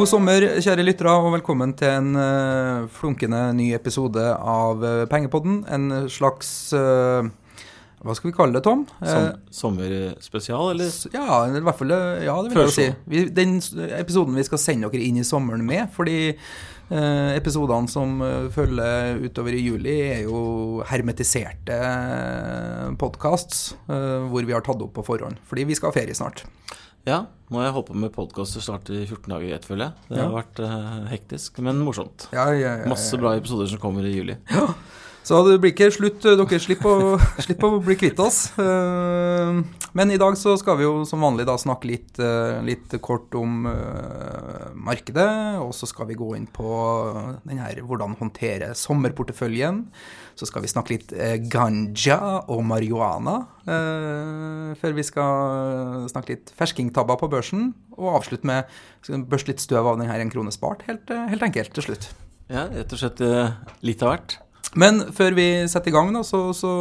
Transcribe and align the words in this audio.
God 0.00 0.08
sommer, 0.08 0.40
kjære 0.64 0.84
lyttere, 0.86 1.12
og 1.12 1.34
velkommen 1.34 1.74
til 1.76 1.90
en 1.92 2.14
uh, 2.16 2.86
flunkende 2.88 3.40
ny 3.52 3.66
episode 3.76 4.22
av 4.32 4.80
uh, 4.80 5.02
Pengepodden. 5.10 5.58
En 5.68 6.06
slags 6.08 6.48
uh, 6.72 7.28
Hva 8.00 8.14
skal 8.16 8.30
vi 8.30 8.32
kalle 8.38 8.56
det, 8.56 8.62
Tom? 8.64 8.86
Som, 9.04 9.26
sommerspesial, 9.52 10.70
eller? 10.72 10.88
Ja, 11.12 11.42
i 11.44 11.60
hvert 11.60 11.76
fall, 11.82 11.92
ja, 12.24 12.38
det 12.40 12.54
vil 12.54 12.62
jeg 12.62 12.76
si. 12.78 12.88
Vi, 13.12 13.26
den 13.42 13.58
episoden 13.98 14.40
vi 14.40 14.46
skal 14.48 14.62
sende 14.62 14.88
dere 14.88 15.04
inn 15.04 15.20
i 15.20 15.26
sommeren 15.26 15.68
med, 15.68 15.90
fordi 15.92 16.32
episodene 17.36 17.92
som 17.92 18.16
følger 18.56 19.20
utover 19.20 19.54
i 19.54 19.60
juli, 19.62 19.98
er 20.16 20.24
jo 20.24 20.80
hermetiserte 20.88 21.76
podkasts 22.98 23.76
hvor 23.84 24.48
vi 24.48 24.56
har 24.56 24.64
tatt 24.64 24.80
opp 24.80 24.96
på 24.96 25.04
forhånd. 25.12 25.38
Fordi 25.46 25.68
vi 25.68 25.76
skal 25.76 25.92
ha 25.92 26.00
ferie 26.00 26.16
snart. 26.16 26.46
Ja, 27.08 27.22
nå 27.48 27.60
har 27.60 27.70
jeg 27.70 27.74
holdt 27.78 27.88
på 27.88 27.96
med 27.96 28.12
podkaster 28.12 28.62
snart 28.64 28.90
i 28.92 29.02
14 29.06 29.30
dager 29.32 29.46
i 29.48 29.54
ett, 29.56 29.64
føler 29.66 29.88
jeg. 29.88 30.08
Det 30.10 30.20
har 30.20 30.34
vært 30.34 30.60
uh, 30.60 31.06
hektisk, 31.08 31.60
men 31.64 31.80
morsomt. 31.80 32.26
Ja, 32.36 32.50
ja, 32.52 32.74
Masse 32.90 33.16
bra 33.20 33.32
episoder 33.38 33.70
som 33.70 33.80
kommer 33.80 34.04
i 34.04 34.12
juli. 34.12 34.36
Ja, 34.52 34.66
så 35.26 35.40
det 35.46 35.58
blir 35.62 35.74
ikke 35.74 35.90
slutt. 35.94 36.24
Dere 36.24 36.60
slipper 36.62 36.90
å, 36.90 37.18
slipper 37.44 37.76
å 37.76 37.82
bli 37.84 37.96
kvitt 38.00 38.20
oss. 38.22 38.50
Uh, 38.58 39.60
men 39.96 40.14
i 40.14 40.18
dag 40.20 40.38
så 40.38 40.56
skal 40.60 40.78
vi 40.80 40.86
jo 40.86 41.04
som 41.08 41.22
vanlig 41.22 41.46
da 41.48 41.58
snakke 41.60 41.90
litt, 41.90 42.14
uh, 42.22 42.58
litt 42.66 42.94
kort 43.04 43.34
om 43.38 43.68
markedet. 44.80 45.30
Og 45.60 45.74
så 45.76 45.88
skal 45.90 46.10
vi 46.10 46.18
gå 46.18 46.32
inn 46.38 46.48
på 46.50 46.70
den 47.44 47.60
her, 47.62 47.82
hvordan 47.86 48.18
håndtere 48.20 48.72
sommerporteføljen. 48.78 49.84
Så 50.40 50.48
skal 50.48 50.64
vi 50.64 50.70
snakke 50.72 50.94
litt 50.94 51.12
eh, 51.12 51.36
ganja 51.52 52.18
og 52.48 52.62
marihuana 52.64 53.36
eh, 53.68 54.70
før 54.80 54.94
vi 54.96 55.04
skal 55.04 56.06
snakke 56.08 56.32
litt 56.34 56.52
ferskingtabber 56.56 57.18
på 57.20 57.28
børsen. 57.32 57.70
Og 57.98 58.14
avslutte 58.16 58.48
med 58.48 58.70
børste 59.30 59.52
litt 59.52 59.64
støv 59.64 59.90
av 59.90 60.00
denne 60.00 60.16
en 60.16 60.32
krone 60.32 60.54
spart, 60.54 60.86
helt, 60.88 61.10
eh, 61.12 61.26
helt, 61.32 61.44
enkelt 61.44 61.74
til 61.76 61.90
slutt. 61.90 62.10
Ja, 62.50 62.66
rett 62.72 62.94
og 62.96 63.02
slett 63.02 63.20
eh, 63.24 63.52
litt 63.86 64.00
av 64.04 64.14
hvert. 64.14 64.38
Men 64.78 65.08
før 65.16 65.34
vi 65.34 65.50
setter 65.70 65.90
i 65.90 65.94
gang, 65.94 66.12
da, 66.14 66.22
så, 66.26 66.50
så 66.56 66.72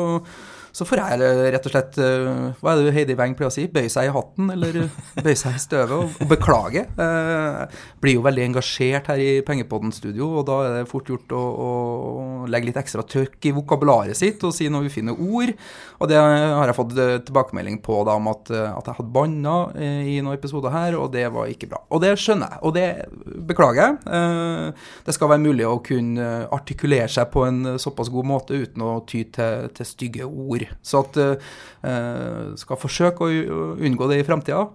så 0.76 0.86
får 0.88 1.02
jeg 1.02 1.30
rett 1.54 1.66
og 1.66 1.74
slett 1.74 1.98
eh, 2.04 2.28
Hva 2.62 2.74
er 2.74 2.84
det 2.86 2.94
Heidi 2.96 3.16
Weng 3.18 3.34
pleier 3.38 3.50
å 3.50 3.54
si? 3.54 3.66
Bøye 3.72 3.90
seg 3.92 4.10
i 4.10 4.14
hatten, 4.14 4.52
eller 4.54 4.78
bøye 5.26 5.38
seg 5.38 5.58
i 5.58 5.64
støvet, 5.64 5.96
og, 5.96 6.20
og 6.22 6.30
beklage. 6.30 6.86
Eh, 6.94 7.80
blir 8.04 8.18
jo 8.20 8.26
veldig 8.26 8.46
engasjert 8.52 9.10
her 9.12 9.24
i 9.24 9.30
Pengepodden-studio, 9.46 10.30
og 10.40 10.46
da 10.50 10.60
er 10.68 10.78
det 10.78 10.90
fort 10.92 11.10
gjort 11.10 11.36
å, 11.36 11.42
å, 11.42 11.72
legge 12.52 12.70
litt 12.70 12.80
ekstra 12.80 13.04
trøkk 13.08 13.50
i 13.50 13.54
vokabularet 13.56 14.18
sitt 14.18 14.44
og 14.46 14.54
si 14.56 14.70
noen 14.72 14.90
ufine 14.90 15.14
ord. 15.14 15.54
Og 16.00 16.10
det 16.12 16.18
har 16.20 16.70
jeg 16.70 16.78
fått 16.78 16.96
eh, 17.00 17.16
tilbakemelding 17.28 17.80
på 17.86 18.02
da, 18.08 18.16
om 18.20 18.30
at, 18.32 18.52
at 18.52 18.90
jeg 18.90 19.00
hadde 19.00 19.14
banna 19.16 19.56
i 19.80 20.18
noen 20.24 20.38
episoder 20.38 20.74
her, 20.74 20.98
og 21.00 21.12
det 21.14 21.26
var 21.34 21.50
ikke 21.52 21.70
bra. 21.72 21.82
Og 21.94 22.04
det 22.04 22.14
skjønner 22.20 22.56
jeg, 22.56 22.62
og 22.66 22.76
det 22.78 22.88
beklager 23.50 23.82
jeg. 23.84 23.98
Eh, 24.20 24.90
det 25.08 25.16
skal 25.16 25.34
være 25.34 25.46
mulig 25.46 25.68
å 25.68 25.80
kunne 25.86 26.30
artikulere 26.56 27.10
seg 27.12 27.30
på 27.34 27.46
en 27.48 27.76
såpass 27.82 28.12
god 28.14 28.30
måte 28.30 28.58
uten 28.60 28.86
å 28.86 28.94
ty 29.10 29.26
til, 29.34 29.70
til 29.76 29.88
stygge 29.88 30.28
ord. 30.28 30.66
Så 30.82 31.04
at 31.06 31.18
skal 32.60 32.80
forsøke 32.80 33.24
å 33.24 33.60
unngå 33.80 34.10
det 34.12 34.18
i 34.20 34.26
framtida. 34.28 34.66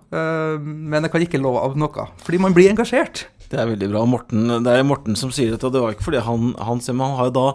Men 0.64 1.04
jeg 1.04 1.12
kan 1.12 1.24
ikke 1.26 1.40
love 1.42 1.60
av 1.60 1.76
noe, 1.76 2.06
fordi 2.24 2.40
man 2.40 2.56
blir 2.56 2.70
engasjert. 2.72 3.26
Det 3.50 3.60
er 3.60 3.68
veldig 3.70 3.90
bra. 3.92 4.04
Morten, 4.08 4.48
det 4.64 4.72
er 4.72 4.86
Morten 4.86 5.18
som 5.18 5.32
sier 5.34 5.52
dette, 5.54 5.68
og 5.68 5.74
det 5.74 5.82
var 5.82 5.94
ikke 5.94 6.08
fordi 6.08 6.22
han, 6.24 6.54
han, 6.58 6.80
han 6.80 7.18
har 7.18 7.30
jo 7.30 7.36
da 7.36 7.46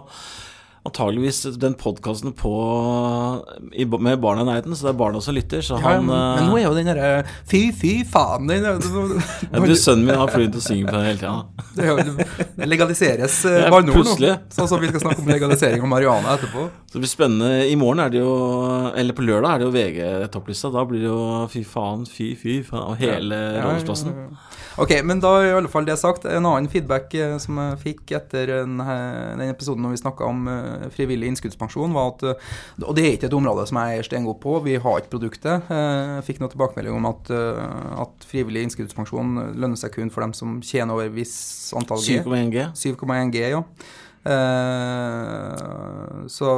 antageligvis 0.84 1.42
den 1.60 1.74
podkasten 1.74 2.32
med 4.00 4.20
barna 4.20 4.42
i 4.42 4.46
nærheten, 4.48 4.76
så 4.76 4.86
det 4.86 4.92
er 4.94 4.98
barna 4.98 5.20
som 5.20 5.36
lytter. 5.36 5.60
Så 5.64 5.76
ja, 5.76 5.80
han 5.84 6.06
Men 6.08 6.48
nå 6.48 6.56
er 6.56 6.64
jo 6.64 6.72
den 6.76 6.88
derre 6.88 7.10
fy, 7.48 7.66
fy 7.76 7.92
faen 8.08 8.48
den 8.48 8.64
ja, 8.68 8.76
du, 8.80 9.74
Sønnen 9.76 10.06
min 10.08 10.16
har 10.16 10.32
flydd 10.32 10.56
og 10.56 10.64
synger 10.64 10.88
på 10.88 10.96
den 10.96 11.06
hele 11.10 11.20
tida. 11.20 12.46
Det 12.56 12.68
legaliseres 12.68 13.42
uh, 13.44 13.68
banneord 13.72 14.08
nå. 14.08 14.32
Sånn 14.54 14.70
som 14.70 14.80
vi 14.80 14.88
skal 14.92 15.04
snakke 15.04 15.24
om 15.24 15.28
legalisering 15.30 15.84
av 15.84 15.92
marihuana 15.92 16.36
etterpå. 16.38 16.66
Så 16.88 16.96
det 16.96 17.04
blir 17.04 17.12
spennende. 17.12 17.66
I 17.68 17.76
morgen 17.78 18.02
er 18.02 18.10
det 18.10 18.22
jo 18.22 18.32
Eller 18.98 19.14
på 19.14 19.22
lørdag 19.22 19.52
er 19.52 19.60
det 19.60 19.68
jo 19.68 19.74
VG-topplista. 19.76 20.72
Da 20.74 20.86
blir 20.88 21.04
det 21.04 21.10
jo 21.10 21.20
fy 21.52 21.62
faen, 21.68 22.08
fy, 22.08 22.32
fy 22.40 22.60
faen, 22.66 22.86
og 22.88 22.96
hele 23.00 23.36
ja, 23.36 23.66
Rådhusplassen. 23.66 24.16
Ok, 24.80 24.94
men 25.04 25.20
da 25.20 25.34
er 25.38 25.50
i 25.50 25.54
alle 25.58 25.70
fall 25.70 25.84
det 25.84 25.98
sagt. 26.00 26.24
En 26.24 26.48
annen 26.48 26.70
feedback 26.72 27.12
eh, 27.18 27.36
som 27.42 27.58
jeg 27.60 27.78
fikk 27.84 28.14
etter 28.16 28.48
den, 28.62 28.78
den 28.80 29.50
episoden 29.52 29.84
når 29.84 29.94
vi 29.94 30.02
snakka 30.02 30.28
om 30.30 30.46
frivillig 30.94 31.30
innskuddspensjon, 31.30 31.94
var 31.96 32.12
at 32.14 32.24
uh, 32.26 32.50
Og 32.86 32.94
det 32.96 33.04
er 33.04 33.16
ikke 33.16 33.28
et 33.30 33.36
område 33.36 33.66
som 33.68 33.80
jeg 33.80 34.00
er 34.00 34.06
steingod 34.06 34.40
på, 34.42 34.56
vi 34.64 34.76
har 34.80 35.00
ikke 35.00 35.14
produktet. 35.14 35.70
Uh, 35.70 36.18
jeg 36.18 36.26
fikk 36.28 36.42
noe 36.42 36.52
tilbakemelding 36.52 36.98
om 36.98 37.08
at, 37.10 37.32
at, 38.04 38.28
frivillig 38.30 38.66
innskuddspensjon 38.66 39.38
lønner 39.58 39.78
seg 39.80 39.94
kun 39.94 40.12
for 40.12 40.24
dem 40.24 40.34
som 40.36 40.60
tjener 40.64 40.94
over 40.96 41.10
viss 41.14 41.72
antall 41.76 42.02
G. 42.04 42.20
7,1 42.22 42.52
G. 42.54 42.68
7,1 42.76 43.32
G, 43.34 43.44
ja. 43.54 43.62
så 46.30 46.50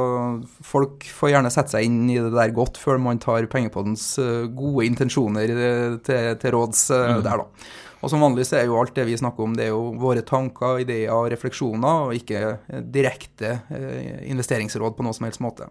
folk 0.67 1.05
får 1.07 1.31
gjerne 1.31 1.51
sette 1.53 1.73
seg 1.75 1.87
inn 1.87 2.01
i 2.11 2.19
det 2.19 2.33
der 2.35 2.51
godt 2.55 2.77
før 2.81 2.99
man 3.01 3.21
tar 3.23 3.47
pengepoddens 3.51 4.09
gode 4.57 4.85
intensjoner 4.89 5.55
til, 6.03 6.35
til 6.41 6.55
råds 6.57 6.89
mm. 6.91 7.23
der, 7.23 7.45
da. 7.45 7.71
Og 8.03 8.11
som 8.11 8.23
vanlig 8.23 8.43
så 8.49 8.59
er 8.59 8.67
jo 8.67 8.75
alt 8.81 8.95
det 8.97 9.05
vi 9.07 9.15
snakker 9.19 9.45
om, 9.45 9.53
det 9.55 9.69
er 9.69 9.71
jo 9.71 9.93
våre 10.01 10.25
tanker, 10.27 10.81
ideer 10.83 11.13
og 11.15 11.29
refleksjoner, 11.31 12.09
og 12.09 12.17
ikke 12.17 12.57
direkte 12.91 13.55
eh, 13.71 14.27
investeringsråd 14.33 14.97
på 14.97 15.07
noe 15.07 15.15
som 15.15 15.29
helst 15.29 15.43
måte. 15.43 15.69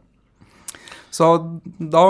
Så 1.12 1.26
da 1.76 2.03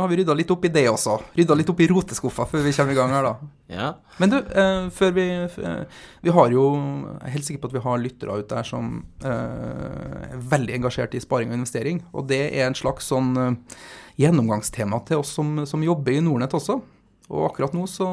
har 0.00 0.08
vi 0.10 0.16
rydda 0.18 0.34
litt 0.34 0.50
opp 0.50 0.64
i 0.66 0.70
det 0.74 0.82
også. 0.90 1.12
Rydda 1.38 1.54
litt 1.54 1.68
opp 1.70 1.78
i 1.78 1.86
roteskuffa 1.92 2.42
før 2.50 2.64
vi 2.64 2.72
kommer 2.74 2.90
i 2.90 2.96
gang 2.98 3.12
her, 3.14 3.28
da. 3.28 3.50
Ja. 3.70 3.90
Men 4.18 4.32
du, 4.32 4.36
eh, 4.40 4.88
før 4.90 5.12
vi 5.14 5.26
eh, 5.30 6.00
Vi 6.26 6.32
har 6.34 6.50
jo 6.50 6.64
Jeg 6.74 7.28
er 7.28 7.34
helt 7.36 7.46
sikker 7.46 7.60
på 7.62 7.68
at 7.68 7.76
vi 7.76 7.84
har 7.84 8.00
lyttere 8.02 8.38
ute 8.40 8.56
der 8.56 8.66
som 8.66 9.04
eh, 9.22 10.32
er 10.32 10.42
veldig 10.56 10.74
engasjert 10.80 11.14
i 11.14 11.22
sparing 11.22 11.52
og 11.52 11.60
investering. 11.60 12.02
Og 12.10 12.26
det 12.26 12.40
er 12.48 12.66
en 12.66 12.74
slags 12.74 13.12
sånn 13.12 13.30
eh, 13.38 13.78
gjennomgangstema 14.18 15.04
til 15.06 15.22
oss 15.22 15.36
som, 15.38 15.62
som 15.62 15.86
jobber 15.86 16.18
i 16.18 16.24
Nordnett 16.26 16.58
også. 16.58 16.80
Og 17.28 17.44
akkurat 17.50 17.74
nå 17.76 17.84
så, 17.90 18.06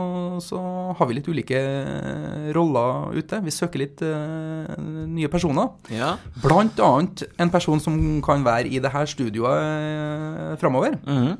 så, 0.44 0.60
har 1.00 1.08
vi 1.08 1.16
litt 1.16 1.30
ulike 1.32 1.60
roller 2.56 3.16
ute. 3.16 3.40
Vi 3.46 3.54
søker 3.54 3.80
litt 3.80 4.04
uh, 4.04 4.68
nye 5.08 5.30
personer. 5.32 5.72
Ja. 5.88 6.18
Blant 6.44 6.82
annet 6.84 7.24
en 7.40 7.52
person 7.54 7.80
som 7.80 7.96
kan 8.26 8.44
være 8.44 8.68
i 8.68 8.82
det 8.84 8.92
her 8.92 9.08
studioet 9.08 9.56
uh, 9.56 10.58
framover. 10.60 11.00
Mm 11.06 11.22
-hmm. 11.24 11.38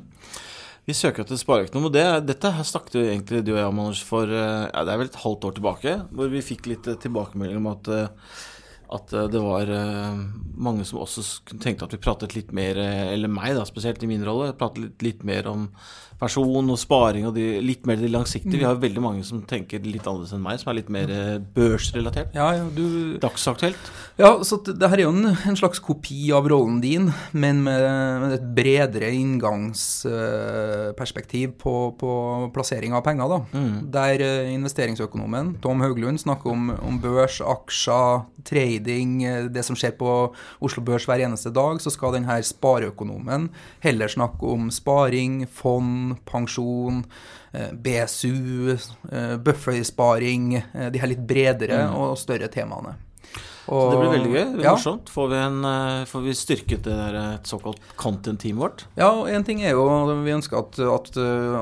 Vi 0.86 0.94
søker 0.94 1.22
etter 1.22 1.36
spareøkonom, 1.36 1.84
og 1.84 1.92
det, 1.92 2.26
dette 2.26 2.50
her 2.50 2.62
snakket 2.62 2.94
jo 2.94 3.00
egentlig 3.00 3.44
du 3.44 3.52
og 3.52 3.58
jeg 3.58 3.66
om, 3.66 3.78
Anders, 3.78 4.02
for 4.02 4.24
uh, 4.24 4.70
ja, 4.72 4.84
det 4.84 4.92
er 4.92 4.98
vel 4.98 5.06
et 5.06 5.24
halvt 5.24 5.44
år 5.44 5.52
tilbake, 5.52 6.02
hvor 6.12 6.28
vi 6.28 6.40
fikk 6.40 6.66
litt 6.66 7.00
tilbakemelding 7.00 7.56
om 7.56 7.66
at 7.66 8.14
at 8.88 9.10
det 9.10 9.40
var 9.42 9.66
mange 10.54 10.84
som 10.84 11.00
også 11.00 11.42
tenkte 11.58 11.84
at 11.84 11.92
vi 11.92 11.98
pratet 11.98 12.36
litt 12.36 12.52
mer, 12.52 12.76
eller 12.78 13.28
meg 13.28 13.56
da, 13.56 13.64
spesielt 13.64 14.02
i 14.02 14.06
min 14.06 14.24
rolle, 14.24 14.52
pratet 14.52 14.78
litt, 14.78 15.02
litt 15.02 15.24
mer 15.24 15.46
om 15.48 15.68
person 16.20 16.70
og 16.72 16.78
sparing 16.80 17.26
og 17.28 17.34
de, 17.36 17.60
litt 17.64 17.86
mer 17.88 17.96
de 18.00 18.08
langsiktige. 18.08 18.58
Vi 18.60 18.64
har 18.64 18.76
veldig 18.80 19.02
mange 19.04 19.24
som 19.26 19.42
tenker 19.48 19.80
litt 19.84 20.06
annerledes 20.06 20.32
enn 20.36 20.44
meg, 20.44 20.60
som 20.62 20.70
er 20.72 20.76
litt 20.78 20.90
mer 20.92 21.10
eh, 21.12 21.38
børsrelatert. 21.56 22.28
Ja, 22.36 22.46
ja, 22.56 22.64
du... 22.72 23.16
Dagsaktuelt. 23.20 23.90
Ja, 24.16 24.30
så 24.48 24.56
det 24.64 24.88
her 24.88 24.96
er 24.96 25.04
jo 25.04 25.12
en, 25.12 25.28
en, 25.34 25.56
slags 25.58 25.76
kopi 25.84 26.32
av 26.32 26.46
rollen 26.48 26.80
din, 26.80 27.12
men 27.36 27.60
med, 27.66 27.82
med 28.22 28.32
et 28.38 28.46
bredere 28.56 29.10
inngangsperspektiv 29.12 31.52
på, 31.60 31.92
på, 32.00 32.12
plassering 32.54 32.94
av 32.96 33.02
penger. 33.04 33.28
da. 33.34 33.38
Mm. 33.52 33.92
Der 33.92 34.16
eh, 34.24 34.48
investeringsøkonomen 34.54 35.60
Tom 35.64 35.80
Hauglund 35.84 36.18
snakker 36.22 36.50
om, 36.54 36.62
om 36.80 36.96
børs, 37.02 37.36
aksjer, 37.44 38.24
trading, 38.46 39.24
eh, 39.28 39.50
det 39.52 39.64
som 39.68 39.76
skjer 39.76 39.92
på 40.00 40.32
Oslo 40.64 40.80
Børs 40.86 41.06
hver 41.08 41.20
eneste 41.26 41.50
dag, 41.52 41.76
så 41.84 41.90
skal 41.92 42.14
denne 42.16 42.36
spareøkonomen 42.40 43.50
heller 43.84 44.08
snakke 44.08 44.44
om 44.48 44.72
sparing, 44.72 45.44
fond, 45.52 46.05
pensjon, 46.28 47.02
eh, 47.52 47.72
BSU, 47.72 48.76
eh, 49.12 49.34
buffersparing, 49.36 50.54
eh, 50.56 50.86
de 50.92 51.02
her 51.02 51.12
litt 51.12 51.26
bredere 51.26 51.86
mm. 51.88 51.98
og 51.98 52.16
større 52.20 52.50
temaene. 52.52 52.96
Og, 53.66 53.80
så 53.80 53.86
det 53.90 53.98
blir 53.98 54.12
veldig 54.12 54.30
gøy. 54.30 54.42
Ja. 54.62 54.72
morsomt. 54.76 55.08
Får 55.10 55.30
vi, 55.32 55.38
en, 55.42 55.56
får 56.06 56.22
vi, 56.22 56.34
styrket 56.38 56.84
det 56.86 56.92
der, 56.94 57.16
såkalt 57.42 57.80
content-teamet 57.98 58.62
vårt? 58.62 58.84
Ja, 58.94 59.08
og 59.10 59.26
en 59.26 59.42
ting 59.42 59.64
er 59.66 59.74
jo 59.74 59.88
vi 60.22 60.36
ønsker 60.36 60.60
at, 60.60 60.78
at, 60.78 61.10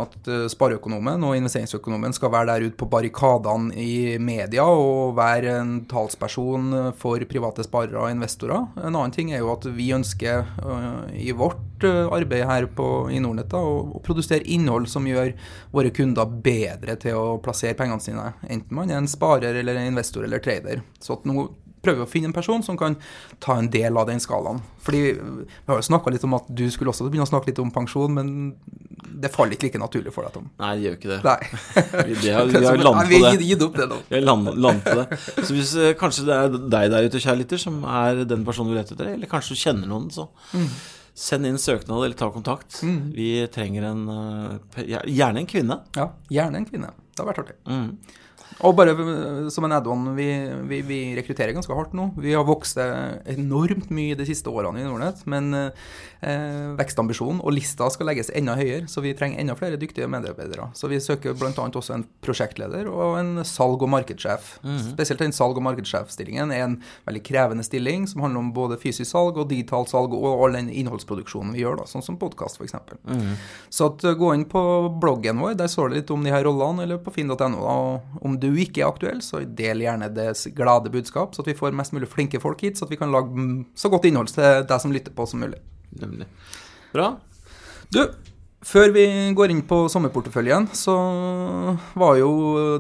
at 0.03 0.29
spareøkonomen 0.53 1.25
og 1.25 1.39
investeringsøkonomen 1.39 2.13
skal 2.13 2.35
være 2.35 2.51
der 2.51 2.67
ute 2.67 2.77
på 2.77 2.91
barrikadene 2.93 3.73
i 3.81 4.19
media 4.21 4.69
og 4.69 5.17
være 5.17 5.57
en 5.63 5.73
talsperson 5.89 6.93
for 7.01 7.25
private 7.31 7.65
sparere 7.65 8.05
og 8.05 8.13
investorer. 8.13 8.69
En 8.85 8.93
annen 8.93 9.17
ting 9.17 9.33
er 9.33 9.41
jo 9.41 9.55
at 9.57 9.65
vi 9.73 9.89
ønsker 9.97 10.45
uh, 10.61 11.09
i 11.17 11.33
vårt 11.33 11.64
arbeid 11.83 12.45
her 12.47 12.67
på, 12.67 13.11
i 13.11 13.19
Nordnett 13.21 13.53
å, 13.59 13.63
å 13.99 14.01
produsere 14.05 14.45
innhold 14.47 14.87
som 14.89 15.05
gjør 15.07 15.33
våre 15.75 15.91
kunder 15.91 16.25
bedre 16.45 16.97
til 17.03 17.15
å 17.19 17.39
plassere 17.43 17.75
pengene 17.75 18.01
sine, 18.01 18.31
enten 18.47 18.75
man 18.79 18.91
er 18.91 18.97
en 19.03 19.09
sparer 19.11 19.55
eller 19.61 19.75
en 19.81 19.91
investor 19.91 20.25
eller 20.25 20.39
trader. 20.39 20.83
Så 21.03 21.19
at 21.19 21.25
nå 21.27 21.49
prøver 21.85 22.01
vi 22.01 22.07
å 22.07 22.09
finne 22.09 22.31
en 22.31 22.33
person 22.33 22.63
som 22.65 22.79
kan 22.81 22.95
ta 23.45 23.59
en 23.61 23.67
del 23.69 23.99
av 24.01 24.07
den 24.09 24.17
skalaen. 24.23 24.63
Fordi 24.81 25.01
vi 25.21 25.45
har 25.69 25.77
jo 25.77 25.85
snakka 25.85 26.15
litt 26.15 26.23
om 26.25 26.33
at 26.39 26.47
du 26.49 26.63
skulle 26.73 26.89
også 26.95 27.11
begynne 27.11 27.27
å 27.27 27.29
snakke 27.29 27.51
litt 27.51 27.59
om 27.61 27.69
pensjon, 27.75 28.15
men 28.17 28.55
det 29.21 29.29
faller 29.35 29.53
ikke 29.53 29.67
like 29.69 29.83
naturlig 29.83 30.15
for 30.15 30.25
deg, 30.25 30.33
Tom. 30.33 30.47
Nei, 30.63 30.71
det 30.79 30.87
gjør 30.87 30.97
ikke 30.97 31.11
det. 31.13 31.19
Nei. 31.29 31.37
Vi, 32.09 32.17
det 32.23 32.33
har, 32.33 32.49
vi 32.49 32.65
har 32.65 32.81
landet 32.81 33.03
Nei, 33.03 33.05
det. 33.05 33.19
vi 33.19 33.21
har 33.29 33.45
gitt- 33.51 33.67
opp 33.69 33.77
det 33.77 33.89
nå. 33.93 33.99
Vi 34.09 34.17
har 34.17 34.25
land- 34.25 34.51
landet 34.65 34.89
på 34.89 34.97
det. 35.03 35.21
Så 35.45 35.51
hvis 35.59 35.75
eh, 35.77 35.93
kanskje 36.01 36.25
det 36.31 36.39
er 36.41 36.57
deg 36.73 36.91
der 36.97 37.11
ute, 37.11 37.21
kjære 37.21 37.43
lytter, 37.43 37.61
som 37.61 37.83
er 37.85 38.25
den 38.33 38.49
personen 38.49 38.73
du 38.73 38.79
leter 38.81 38.97
etter, 38.97 39.13
eller 39.19 39.29
kanskje 39.31 39.53
du 39.53 39.61
kjenner 39.67 39.91
noen, 39.93 40.09
så 40.15 40.31
Mm. 40.57 40.67
Send 41.15 41.47
inn 41.47 41.59
søknad 41.59 42.05
eller 42.05 42.19
ta 42.19 42.31
kontakt. 42.35 42.81
Vi 43.15 43.47
trenger 43.55 43.87
en 43.93 44.09
eh, 44.09 44.85
Gjerne 45.07 45.45
en 45.45 45.47
kvinne. 45.51 45.81
Ja, 45.95 46.09
gjerne 46.29 46.63
en 46.63 46.69
kvinne. 46.69 46.91
Det 47.15 47.23
har 47.23 47.31
vært 47.31 47.43
artig. 47.45 47.57
Mm. 47.71 47.93
Og 48.63 48.75
bare 48.79 48.95
øh, 48.95 49.49
som 49.51 49.67
en 49.67 49.75
add-on, 49.75 50.13
vi, 50.15 50.29
vi, 50.69 50.81
vi 50.87 50.99
rekrutterer 51.19 51.55
ganske 51.57 51.75
hardt 51.75 51.95
nå. 51.97 52.11
Vi 52.23 52.35
har 52.37 52.47
vokst 52.47 52.79
eh, 52.79 53.17
enormt 53.35 53.91
mye 53.95 54.15
de 54.19 54.27
siste 54.29 54.51
årene 54.51 54.83
i 54.83 54.87
Nordnett, 54.87 55.25
men 55.31 55.51
eh, 55.57 56.77
vekstambisjonen 56.79 57.43
og 57.43 57.55
lista 57.57 57.89
skal 57.93 58.11
legges 58.13 58.31
enda 58.37 58.55
høyere, 58.59 58.87
så 58.91 59.03
vi 59.05 59.15
trenger 59.19 59.43
enda 59.43 59.57
flere 59.59 59.81
dyktige 59.81 60.09
medarbeidere. 60.11 60.69
Så 60.79 60.91
vi 60.93 61.01
søker 61.03 61.35
bl.a. 61.39 61.51
også 61.51 61.97
en 61.97 62.07
prosjektleder 62.25 62.91
og 62.93 63.19
en 63.21 63.43
salg- 63.49 63.83
og 63.83 63.91
markedssjef. 63.97 64.55
Spesielt 64.87 65.25
den 65.25 65.35
salg- 65.35 65.59
og 65.59 65.67
markedssjefstillingen 65.67 66.55
er 66.55 66.65
en 66.69 66.79
veldig 67.09 67.25
krevende 67.27 67.67
stilling 67.67 68.07
som 68.11 68.23
handler 68.25 68.45
om 68.45 68.53
både 68.55 68.79
fysisk 68.81 69.11
salg 69.11 69.41
og 69.41 69.51
digitalt 69.51 69.91
salg 69.91 70.15
og 70.15 70.47
all 70.47 70.57
den 70.57 70.71
innholdsproduksjonen 70.71 71.55
vi 71.57 71.65
gjør, 71.65 71.81
da, 71.83 71.89
sånn 71.91 72.05
som 72.05 72.19
podkast 72.21 72.61
f.eks. 72.61 72.77
Så 73.75 73.91
at, 73.91 74.07
gå 74.19 74.31
inn 74.37 74.47
på 74.49 74.63
bloggen 75.03 75.43
vår, 75.43 75.57
der 75.59 75.71
står 75.71 75.91
det 75.91 76.03
litt 76.03 76.15
om 76.15 76.25
de 76.25 76.33
her 76.33 76.47
rollene, 76.47 76.85
eller 76.87 77.03
på 77.03 77.13
finn.no. 77.15 77.65
om 78.23 78.39
du. 78.39 78.44
Om 78.44 78.44
du 78.45 78.61
ikke 78.61 78.83
er 78.83 78.91
aktuell, 78.91 79.23
så 79.25 79.43
del 79.45 79.83
gjerne 79.85 80.11
det 80.15 80.29
glade 80.57 80.93
budskap, 80.93 81.35
så 81.35 81.43
at 81.45 81.51
vi 81.51 81.57
får 81.59 81.77
mest 81.77 81.95
mulig 81.97 82.11
flinke 82.13 82.41
folk 82.43 82.63
hit, 82.65 82.79
så 82.79 82.87
at 82.87 82.93
vi 82.93 83.01
kan 83.01 83.13
lage 83.15 83.49
så 83.79 83.91
godt 83.93 84.09
innhold 84.09 84.33
til 84.33 84.67
deg 84.69 84.83
som 84.83 84.95
lytter 84.95 85.15
på 85.17 85.27
som 85.31 85.43
mulig. 85.45 85.61
Nemlig. 86.01 86.29
Bra. 86.95 87.15
Du, 87.95 88.01
før 88.65 88.93
vi 88.95 89.05
går 89.37 89.53
inn 89.53 89.61
på 89.69 89.83
sommerporteføljen, 89.93 90.67
så 90.77 90.95
var 91.99 92.17
jo 92.19 92.31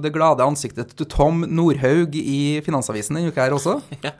det 0.03 0.13
glade 0.15 0.45
ansiktet 0.45 0.95
til 0.97 1.09
Tom 1.11 1.43
Nordhaug 1.45 2.15
i 2.19 2.61
Finansavisen 2.65 3.19
denne 3.19 3.33
uka 3.33 3.45
her 3.47 3.57
også. 3.57 3.79
Ja. 4.05 4.11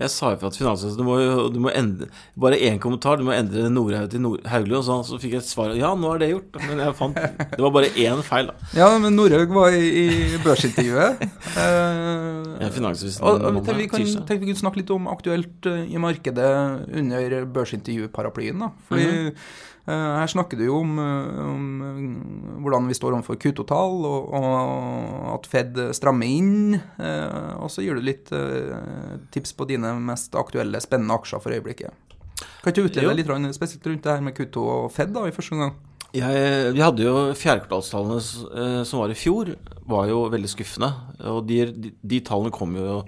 Jeg 0.00 0.10
sa 0.12 0.30
jo 0.34 0.38
fra 0.40 0.50
til 0.52 0.64
Finansavisen 0.64 0.98
du 1.00 1.04
må, 1.06 1.14
du 1.52 1.58
må 1.62 1.70
endre 1.76 2.08
Bare 2.40 2.58
én 2.60 2.76
kommentar. 2.82 3.16
Du 3.20 3.24
må 3.24 3.32
endre 3.32 3.68
Nordhaug 3.72 4.10
til 4.12 4.20
Nord 4.20 4.42
Hauglie. 4.48 4.76
Og 4.76 4.84
så, 4.84 4.98
så 5.06 5.16
fikk 5.22 5.36
jeg 5.36 5.42
et 5.44 5.48
svar. 5.48 5.72
Ja, 5.78 5.92
nå 5.96 6.10
er 6.14 6.20
det 6.22 6.28
gjort. 6.32 6.58
Men 6.66 6.82
jeg 6.82 6.96
fant 6.98 7.16
Det 7.16 7.60
var 7.62 7.72
bare 7.74 7.92
én 7.94 8.20
feil, 8.26 8.50
da. 8.50 8.68
Ja, 8.76 8.90
men 9.00 9.16
Nordhaug 9.16 9.54
var 9.56 9.76
i, 9.76 9.86
i 10.04 10.42
børsintervjuet. 10.44 11.24
Eh, 11.60 12.60
Ja, 12.60 12.68
Finansavisen 12.72 13.24
Og, 13.24 13.40
og 13.40 13.54
mandag, 13.56 13.76
vi 13.78 13.86
kan, 13.90 14.04
tenkte 14.04 14.36
vi 14.42 14.50
kunne 14.50 14.60
snakke 14.60 14.80
litt 14.82 14.90
om 14.94 15.08
aktuelt 15.10 15.66
eh, 15.68 15.86
i 15.88 16.00
markedet 16.00 16.50
under 17.00 17.44
børsintervjuparaplyen. 17.56 18.60
da. 18.66 18.70
Fordi 18.90 19.08
mm 19.08 19.26
eh, 19.30 19.58
her 19.88 20.28
snakker 20.30 20.58
du 20.60 20.66
jo 20.66 20.80
om, 20.82 20.98
eh, 21.00 21.40
om 21.44 21.64
eh, 21.86 22.02
hvordan 22.62 22.86
vi 22.90 22.96
står 22.98 23.16
overfor 23.16 23.38
Q2-tall, 23.40 24.04
og, 24.06 24.34
og 24.36 25.30
at 25.34 25.48
Fed 25.50 25.80
strammer 25.96 26.28
inn. 26.28 26.76
eh, 26.76 27.52
og 27.56 27.70
så 27.72 27.82
gir 27.84 27.96
du 27.98 28.04
litt 28.04 28.30
eh, 28.36 29.18
tips 29.34 29.54
på 29.56 29.66
dine 29.70 29.94
mest 30.04 30.36
aktuelle, 30.38 30.82
spennende 30.84 31.16
aksjer 31.16 31.42
for 31.42 31.56
øyeblikket. 31.56 31.90
Kan 32.60 32.72
ikke 32.72 32.82
du 32.82 32.88
utlede 32.88 33.16
litt 33.16 33.56
spesielt 33.56 33.86
rundt 33.88 34.04
det 34.04 34.12
her 34.16 34.24
med 34.24 34.36
Q2 34.36 34.56
og 34.64 34.90
Fed 34.92 35.12
da, 35.16 35.26
i 35.28 35.34
første 35.34 35.56
gang? 35.58 35.74
Jeg, 36.10 36.72
vi 36.74 36.82
hadde 36.82 37.04
jo 37.06 37.14
fjerdekvartalstallene 37.38 38.18
eh, 38.18 38.80
som 38.88 39.02
var 39.02 39.12
i 39.12 39.18
fjor, 39.18 39.52
var 39.86 40.08
jo 40.10 40.24
veldig 40.32 40.50
skuffende. 40.50 40.88
Og 41.30 41.44
de, 41.46 41.60
de, 41.70 41.92
de 42.02 42.20
tallene 42.26 42.50
kom 42.54 42.74
jo 42.78 43.00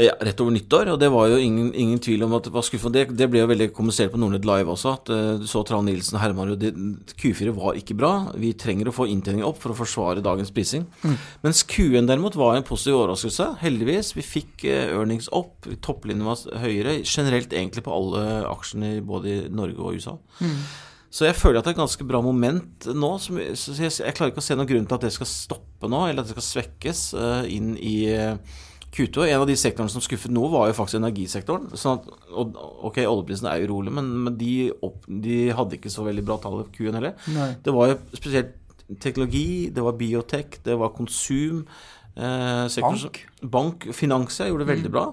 ja, 0.00 0.12
rett 0.26 0.40
over 0.42 0.54
nyttår, 0.54 0.88
og 0.94 0.98
det 1.02 1.08
var 1.12 1.28
jo 1.30 1.36
ingen, 1.38 1.68
ingen 1.78 1.98
tvil 2.02 2.24
om 2.26 2.32
at 2.38 2.46
det 2.48 2.52
var 2.54 2.64
skuffende. 2.66 3.04
Det, 3.04 3.16
det 3.18 3.28
ble 3.30 3.42
jo 3.42 3.48
veldig 3.50 3.68
kommunisert 3.76 4.10
på 4.12 4.18
Nordnett 4.18 4.46
Live 4.48 4.72
også, 4.72 4.94
at 4.98 5.12
eh, 5.14 5.30
du 5.42 5.46
så 5.50 5.62
Trane 5.66 5.86
Nilsen 5.90 6.16
og 6.18 6.22
Herman 6.24 6.50
jo 6.52 6.56
det- 6.58 6.72
Q4 7.20 7.52
var 7.56 7.78
ikke 7.78 7.96
bra. 7.98 8.12
Vi 8.40 8.52
trenger 8.58 8.90
å 8.90 8.94
få 8.96 9.06
inntjeningen 9.12 9.46
opp 9.46 9.60
for 9.62 9.74
å 9.74 9.78
forsvare 9.78 10.24
dagens 10.24 10.50
prising. 10.54 10.86
Mens 11.44 11.62
Q1 11.70 12.08
derimot 12.10 12.38
var 12.40 12.56
en 12.58 12.66
positiv 12.66 12.98
overraskelse. 13.02 13.50
Heldigvis. 13.62 14.14
Vi 14.18 14.24
fikk 14.26 14.64
eh, 14.70 14.88
earnings 14.94 15.28
opp, 15.32 15.68
topplinjen 15.84 16.26
var 16.26 16.42
høyere. 16.64 16.98
Generelt 17.04 17.52
egentlig 17.54 17.84
på 17.86 17.94
alle 17.94 18.24
aksjene 18.50 18.96
både 19.06 19.30
i 19.30 19.38
Norge 19.52 19.78
og 19.78 19.94
USA. 20.00 20.18
Så 21.14 21.28
jeg 21.28 21.36
føler 21.38 21.60
at 21.60 21.68
det 21.68 21.70
er 21.70 21.76
et 21.76 21.84
ganske 21.84 22.04
bra 22.10 22.18
moment 22.26 22.86
nå. 22.90 23.10
Som, 23.22 23.36
så 23.54 23.74
jeg, 23.78 23.92
jeg 24.02 24.14
klarer 24.18 24.32
ikke 24.32 24.42
å 24.42 24.46
se 24.48 24.56
noen 24.58 24.66
grunn 24.66 24.86
til 24.90 24.96
at 24.96 25.04
det 25.06 25.12
skal 25.14 25.28
stoppe 25.30 25.86
nå, 25.86 26.00
eller 26.10 26.24
at 26.24 26.30
det 26.32 26.34
skal 26.34 26.46
svekkes 26.48 27.02
uh, 27.14 27.44
inn 27.46 27.76
i 27.78 27.92
eh, 28.10 28.34
Q2. 28.94 29.24
En 29.26 29.42
av 29.42 29.48
de 29.48 29.56
sektorene 29.58 29.90
som 29.92 30.02
skuffet 30.04 30.32
nå, 30.34 30.44
var 30.52 30.68
jo 30.70 30.76
faktisk 30.78 31.00
energisektoren. 31.00 31.70
Sånn 31.78 31.98
at, 31.98 32.10
ok, 32.86 33.00
oljeprisen 33.10 33.48
er 33.50 33.64
urolig, 33.66 33.94
men, 33.94 34.10
men 34.26 34.36
de, 34.38 34.70
opp, 34.86 35.02
de 35.08 35.48
hadde 35.56 35.78
ikke 35.78 35.92
så 35.92 36.06
veldig 36.06 36.24
bra 36.26 36.38
tall 36.42 36.60
i 36.62 36.68
Q1 36.76 37.00
heller. 37.00 37.16
Nei. 37.34 37.50
Det 37.64 37.74
var 37.74 37.90
jo 37.90 37.98
spesielt 38.14 38.60
teknologi, 39.00 39.70
det 39.74 39.82
var 39.84 39.96
biotek, 39.98 40.60
det 40.66 40.76
var 40.78 40.94
konsum. 40.94 41.64
Eh, 42.14 42.66
sektor 42.70 43.00
Bank. 43.00 43.24
Bank, 43.42 43.88
finans, 43.96 44.38
gjorde 44.38 44.66
det 44.66 44.72
veldig 44.74 44.92
bra. 44.94 45.08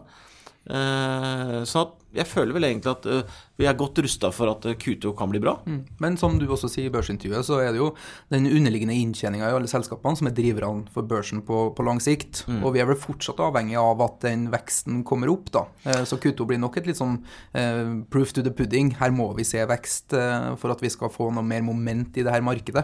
Eh, 0.69 1.57
sånn 1.65 1.87
at 1.87 2.00
jeg 2.11 2.27
føler 2.27 2.55
vel 2.55 2.67
egentlig 2.67 2.91
at 2.91 3.07
uh, 3.07 3.39
vi 3.61 3.67
er 3.69 3.77
godt 3.77 4.01
rusta 4.03 4.31
for 4.33 4.51
at 4.51 4.65
eh, 4.67 4.77
Q2 4.79 5.13
kan 5.17 5.29
bli 5.31 5.41
bra. 5.41 5.53
Mm. 5.69 5.79
Men 6.01 6.17
som 6.19 6.37
du 6.39 6.47
også 6.49 6.69
sier 6.71 6.89
i 6.89 6.93
børsintervjuet, 6.93 7.45
så 7.45 7.59
er 7.61 7.71
det 7.73 7.81
jo 7.81 7.91
den 8.33 8.47
underliggende 8.49 8.95
inntjeninga 8.97 9.51
i 9.51 9.55
alle 9.55 9.69
selskapene 9.69 10.17
som 10.17 10.29
er 10.29 10.35
driverne 10.35 10.89
for 10.93 11.05
børsen 11.07 11.43
på, 11.45 11.63
på 11.77 11.85
lang 11.85 12.01
sikt. 12.03 12.43
Og 12.61 12.73
vi 12.75 12.81
er 12.81 12.89
vel 12.89 12.99
fortsatt 12.99 13.41
avhengig 13.43 13.77
av 13.79 14.01
at 14.03 14.19
den 14.25 14.47
veksten 14.53 15.03
kommer 15.07 15.31
opp, 15.31 15.51
da. 15.53 15.65
Uh, 15.85 16.03
Så 16.09 16.19
Q2 16.21 16.47
blir 16.49 16.61
nok 16.61 16.79
et 16.81 16.89
litt 16.89 16.99
sånn 16.99 17.19
uh, 17.21 17.97
proof 18.11 18.33
to 18.35 18.43
the 18.45 18.53
pudding. 18.55 18.95
Her 18.99 19.13
må 19.15 19.29
vi 19.37 19.45
se 19.47 19.61
vekst 19.69 20.11
for 20.11 20.73
at 20.73 20.81
vi 20.81 20.89
skal 20.91 21.11
få 21.13 21.29
noe 21.33 21.45
mer 21.45 21.61
moment 21.63 22.17
i 22.17 22.23
det 22.25 22.33
her 22.33 22.43
markedet. 22.43 22.83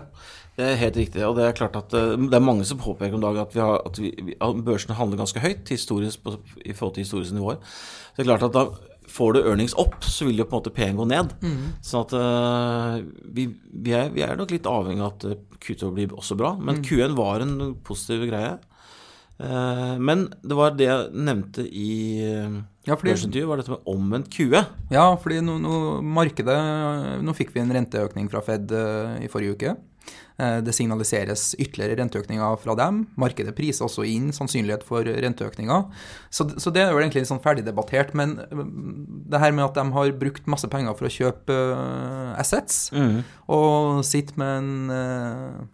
Det 0.58 0.66
er 0.66 0.80
helt 0.80 0.98
riktig. 0.98 1.22
Og 1.26 1.36
det 1.38 1.46
er 1.46 1.58
klart 1.58 1.76
at 1.78 1.92
det 1.94 2.34
er 2.34 2.44
mange 2.44 2.66
som 2.66 2.80
påpeker 2.82 3.18
om 3.18 3.24
dagen 3.24 3.44
at, 3.44 3.54
vi 3.54 3.62
har, 3.62 3.82
at, 3.86 4.00
vi, 4.02 4.36
at 4.42 4.62
børsene 4.66 4.98
handler 4.98 5.20
ganske 5.22 5.42
høyt 5.42 5.70
historisk, 5.70 6.24
i 6.66 6.74
forhold 6.74 6.96
til 6.96 7.06
historiske 7.06 7.38
nivåer. 7.38 7.60
Det 8.16 8.24
er 8.24 8.30
klart 8.32 8.48
at 8.48 8.56
da 8.56 8.64
får 9.08 9.34
du 9.34 9.40
earnings 9.44 9.74
opp, 9.80 9.96
så 10.04 10.26
vil 10.28 10.38
jo 10.42 10.46
på 10.46 10.58
en 10.58 10.62
måte 10.62 10.74
P1 10.76 10.98
gå 11.00 11.06
ned. 11.10 11.34
Sånn 11.86 12.04
at 12.06 12.14
eh, 12.20 12.96
vi, 13.34 13.48
vi, 13.72 13.94
er, 13.96 14.10
vi 14.14 14.24
er 14.26 14.36
nok 14.40 14.52
litt 14.54 14.68
avhengig 14.70 15.04
av 15.06 15.14
at 15.16 15.26
eh, 15.32 15.38
Q2 15.64 15.92
blir 15.96 16.14
også 16.18 16.38
bra. 16.40 16.56
Men 16.60 16.82
Q1 16.86 17.16
var 17.18 17.42
en 17.46 17.56
positiv 17.88 18.28
greie. 18.30 18.58
Eh, 19.40 19.96
men 20.02 20.28
det 20.44 20.58
var 20.58 20.74
det 20.78 20.88
jeg 20.90 21.12
nevnte 21.14 21.66
i 21.68 21.90
Ja, 22.88 22.96
fordi- 22.96 23.44
var 23.46 23.58
dette 23.58 23.74
med 23.76 23.86
omvendt 23.86 24.30
QE. 24.34 24.66
Ja, 24.92 25.08
fordi 25.18 25.42
nå, 25.44 25.58
nå, 25.62 26.02
markedet 26.02 26.58
Nå 27.24 27.34
fikk 27.36 27.54
vi 27.54 27.62
en 27.62 27.72
renteøkning 27.76 28.30
fra 28.32 28.42
Fed 28.42 28.72
i 29.24 29.28
forrige 29.28 29.56
uke. 29.58 29.76
Eh, 30.38 30.60
Det 30.62 30.74
signaliseres 30.76 31.56
ytterligere 31.58 31.98
renteøkninger 32.02 32.58
fra 32.62 32.76
dem. 32.78 33.08
Markedet 33.18 33.56
priser 33.58 33.88
også 33.88 34.06
inn 34.06 34.30
sannsynlighet 34.36 34.84
for 34.86 35.02
renteøkninger. 35.02 35.88
Så, 36.30 36.46
så 36.62 36.74
det 36.74 36.84
er 36.84 36.92
jo 36.94 37.00
egentlig 37.02 37.26
sånn 37.30 37.42
ferdigdebattert. 37.42 38.14
Men 38.18 38.38
eh, 38.46 38.66
det 39.34 39.42
her 39.42 39.56
med 39.56 39.66
at 39.66 39.80
de 39.80 39.88
har 39.96 40.14
brukt 40.20 40.46
masse 40.50 40.70
penger 40.70 40.94
for 40.98 41.10
å 41.10 41.14
kjøpe 41.14 41.58
assets, 42.38 42.92
assets, 42.94 43.34
og 43.50 44.06
sitter 44.06 44.38
med 44.40 44.54
en 44.60 44.94
eh, 44.94 45.66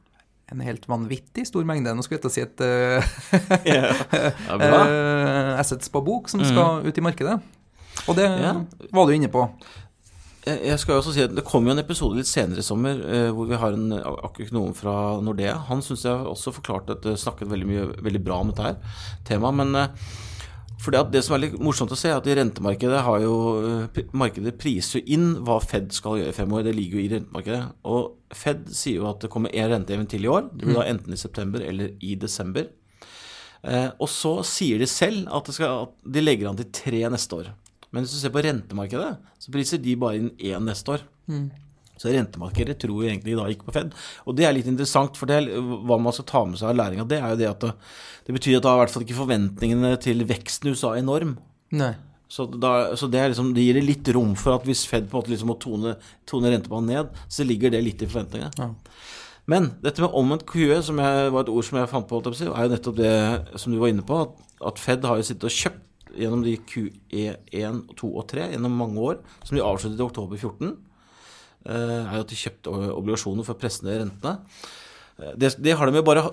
en 0.53 0.61
helt 0.61 0.83
vanvittig 0.89 1.47
stor 1.47 1.65
mengde 1.65 1.93
Nå 1.95 2.03
skulle 2.05 2.19
jeg 2.19 2.25
til 2.27 2.33
si 2.35 2.43
et 2.43 2.61
uh, 2.61 3.01
eh, 4.61 5.53
assets 5.57 5.89
på 5.89 6.01
bok 6.05 6.29
som 6.29 6.43
skal 6.45 6.85
ut 6.85 6.99
i 6.99 7.03
markedet. 7.03 7.39
Og 8.09 8.17
det 8.17 8.25
yeah. 8.27 8.59
var 8.93 9.07
du 9.07 9.13
inne 9.15 9.29
på. 9.31 9.45
Jeg 10.43 10.75
skal 10.81 10.97
jo 10.97 10.99
også 10.99 11.13
si 11.15 11.23
at 11.23 11.31
Det 11.31 11.45
kommer 11.47 11.71
jo 11.71 11.77
en 11.77 11.83
episode 11.83 12.17
litt 12.19 12.27
senere 12.27 12.59
i 12.59 12.67
sommer 12.67 12.99
eh, 13.07 13.29
hvor 13.31 13.47
vi 13.47 13.59
har 13.59 13.77
en 13.77 13.95
økonom 13.95 14.73
fra 14.75 14.95
Nordea. 15.23 15.55
Han 15.69 15.83
syns 15.85 16.03
jeg 16.03 16.27
også 16.33 16.51
forklarte 16.57 16.97
at 16.97 17.05
det 17.05 17.15
snakket 17.21 17.51
veldig 17.51 17.69
mye 17.69 17.85
veldig 18.03 18.21
bra 18.25 18.41
om 18.43 18.51
dette 18.51 18.65
her 18.67 18.99
temaet. 19.29 19.59
Men 19.61 19.79
eh, 19.79 20.11
for 20.83 20.91
det, 20.91 20.99
at 20.99 21.13
det 21.13 21.21
som 21.23 21.37
er 21.37 21.45
litt 21.45 21.55
morsomt 21.63 21.93
å 21.95 21.97
se, 21.97 22.09
er 22.11 22.19
at 22.19 22.27
i 22.27 22.35
rentemarkedet 22.35 23.05
har 23.05 23.23
jo 23.23 23.35
eh, 23.87 24.03
markedet 24.19 24.57
priser 24.59 24.99
jo 24.99 25.15
inn 25.15 25.29
hva 25.47 25.61
Fed 25.63 25.93
skal 25.95 26.19
gjøre 26.19 26.33
i 26.33 26.35
fem 26.35 26.55
år. 26.57 26.67
Det 26.67 26.75
ligger 26.75 26.99
jo 26.99 27.05
i 27.05 27.11
rentemarkedet. 27.13 27.63
Og 27.87 28.35
Fed 28.35 28.67
sier 28.75 28.99
jo 28.99 29.07
at 29.13 29.23
det 29.23 29.31
kommer 29.31 29.55
én 29.55 29.71
renteheving 29.71 30.09
til 30.11 30.27
i 30.27 30.31
år. 30.33 30.49
Det 30.51 30.67
blir 30.67 30.81
da 30.81 30.87
enten 30.91 31.15
i 31.15 31.21
september 31.23 31.63
eller 31.63 31.95
i 32.03 32.17
desember. 32.19 32.67
Eh, 33.63 33.89
og 33.95 34.11
så 34.11 34.41
sier 34.43 34.81
de 34.81 34.89
selv 34.91 35.29
at, 35.31 35.47
det 35.47 35.55
skal, 35.55 35.85
at 35.87 36.15
de 36.17 36.23
legger 36.23 36.51
an 36.51 36.59
til 36.59 36.67
tre 36.75 37.05
neste 37.13 37.39
år. 37.39 37.53
Men 37.93 38.03
hvis 38.03 38.15
du 38.15 38.21
ser 38.21 38.33
på 38.33 38.41
rentemarkedet, 38.43 39.11
så 39.39 39.53
priser 39.53 39.81
de 39.81 39.93
bare 40.01 40.19
inn 40.19 40.31
én 40.41 40.65
neste 40.65 40.95
år. 40.95 41.05
Så 42.01 42.09
rentemarkedet 42.09 42.79
tror 42.81 43.03
jo 43.03 43.09
egentlig 43.09 43.35
da 43.37 43.45
ikke 43.53 43.67
på 43.67 43.75
Fed. 43.75 43.91
Og 44.25 44.35
det 44.35 44.47
er 44.47 44.55
litt 44.57 44.69
interessant, 44.69 45.17
for 45.19 45.29
det 45.29 45.37
er, 45.37 45.51
hva 45.61 45.99
man 46.01 46.15
skal 46.15 46.25
ta 46.31 46.41
med 46.49 46.59
seg 46.59 46.71
av 46.71 46.79
læring 46.79 47.03
av 47.03 47.11
det, 47.11 47.19
er 47.21 47.35
jo 47.35 47.39
det 47.39 47.51
at 47.51 47.67
det, 47.67 47.69
det 48.27 48.35
betyr 48.39 48.57
at 48.57 48.65
da 48.65 48.73
er 48.73 48.79
i 48.79 48.83
hvert 48.83 48.95
fall 48.95 49.05
ikke 49.05 49.19
forventningene 49.21 49.93
til 50.03 50.25
veksten 50.27 50.71
i 50.71 50.73
USA 50.73 50.95
enorm. 50.97 51.37
Nei. 51.77 51.93
Så, 52.33 52.47
da, 52.49 52.95
så 52.97 53.05
det, 53.13 53.19
er 53.21 53.29
liksom, 53.29 53.51
det 53.53 53.61
gir 53.61 53.77
det 53.77 53.85
litt 53.85 54.09
rom 54.15 54.31
for 54.39 54.57
at 54.57 54.63
hvis 54.65 54.87
Fed 54.89 55.05
på 55.05 55.13
en 55.13 55.21
måte 55.21 55.29
liksom 55.35 55.51
må 55.53 55.57
tone, 55.61 55.93
tone 56.29 56.49
rentebanen 56.49 56.89
ned, 56.89 57.19
så 57.29 57.45
ligger 57.45 57.75
det 57.75 57.83
litt 57.85 58.01
i 58.01 58.09
forventningene. 58.09 58.49
Ja. 58.57 58.71
Men 59.53 59.69
dette 59.83 60.01
med 60.01 60.15
omvendt 60.17 60.47
QE, 60.49 60.79
som 60.81 60.97
jeg, 61.03 61.29
var 61.35 61.45
et 61.45 61.51
ord 61.53 61.67
som 61.67 61.77
jeg 61.77 61.91
fant 61.91 62.09
på, 62.09 62.23
er 62.25 62.47
jo 62.49 62.73
nettopp 62.73 62.97
det 62.97 63.15
som 63.61 63.75
du 63.75 63.77
var 63.77 63.93
inne 63.93 64.05
på, 64.07 64.23
at, 64.25 64.39
at 64.71 64.81
Fed 64.81 65.05
har 65.05 65.19
jo 65.19 65.27
sittet 65.29 65.45
og 65.51 65.57
kjøpt 65.59 65.81
gjennom 66.19 66.43
de 66.45 66.55
QE1, 66.69 67.83
2 67.99 68.09
og 68.09 68.25
3 68.31 68.49
gjennom 68.53 68.79
mange 68.79 69.03
år, 69.03 69.21
som 69.43 69.57
de 69.57 69.65
avsluttet 69.65 70.01
i 70.01 70.07
oktober 70.07 70.39
14, 70.39 70.73
er 71.63 72.17
jo 72.17 72.23
at 72.25 72.31
de 72.31 72.37
kjøpte 72.39 72.71
obligasjoner 72.91 73.45
for 73.47 73.55
å 73.55 73.59
presse 73.61 73.85
ned 73.85 74.01
rentene. 74.01 74.33
Det, 75.39 75.53
det, 75.63 75.75
har 75.77 75.87
de 75.87 75.99
jo 75.99 76.05
bare 76.05 76.23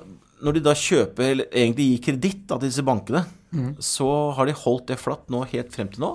Når 0.40 0.56
de 0.56 0.62
da 0.64 0.72
kjøper, 0.72 1.34
eller 1.34 1.50
egentlig 1.52 1.84
gir 1.90 2.04
kreditt 2.06 2.46
til 2.48 2.62
disse 2.64 2.84
bankene, 2.86 3.26
mm. 3.52 3.74
så 3.84 4.08
har 4.38 4.48
de 4.48 4.56
holdt 4.56 4.88
det 4.88 4.96
flatt 4.98 5.28
nå 5.30 5.44
helt 5.52 5.74
frem 5.74 5.90
til 5.92 6.02
nå. 6.02 6.14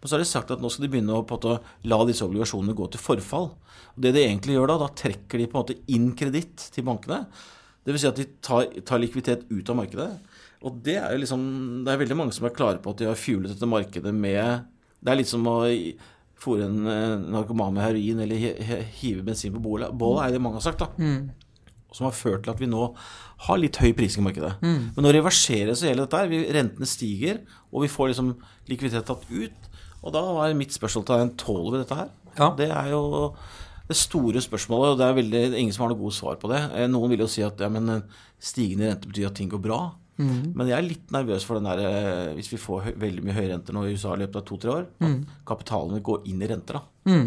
Men 0.00 0.08
så 0.08 0.16
har 0.16 0.24
de 0.24 0.28
sagt 0.28 0.50
at 0.50 0.62
nå 0.62 0.70
skal 0.72 0.86
de 0.86 0.90
begynne 0.90 1.14
å, 1.14 1.22
å 1.22 1.54
la 1.92 2.00
disse 2.08 2.26
obligasjonene 2.26 2.74
gå 2.76 2.88
til 2.90 3.02
forfall. 3.04 3.50
Og 3.94 4.02
det 4.02 4.14
de 4.16 4.24
egentlig 4.24 4.56
gjør 4.56 4.72
da, 4.72 4.78
da 4.82 4.90
trekker 4.96 5.38
de 5.38 5.46
på 5.46 5.56
en 5.56 5.62
måte 5.62 5.78
inn 5.92 6.10
kreditt 6.18 6.66
til 6.74 6.86
bankene. 6.88 7.22
Dvs. 7.86 8.02
Si 8.02 8.08
at 8.10 8.18
de 8.18 8.26
tar, 8.44 8.66
tar, 8.86 9.00
likviditet 9.02 9.46
ut 9.52 9.70
av 9.72 9.78
markedet. 9.78 10.08
Og 10.60 10.80
det 10.84 10.98
er 11.00 11.14
jo 11.14 11.22
liksom 11.22 11.42
Det 11.86 11.92
er 11.92 12.00
veldig 12.02 12.16
mange 12.18 12.36
som 12.36 12.44
er 12.44 12.56
klare 12.56 12.80
på 12.82 12.92
at 12.92 13.00
de 13.00 13.08
har 13.08 13.18
fuelet 13.18 13.52
dette 13.54 13.68
markedet 13.68 14.12
med 14.12 14.66
Det 15.00 15.12
er 15.12 15.20
litt 15.20 15.30
som 15.30 15.46
å 15.48 15.60
fòre 16.40 16.66
en 16.66 16.88
eh, 16.88 17.14
narkoman 17.34 17.74
med 17.76 17.84
heroin 17.84 18.20
eller 18.24 18.84
hive 19.00 19.24
bensin 19.26 19.52
på 19.52 19.60
bålet. 19.60 19.92
Bålet 19.92 20.22
er 20.24 20.34
det 20.34 20.40
mange 20.40 20.56
har 20.56 20.64
sagt, 20.64 20.80
da. 20.80 20.88
Mm. 20.96 21.28
Som 21.92 22.06
har 22.06 22.14
ført 22.16 22.46
til 22.46 22.54
at 22.54 22.62
vi 22.62 22.68
nå 22.70 22.86
har 23.44 23.60
litt 23.60 23.76
høy 23.76 23.90
prising 23.96 24.22
i 24.22 24.28
markedet. 24.30 24.54
Mm. 24.64 24.86
Men 24.96 25.04
nå 25.04 25.12
reverseres 25.12 25.82
hele 25.84 26.06
dette 26.06 26.16
her. 26.16 26.32
Rentene 26.56 26.88
stiger, 26.88 27.42
og 27.68 27.84
vi 27.84 27.92
får 27.92 28.14
liksom 28.14 28.32
likviditet 28.72 29.08
tatt 29.10 29.28
ut. 29.28 29.68
Og 30.00 30.14
da 30.16 30.22
var 30.38 30.56
mitt 30.56 30.72
spørsmål 30.72 31.04
til 31.04 31.20
deg 31.20 31.36
tåler 31.44 31.74
vi 31.74 31.82
dette 31.82 32.00
her? 32.00 32.12
Ja. 32.38 32.48
Det 32.56 32.70
er 32.72 32.92
jo 32.94 33.02
det 33.90 33.98
store 33.98 34.40
spørsmålet, 34.40 34.94
og 34.94 35.00
det 35.00 35.06
er 35.06 35.16
veldig, 35.18 35.42
ingen 35.58 35.74
som 35.74 35.84
har 35.84 35.92
noe 35.92 36.00
godt 36.00 36.16
svar 36.16 36.36
på 36.40 36.50
det. 36.52 36.60
Eh, 36.78 36.88
noen 36.88 37.10
vil 37.12 37.24
jo 37.24 37.30
si 37.30 37.42
at 37.44 37.60
ja, 37.60 37.68
men 37.72 37.90
eh, 37.90 38.20
stigende 38.40 38.92
rente 38.92 39.10
betyr 39.10 39.28
at 39.28 39.36
ting 39.40 39.50
går 39.50 39.62
bra. 39.64 39.80
Mm. 40.20 40.50
Men 40.54 40.68
jeg 40.68 40.76
er 40.78 40.86
litt 40.86 41.14
nervøs 41.14 41.46
for 41.48 41.58
den 41.58 41.68
der 41.70 41.80
eh, 41.86 42.34
hvis 42.36 42.50
vi 42.52 42.60
får 42.60 42.92
veldig 43.00 43.24
mye 43.24 43.38
høyrenter 43.38 43.76
nå 43.76 43.86
i 43.86 43.94
USA 43.94 44.12
i 44.14 44.20
løpet 44.22 44.42
av 44.42 44.46
to-tre 44.50 44.74
år, 44.74 44.90
at 45.00 45.08
mm. 45.08 45.22
kapitalen 45.48 45.96
vil 45.96 46.06
gå 46.10 46.20
inn 46.32 46.44
i 46.44 46.50
renter. 46.50 46.80
da. 46.80 47.10
Mm. 47.10 47.26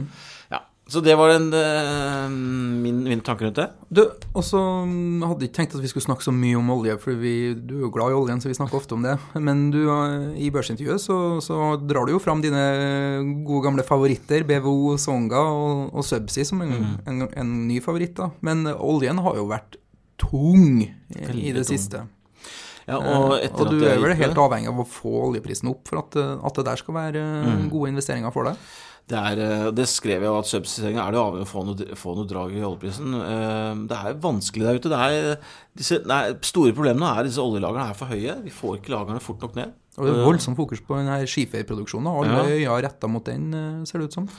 Ja, 0.54 0.62
så 0.84 1.00
det 1.00 1.14
var 1.16 1.32
en, 1.32 1.46
uh, 1.56 2.28
min, 2.30 3.04
min 3.08 3.22
tanke 3.24 3.46
rundt 3.46 3.56
det. 3.56 3.70
Du, 3.88 4.02
også 4.36 4.60
hadde 5.24 5.48
ikke 5.48 5.56
tenkt 5.56 5.76
at 5.78 5.84
vi 5.84 5.88
skulle 5.88 6.04
snakke 6.04 6.26
så 6.26 6.34
mye 6.36 6.58
om 6.60 6.72
olje, 6.76 6.98
for 7.00 7.16
vi, 7.20 7.54
du 7.56 7.78
er 7.78 7.86
jo 7.86 7.92
glad 7.96 8.12
i 8.12 8.18
oljen, 8.18 8.42
så 8.44 8.52
vi 8.52 8.58
snakker 8.58 8.82
ofte 8.82 8.98
om 8.98 9.06
det. 9.06 9.16
Men 9.40 9.70
du, 9.72 9.80
i 10.36 10.52
børsintervjuet 10.54 11.02
så, 11.02 11.20
så, 11.44 11.60
drar 11.80 12.06
du 12.06 12.14
jo 12.18 12.22
fram 12.24 12.44
dine 12.44 12.66
gode 13.48 13.64
gamle 13.70 13.86
favoritter, 13.88 14.44
BVO, 14.50 14.98
Songa 15.00 15.40
og, 15.40 15.86
og 15.96 16.08
Subsea 16.08 16.52
som 16.52 16.66
en, 16.66 16.76
mm. 16.76 16.98
en, 17.08 17.30
en, 17.32 17.56
ny 17.70 17.80
favoritt. 17.84 18.18
da. 18.20 18.34
Men 18.44 18.68
oljen 18.74 19.24
har 19.24 19.40
jo 19.40 19.48
vært 19.54 19.80
tung 20.20 20.84
i, 20.84 20.92
i 21.16 21.56
det 21.56 21.64
tung. 21.64 21.72
siste. 21.72 22.04
Ja, 22.88 22.98
og, 23.00 23.36
uh, 23.38 23.46
og, 23.48 23.70
du 23.72 23.86
er 23.88 24.02
vel 24.02 24.16
helt 24.20 24.40
avhengig 24.40 24.72
av 24.72 24.82
å 24.84 24.88
få 24.88 25.14
oljeprisen 25.30 25.72
opp 25.72 25.88
for 25.88 26.02
at, 26.02 26.18
at 26.20 26.58
det 26.60 26.68
der 26.68 26.82
skal 26.82 26.98
være 26.98 27.22
mm. 27.46 27.70
gode 27.72 27.94
investeringer 27.94 28.34
for 28.36 28.50
deg? 28.50 28.66
Det, 29.04 29.20
er, 29.20 29.40
eh, 29.44 29.70
det 29.76 29.84
skrev 29.92 30.24
jeg 30.24 30.30
jo 30.30 30.40
at 30.40 30.48
subsidieringa 30.48 31.04
er 31.04 31.16
det 31.16 31.20
avhengig 31.20 31.44
av 31.44 31.50
å 31.50 31.52
få 31.52 31.64
noe, 31.68 31.96
få 32.00 32.14
noe 32.16 32.28
drag 32.28 32.54
i 32.56 32.62
oljeprisen. 32.64 33.16
Eh, 33.20 33.72
det 33.90 33.98
er 34.00 34.20
vanskelig 34.24 34.68
der 34.68 34.80
ute. 34.80 34.92
Det 34.94 35.00
er, 35.08 35.48
disse, 35.76 36.00
nei, 36.08 36.22
store 36.48 36.76
problemene 36.76 37.10
er 37.10 37.24
at 37.24 37.28
disse 37.28 37.44
oljelagrene 37.44 37.90
er 37.92 37.98
for 38.00 38.14
høye. 38.14 38.38
Vi 38.46 38.54
får 38.56 38.78
ikke 38.80 38.94
lagrene 38.96 39.24
fort 39.24 39.44
nok 39.44 39.58
ned. 39.60 39.74
Og 39.98 40.08
det 40.08 40.14
er 40.14 40.24
voldsomt 40.26 40.58
fokus 40.58 40.82
på 40.82 40.98
denne 40.98 41.20
skiferproduksjonen. 41.30 42.10
Alle 42.10 42.62
ja. 42.64 42.78
retta 42.82 43.10
mot 43.12 43.28
den, 43.28 43.52
eh, 43.58 43.84
ser 43.90 44.00
det 44.00 44.08
ut 44.08 44.22
som. 44.22 44.30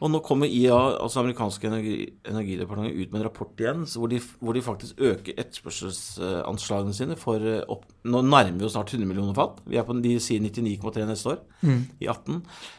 Og 0.00 0.08
nå 0.08 0.22
kommer 0.24 0.48
IA, 0.48 0.76
altså 1.02 1.20
amerikanske 1.20 1.68
energi, 1.68 1.94
energidepartementet, 2.28 2.96
ut 2.96 3.12
med 3.12 3.20
en 3.20 3.26
rapport 3.26 3.60
igjen 3.60 3.82
hvor 3.84 4.08
de, 4.08 4.20
hvor 4.40 4.56
de 4.56 4.62
faktisk 4.64 5.02
øker 5.10 5.36
etterspørselsanslagene 5.36 6.96
sine 6.96 7.16
for 7.20 7.44
eh, 7.44 7.60
opp, 7.68 7.84
Nå 8.08 8.22
nærmer 8.24 8.62
vi 8.62 8.64
oss 8.64 8.72
snart 8.78 8.94
100 8.94 9.04
millioner 9.10 9.36
fat. 9.36 9.58
Vi 9.68 9.76
er 9.76 9.84
på, 9.84 9.98
de 10.00 10.14
sier 10.24 10.40
99,3 10.40 11.04
neste 11.10 11.34
år, 11.34 11.42
mm. 11.60 11.82
i 12.00 12.08
18. 12.08 12.38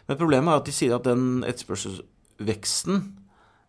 Men 0.09 0.17
problemet 0.17 0.49
er 0.49 0.63
at 0.63 0.71
de 0.71 0.73
sier 0.73 0.95
at 0.97 1.05
den 1.05 1.43
etterspørselsveksten 1.45 2.97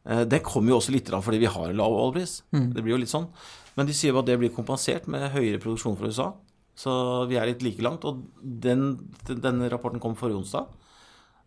eh, 0.09 0.25
den 0.33 0.47
kommer 0.47 0.73
jo 0.73 0.81
også 0.81 0.97
litt 0.97 1.13
fordi 1.13 1.43
vi 1.43 1.53
har 1.53 1.69
en 1.69 1.83
lav 1.83 1.93
oljepris. 1.93 2.39
Mm. 2.57 2.71
Det 2.73 2.87
blir 2.87 2.97
jo 2.97 3.03
litt 3.05 3.13
sånn. 3.13 3.29
Men 3.77 3.89
de 3.89 3.97
sier 3.97 4.17
at 4.17 4.29
det 4.29 4.39
blir 4.41 4.55
kompensert 4.57 5.05
med 5.13 5.29
høyere 5.37 5.61
produksjon 5.61 6.01
fra 6.01 6.09
USA. 6.09 6.33
Så 6.73 6.93
vi 7.29 7.37
er 7.37 7.51
litt 7.51 7.61
like 7.65 7.85
langt. 7.85 8.09
Og 8.09 8.25
den, 8.41 8.95
denne 9.29 9.69
rapporten 9.73 10.01
kom 10.01 10.17
forrige 10.17 10.41
onsdag. 10.41 10.73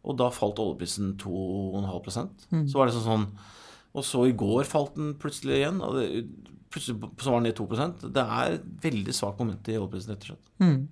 Og 0.06 0.18
da 0.20 0.32
falt 0.34 0.62
oljeprisen 0.62 1.16
2,5 1.22 2.20
mm. 2.52 2.66
Så 2.70 2.80
var 2.80 2.90
det 2.90 2.96
sånn, 2.96 3.06
sånn 3.06 3.30
Og 3.98 4.06
så 4.06 4.26
i 4.30 4.36
går 4.38 4.68
falt 4.70 4.98
den 5.00 5.16
plutselig 5.22 5.62
igjen. 5.62 5.82
og 5.82 5.98
det, 6.00 6.10
Plutselig 6.74 7.10
så 7.24 7.32
var 7.32 7.42
den 7.42 7.50
ned 7.50 7.58
2% 7.58 8.06
Det 8.14 8.28
er 8.40 8.60
veldig 8.84 9.16
svakt 9.16 9.42
moment 9.42 9.72
i 9.72 9.80
oljeprisen, 9.80 10.14
rett 10.14 10.26
og 10.28 10.34
slett. 10.34 10.54
Mm. 10.62 10.86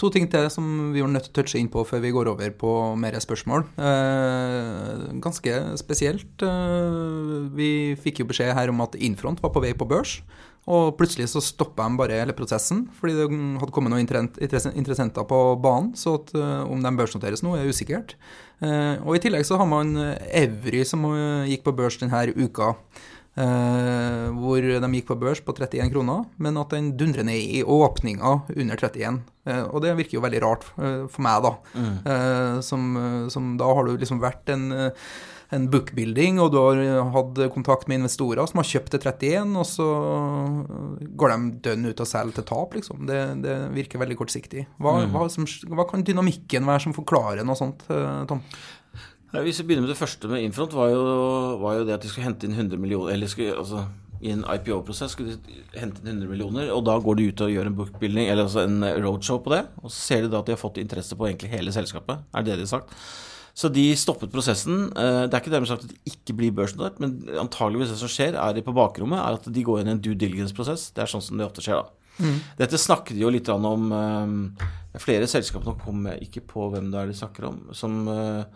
To 0.00 0.08
ting 0.10 0.26
til 0.30 0.48
som 0.50 0.66
vi 0.94 1.02
var 1.02 1.10
nødt 1.12 1.28
til 1.28 1.32
å 1.32 1.36
touche 1.38 1.60
inn 1.60 1.70
på 1.70 1.84
før 1.86 2.00
vi 2.02 2.10
går 2.14 2.30
over 2.32 2.50
på 2.58 2.70
mer 2.98 3.14
spørsmål. 3.22 3.62
Eh, 3.78 5.04
ganske 5.22 5.52
spesielt. 5.78 6.42
Eh, 6.42 7.46
vi 7.54 7.70
fikk 8.02 8.22
jo 8.22 8.26
beskjed 8.32 8.50
her 8.58 8.72
om 8.72 8.82
at 8.82 8.98
Infront 8.98 9.42
var 9.44 9.54
på 9.54 9.62
vei 9.62 9.70
på 9.78 9.86
børs. 9.86 10.18
Og 10.66 10.96
plutselig 10.98 11.28
så 11.30 11.42
stoppa 11.44 11.86
de 11.86 11.98
bare 11.98 12.18
hele 12.18 12.34
prosessen, 12.34 12.86
fordi 12.98 13.14
det 13.14 13.26
hadde 13.60 13.72
kommet 13.74 13.92
noen 13.92 14.02
interessenter 14.02 15.26
på 15.30 15.40
banen. 15.62 15.92
Så 15.98 16.16
at, 16.18 16.32
uh, 16.34 16.64
om 16.66 16.82
de 16.82 16.94
børsnoteres 16.98 17.44
nå, 17.46 17.54
er 17.54 17.70
usikkert. 17.70 18.16
Uh, 18.58 18.98
og 19.04 19.14
i 19.14 19.20
tillegg 19.22 19.46
så 19.46 19.60
har 19.60 19.68
man 19.70 19.94
Evry 20.26 20.82
som 20.88 21.06
gikk 21.46 21.62
på 21.66 21.76
børs 21.76 22.00
denne 22.02 22.32
uka. 22.34 22.74
hvor 23.36 24.64
de 24.64 24.88
gikk 24.96 25.08
på 25.10 25.18
børs 25.20 25.42
på 25.44 25.52
31 25.52 25.90
kroner, 25.92 26.22
men 26.40 26.56
at 26.56 26.70
den 26.72 26.94
dundrer 26.96 27.22
ned 27.22 27.36
i 27.36 27.60
åpninga 27.62 28.30
under 28.48 28.76
31. 28.80 29.18
og 29.44 29.82
det 29.84 29.92
virker 29.98 30.16
jo 30.16 30.22
veldig 30.24 30.40
rart 30.40 30.64
for 30.64 31.20
meg, 31.20 31.44
da. 31.44 31.52
Mm. 31.76 32.62
Som, 32.64 32.96
som, 33.28 33.58
da 33.60 33.68
har 33.68 33.84
du 33.84 33.92
liksom 34.00 34.22
vært 34.24 34.48
en 34.48 34.72
en 35.54 35.66
bookbuilding, 35.70 36.40
og 36.42 36.50
du 36.50 36.56
har 36.58 36.80
hatt 37.14 37.38
kontakt 37.54 37.86
med 37.86 38.00
investorer 38.00 38.48
som 38.50 38.58
har 38.58 38.66
kjøpt 38.66 38.96
til 38.96 39.04
31, 39.04 39.52
og 39.60 39.68
så 39.68 39.90
går 41.20 41.32
de 41.32 41.50
dønn 41.68 41.90
ut 41.90 42.02
og 42.02 42.10
selger 42.10 42.38
til 42.38 42.48
tap, 42.48 42.74
liksom. 42.74 43.04
Det, 43.06 43.20
det 43.44 43.58
virker 43.76 44.02
veldig 44.02 44.18
kortsiktig. 44.18 44.66
Hva, 44.82 44.96
mm. 45.04 45.14
hva, 45.14 45.28
som, 45.32 45.46
hva, 45.70 45.86
kan 45.90 46.02
dynamikken 46.06 46.66
være 46.66 46.88
som 46.88 46.96
forklarer 46.96 47.46
noe 47.46 47.58
sånt, 47.58 47.86
eh, 47.92 48.24
Tom? 48.30 48.42
Hvis 49.36 49.60
vi 49.60 49.68
begynner 49.68 49.84
med 49.84 49.92
det 49.92 50.00
første 50.00 50.30
med 50.30 50.42
Infront, 50.46 50.74
var 50.74 50.90
jo, 50.90 51.06
var 51.60 51.78
jo 51.78 51.86
det 51.86 51.94
at 51.98 52.02
de 52.02 52.10
skulle 52.10 52.26
hente 52.26 52.48
inn 52.48 52.56
100 52.56 52.80
millioner 52.80 53.14
eller 53.14 53.30
skulle, 53.30 53.54
altså 53.58 53.84
i 54.24 54.32
en 54.32 54.46
IPO-prosess 54.48 55.12
skulle 55.12 55.36
de 55.36 55.60
hente 55.76 56.00
inn 56.00 56.14
100 56.14 56.30
millioner, 56.30 56.70
og 56.72 56.82
da 56.88 56.96
går 57.02 57.18
de 57.18 57.28
ut 57.30 57.42
og 57.44 57.52
gjør 57.52 57.70
en 57.70 57.76
bookbuilding, 57.76 58.30
eller 58.32 58.46
altså 58.46 58.64
en 58.64 58.80
roadshow 59.04 59.42
på 59.44 59.52
det. 59.52 59.62
Og 59.82 59.92
så 59.92 59.98
ser 60.00 60.24
de 60.24 60.32
da 60.32 60.40
at 60.40 60.48
de 60.48 60.56
har 60.56 60.62
fått 60.62 60.80
interesse 60.82 61.18
på 61.18 61.28
egentlig 61.28 61.52
hele 61.52 61.74
selskapet. 61.74 62.24
Er 62.32 62.46
det 62.46 62.54
det 62.54 62.62
de 62.62 62.68
har 62.68 62.78
sagt? 62.78 62.96
Så 63.56 63.70
de 63.72 63.84
stoppet 63.96 64.32
prosessen. 64.32 64.90
Eh, 64.92 65.22
det 65.24 65.32
er 65.32 65.40
ikke 65.40 65.52
dermed 65.54 65.70
sagt 65.70 65.86
at 65.86 65.92
det 65.94 66.12
ikke 66.12 66.34
blir 66.36 66.56
børsnotert, 66.56 66.98
men 67.00 67.22
antageligvis 67.40 67.94
det 67.94 68.00
som 68.02 68.10
skjer 68.12 68.36
er 68.36 68.56
det 68.56 68.66
på 68.66 68.74
bakrommet, 68.76 69.16
er 69.22 69.38
at 69.38 69.48
de 69.48 69.64
går 69.64 69.80
inn 69.80 69.88
i 69.88 69.94
en 69.94 70.02
due 70.04 70.18
diligence-prosess. 70.20 70.90
Det 70.92 71.04
er 71.04 71.12
sånn 71.12 71.24
som 71.24 71.40
det 71.40 71.46
ofte 71.46 71.64
skjer, 71.64 71.80
da. 71.80 72.12
Mm. 72.20 72.36
Dette 72.60 72.80
snakket 72.80 73.16
de 73.16 73.24
jo 73.24 73.28
litt 73.28 73.48
om 73.52 73.90
uh, 73.92 74.62
Flere 74.96 75.26
selskaper, 75.28 75.68
nå 75.68 75.74
kommer 75.82 76.14
jeg 76.14 76.30
ikke 76.30 76.42
på 76.48 76.70
hvem 76.72 76.86
det 76.88 76.96
er 76.96 77.10
de 77.10 77.16
snakker 77.18 77.44
om, 77.44 77.58
som 77.76 77.98
uh, 78.08 78.46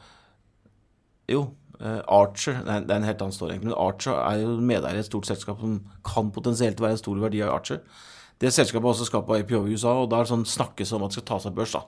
Jo, 1.28 1.42
Archer 1.80 2.62
nei, 2.64 2.78
Det 2.88 2.94
er 2.94 3.02
en 3.02 3.08
helt 3.08 3.24
annen 3.24 3.36
story, 3.36 3.54
egentlig. 3.54 3.70
Men 3.72 3.80
Archer 3.80 4.16
er 4.16 4.40
jo 4.40 4.54
medeier 4.64 4.96
i 4.96 5.02
et 5.04 5.08
stort 5.08 5.28
selskap 5.28 5.60
som 5.60 5.78
kan 6.04 6.32
potensielt 6.32 6.80
være 6.80 6.96
en 6.96 7.00
stor 7.00 7.20
verdi 7.20 7.40
av 7.44 7.54
Archer. 7.54 7.80
Det 8.40 8.48
selskapet 8.54 8.86
har 8.86 8.94
også 8.94 9.04
skapa 9.04 9.36
IPO 9.42 9.58
i 9.68 9.74
USA, 9.76 9.92
og 10.00 10.06
da 10.08 10.20
er 10.20 10.24
det 10.24 10.32
sånn 10.32 10.46
snakkes 10.48 10.94
om 10.96 11.02
at 11.04 11.12
det 11.12 11.18
skal 11.18 11.26
ta 11.28 11.36
seg 11.44 11.56
børs. 11.58 11.74
da. 11.76 11.82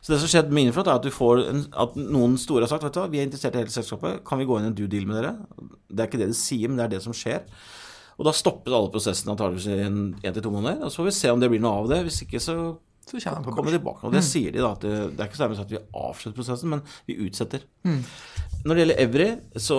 Så 0.00 0.14
det 0.14 0.20
som 0.22 0.30
skjedde 0.32 0.54
med 0.56 0.70
Infront, 0.70 0.88
er 0.88 0.96
at, 0.96 1.04
du 1.04 1.12
får 1.12 1.42
en, 1.50 1.60
at 1.84 1.98
noen 2.00 2.38
store 2.40 2.64
har 2.64 2.72
sagt 2.72 2.86
vet 2.86 2.96
du 2.96 3.02
hva, 3.02 3.10
vi 3.12 3.20
er 3.20 3.28
interessert 3.28 3.58
i 3.58 3.60
hele 3.60 3.74
selskapet, 3.74 4.22
kan 4.28 4.40
vi 4.40 4.46
gå 4.48 4.56
inn 4.56 4.70
i 4.70 4.72
en 4.72 4.78
due 4.78 4.88
deal 4.88 5.04
med 5.08 5.20
dere? 5.20 5.34
Det 5.84 6.00
er 6.00 6.08
ikke 6.08 6.22
det 6.22 6.30
de 6.32 6.38
sier, 6.38 6.70
men 6.70 6.80
det 6.80 6.86
er 6.86 6.94
det 6.96 7.02
som 7.04 7.16
skjer. 7.16 7.44
Og 8.18 8.26
da 8.26 8.34
stoppet 8.34 8.74
alle 8.74 8.90
prosessene 8.94 9.34
antakeligvis 9.34 9.68
i 9.70 9.84
en 9.86 10.00
til 10.24 10.42
to 10.42 10.50
måneder. 10.50 10.80
Og 10.82 10.90
så 10.90 11.02
får 11.02 11.10
vi 11.10 11.16
se 11.20 11.30
om 11.30 11.42
det 11.42 11.52
blir 11.52 11.62
noe 11.62 11.84
av 11.84 11.92
det. 11.92 12.00
Hvis 12.08 12.24
ikke, 12.24 12.40
så, 12.42 12.56
så 13.06 13.20
kommer 13.44 13.68
de 13.68 13.76
tilbake. 13.76 14.08
Og 14.08 14.16
det 14.16 14.24
mm. 14.24 14.28
sier 14.32 14.54
de, 14.56 14.64
da. 14.64 14.72
At 14.74 14.82
det, 14.82 14.94
det 15.12 15.22
er 15.22 15.30
ikke 15.30 15.38
så 15.38 15.50
at 15.52 15.74
vi 15.76 15.78
avslutter 15.78 16.38
prosessen, 16.40 16.72
men 16.72 16.82
vi 17.06 17.20
utsetter. 17.28 17.62
Mm. 17.86 18.00
Når 18.64 18.72
det 18.72 18.82
gjelder 18.82 19.02
Evry, 19.04 19.28
så 19.68 19.78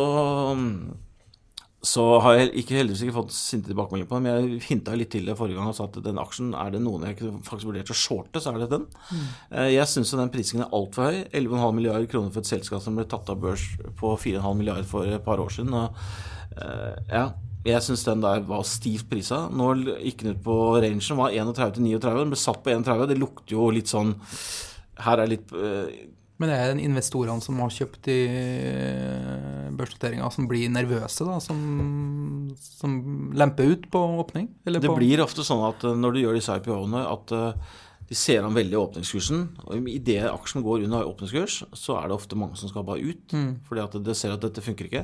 så 1.80 2.04
har 2.20 2.36
jeg 2.36 2.50
ikke 2.60 2.76
heldigvis 2.76 3.06
ikke 3.06 3.16
fått 3.16 3.32
sinte 3.32 3.70
tilbakemeldinger 3.72 4.10
på 4.10 4.18
det, 4.18 4.24
men 4.26 4.34
jeg 4.36 4.64
hinta 4.68 4.96
litt 5.00 5.14
til 5.14 5.30
det 5.30 5.38
forrige 5.40 5.56
gang 5.56 5.70
og 5.72 5.78
sa 5.78 5.86
at 5.88 6.00
den 6.04 6.20
aksjen 6.20 6.50
er 6.60 6.74
det 6.74 6.82
noen 6.84 7.06
jeg 7.08 7.30
faktisk 7.48 7.70
vurderte 7.70 7.96
å 7.96 8.00
shorte, 8.00 8.42
så 8.44 8.52
er 8.52 8.66
det 8.66 8.68
den. 8.74 8.84
Mm. 9.08 9.22
Eh, 9.54 9.70
jeg 9.78 9.88
syns 9.88 10.12
den 10.20 10.34
prisingen 10.34 10.66
er 10.66 10.76
altfor 10.76 11.08
høy. 11.08 11.22
11,5 11.32 11.78
milliarder 11.78 12.10
kroner 12.12 12.36
for 12.36 12.44
et 12.44 12.52
selskap 12.52 12.84
som 12.84 13.00
ble 13.00 13.08
tatt 13.08 13.32
av 13.32 13.40
børs 13.40 13.64
på 14.00 14.12
4,5 14.26 14.60
milliarder 14.60 14.90
for 14.92 15.08
et 15.08 15.24
par 15.24 15.40
år 15.40 15.56
siden. 15.56 15.72
Og, 15.80 16.04
eh, 16.60 17.00
ja, 17.14 17.26
jeg 17.70 17.88
syns 17.88 18.04
den 18.10 18.28
der 18.28 18.44
var 18.52 18.68
stivt 18.68 19.08
prisa. 19.08 19.46
Nå 19.48 19.72
gikk 20.04 20.26
den 20.26 20.36
ut 20.36 20.44
på 20.44 20.60
rangen, 20.84 21.20
var 21.24 21.32
31 21.32 21.78
til 21.80 21.88
39. 21.88 22.26
Den 22.26 22.36
ble 22.36 22.44
satt 22.44 22.64
på 22.66 22.76
31. 22.76 23.08
Det 23.08 23.22
lukter 23.24 23.56
jo 23.56 23.72
litt 23.72 23.92
sånn 23.92 24.18
Her 25.00 25.22
er 25.24 25.32
litt 25.32 25.48
eh, 26.40 26.42
men 26.42 26.54
er 26.54 26.72
det 26.72 26.86
investorene 26.88 27.44
som 27.44 27.60
har 27.60 27.74
kjøpt 27.74 28.08
i 28.12 28.20
eh, 28.30 29.68
børsnoteringa, 29.76 30.30
som 30.32 30.48
blir 30.48 30.72
nervøse, 30.72 31.28
da? 31.28 31.40
Som, 31.44 32.56
som 32.56 32.96
lemper 33.36 33.76
ut 33.76 33.90
på 33.92 34.04
åpning? 34.24 34.48
det 34.66 34.88
på... 34.88 34.96
blir 34.96 35.24
ofte 35.26 35.44
sånn 35.44 35.66
at 35.68 35.84
eh, 35.84 35.98
når 36.00 36.16
du 36.16 36.22
gjør 36.24 36.40
disse 36.40 36.56
IPO-ene, 36.62 37.04
at 37.12 37.36
uh, 37.36 37.76
de 38.10 38.18
ser 38.18 38.48
an 38.48 38.56
veldig 38.56 38.80
åpningskursen. 38.80 39.44
Og 39.68 39.92
idet 39.92 40.24
aksjen 40.32 40.64
går 40.66 40.88
under 40.88 41.12
åpningskurs, 41.12 41.62
så 41.78 42.00
er 42.00 42.10
det 42.10 42.18
ofte 42.18 42.40
mange 42.40 42.58
som 42.58 42.72
skal 42.72 42.88
bare 42.88 43.04
ut. 43.04 43.36
Fordi 43.68 43.84
at 43.84 44.00
de 44.08 44.16
ser 44.18 44.34
at 44.34 44.42
dette 44.42 44.64
funker 44.66 44.90
ikke. 44.90 45.04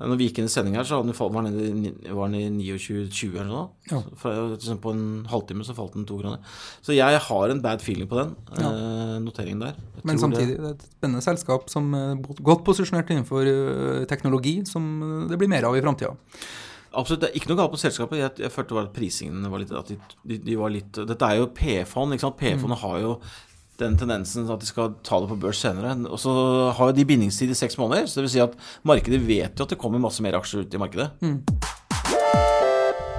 Når 0.00 0.16
vi 0.16 0.28
gikk 0.28 0.38
inn 0.40 0.48
i 0.48 0.52
sending 0.52 0.76
her, 0.78 0.86
så 0.88 0.96
var 1.00 1.04
den 1.04 1.92
var 2.16 2.30
den 2.32 2.40
i 2.40 2.70
29,20 2.72 3.34
eller 3.34 3.50
noe. 3.50 3.64
Ja. 3.90 4.00
Liksom 4.54 4.80
på 4.80 4.94
en 4.94 5.04
halvtime 5.28 5.66
så 5.66 5.76
falt 5.76 5.92
den 5.98 6.06
to 6.08 6.16
kroner. 6.22 6.40
Så 6.80 6.96
jeg 6.96 7.20
har 7.26 7.52
en 7.52 7.60
bad 7.60 7.84
feeling 7.84 8.08
på 8.08 8.16
den 8.16 8.32
ja. 8.56 8.70
noteringen 9.20 9.60
der. 9.66 9.76
Jeg 9.98 10.08
Men 10.08 10.22
samtidig 10.22 10.56
det 10.56 10.70
er 10.70 10.78
et 10.78 10.88
spennende 10.88 11.24
selskap 11.24 11.68
som 11.72 11.92
er 11.98 12.16
godt 12.40 12.64
posisjonert 12.64 13.12
innenfor 13.12 13.44
eh, 13.44 14.08
teknologi, 14.08 14.60
som 14.68 14.88
eh, 15.04 15.28
det 15.28 15.40
blir 15.40 15.52
mer 15.52 15.68
av 15.68 15.76
i 15.76 15.84
framtida. 15.84 16.16
Absolutt, 16.90 17.20
det 17.22 17.28
er 17.30 17.38
ikke 17.38 17.52
noe 17.52 17.60
galt 17.60 17.74
på 17.76 17.78
selskapet. 17.84 18.18
Jeg, 18.18 18.34
jeg 18.42 18.54
følte 18.54 18.74
bare 18.74 18.88
at 18.88 18.96
prisingen 18.96 19.44
var 19.52 19.62
litt, 19.62 19.76
at 19.76 19.92
de, 19.92 19.98
de, 20.26 20.40
de 20.42 20.56
var 20.58 20.72
litt 20.74 20.96
Dette 21.06 21.28
er 21.28 21.38
jo 21.38 21.52
P-fond, 21.54 22.16
ikke 22.16 22.24
sant. 22.24 22.40
P-fondet 22.40 22.80
har 22.82 22.96
jo 23.04 23.12
den 23.80 23.96
tendensen 24.00 24.48
at 24.50 24.62
de 24.62 24.68
skal 24.68 24.94
ta 25.06 25.20
det 25.22 25.30
på 25.32 25.38
børs 25.40 25.62
senere. 25.64 25.96
Og 26.08 26.20
så 26.20 26.32
har 26.76 26.90
jo 26.90 26.96
de 26.96 27.06
bindingstid 27.08 27.52
i 27.52 27.58
seks 27.58 27.78
måneder, 27.80 28.06
så 28.06 28.20
det 28.20 28.28
vil 28.28 28.34
si 28.36 28.44
at 28.44 28.56
markedet 28.86 29.20
vet 29.24 29.56
jo 29.56 29.66
at 29.66 29.74
det 29.74 29.80
kommer 29.80 30.02
masse 30.02 30.24
mer 30.24 30.38
aksjer 30.38 30.64
ut 30.64 30.76
i 30.76 30.82
markedet. 30.82 31.10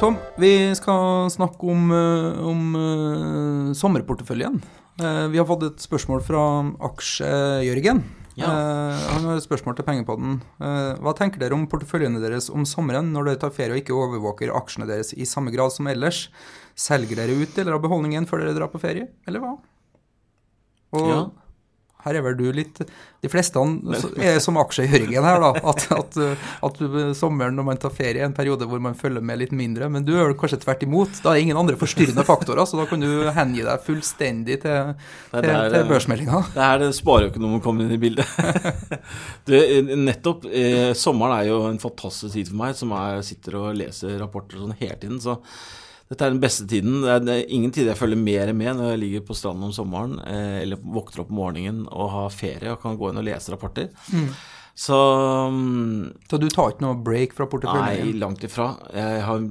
Tom, 0.02 0.16
vi 0.42 0.72
skal 0.74 1.30
snakke 1.30 1.68
om, 1.70 1.92
eh, 1.94 2.40
om 2.50 2.62
uh, 2.74 3.74
sommerporteføljen. 3.78 4.56
Uh, 4.98 5.28
vi 5.30 5.38
har 5.38 5.46
fått 5.46 5.68
et 5.68 5.84
spørsmål 5.84 6.24
fra 6.26 6.42
Aksje-Jørgen. 6.90 8.02
Ja. 8.40 8.48
Uh, 8.48 9.04
han 9.12 9.28
har 9.28 9.38
et 9.38 9.46
spørsmål 9.46 9.76
til 9.78 9.86
Pengepodden. 9.86 10.40
Eh, 10.64 11.02
hva 11.04 11.14
tenker 11.18 11.42
dere 11.42 11.54
om 11.58 11.68
porteføljene 11.70 12.22
deres 12.24 12.50
om 12.50 12.66
sommeren 12.66 13.12
når 13.14 13.28
dere 13.28 13.42
tar 13.44 13.54
ferie 13.56 13.76
og 13.76 13.82
ikke 13.84 13.98
overvåker 13.98 14.54
aksjene 14.56 14.88
deres 14.90 15.12
i 15.14 15.28
samme 15.28 15.54
grad 15.54 15.74
som 15.76 15.90
ellers? 15.92 16.30
Selger 16.74 17.20
dere 17.20 17.36
ut 17.38 17.54
deler 17.58 17.76
av 17.76 17.84
beholdningen 17.84 18.26
før 18.30 18.46
dere 18.46 18.56
drar 18.58 18.72
på 18.72 18.82
ferie, 18.82 19.10
eller 19.28 19.44
hva? 19.44 19.58
Og 20.92 21.08
Ja. 21.08 21.22
her 22.02 22.18
er 22.18 22.24
vel 22.26 22.34
du 22.36 22.48
litt 22.52 22.80
De 23.22 23.30
fleste 23.30 23.62
er 24.18 24.40
som 24.42 24.56
Aksje-Jørgen 24.58 25.22
her, 25.24 25.40
da. 25.44 25.52
At, 25.72 25.84
at, 25.94 26.16
at 26.66 26.80
sommeren 27.16 27.54
når 27.54 27.66
man 27.68 27.78
tar 27.78 27.94
ferie, 27.94 28.18
er 28.18 28.26
en 28.26 28.34
periode 28.34 28.66
hvor 28.66 28.82
man 28.82 28.96
følger 28.98 29.22
med 29.22 29.38
litt 29.38 29.52
mindre. 29.54 29.86
Men 29.94 30.04
du 30.08 30.16
er 30.16 30.26
vel 30.26 30.34
kanskje 30.42 30.58
tvert 30.64 30.82
imot. 30.88 31.20
Da 31.22 31.30
er 31.30 31.38
det 31.38 31.44
ingen 31.46 31.60
andre 31.62 31.78
forstyrrende 31.78 32.26
faktorer, 32.26 32.66
så 32.66 32.80
da 32.82 32.88
kan 32.90 33.06
du 33.06 33.30
hengi 33.36 33.62
deg 33.68 33.86
fullstendig 33.86 34.58
til, 34.64 34.96
til, 35.36 35.52
til 35.76 35.86
børsmeldinga. 35.94 36.42
Det 36.56 36.66
er 36.66 36.82
det 36.82 36.90
spareøkonomen 36.98 37.62
kommer 37.62 37.86
inn 37.86 37.94
i 37.94 38.02
bildet. 38.02 38.26
det, 39.52 39.62
nettopp. 40.02 40.50
Eh, 40.50 40.96
sommeren 40.98 41.38
er 41.38 41.52
jo 41.52 41.62
en 41.70 41.80
fantastisk 41.82 42.34
tid 42.34 42.50
for 42.50 42.64
meg, 42.64 42.74
som 42.82 42.98
er, 42.98 43.22
sitter 43.26 43.62
og 43.62 43.78
leser 43.78 44.18
rapporter 44.22 44.58
sånn 44.66 44.74
hele 44.82 44.98
tiden. 44.98 45.22
Så 45.22 45.38
dette 46.12 46.28
er 46.28 46.34
den 46.34 46.42
beste 46.44 46.66
tiden. 46.68 47.02
Det 47.24 47.32
er, 47.32 47.46
ingen 47.56 47.72
tid 47.72 47.88
jeg 47.88 47.96
følger 47.96 48.20
mer 48.20 48.50
med 48.52 48.76
når 48.76 48.90
jeg 48.94 49.00
ligger 49.06 49.28
på 49.30 49.36
stranden 49.38 49.70
om 49.70 49.76
sommeren, 49.76 50.18
eh, 50.28 50.58
eller 50.66 50.82
våkner 50.84 51.24
opp 51.24 51.30
om 51.32 51.38
morgenen 51.40 51.86
og 51.88 52.10
har 52.12 52.34
ferie 52.36 52.74
og 52.74 52.82
kan 52.84 52.98
gå 53.00 53.12
inn 53.12 53.22
og 53.22 53.28
lese 53.30 53.54
rapporter. 53.54 53.94
Så 54.76 54.98
mm, 55.52 56.14
Så 56.30 56.40
du 56.40 56.50
tar 56.50 56.72
ikke 56.72 56.86
noe 56.86 57.00
break 57.04 57.36
fra 57.38 57.48
porteføljen? 57.52 58.08
Nei, 58.12 58.20
langt 58.20 58.44
ifra. 58.48 58.74
Jeg 58.96 59.22
har, 59.28 59.46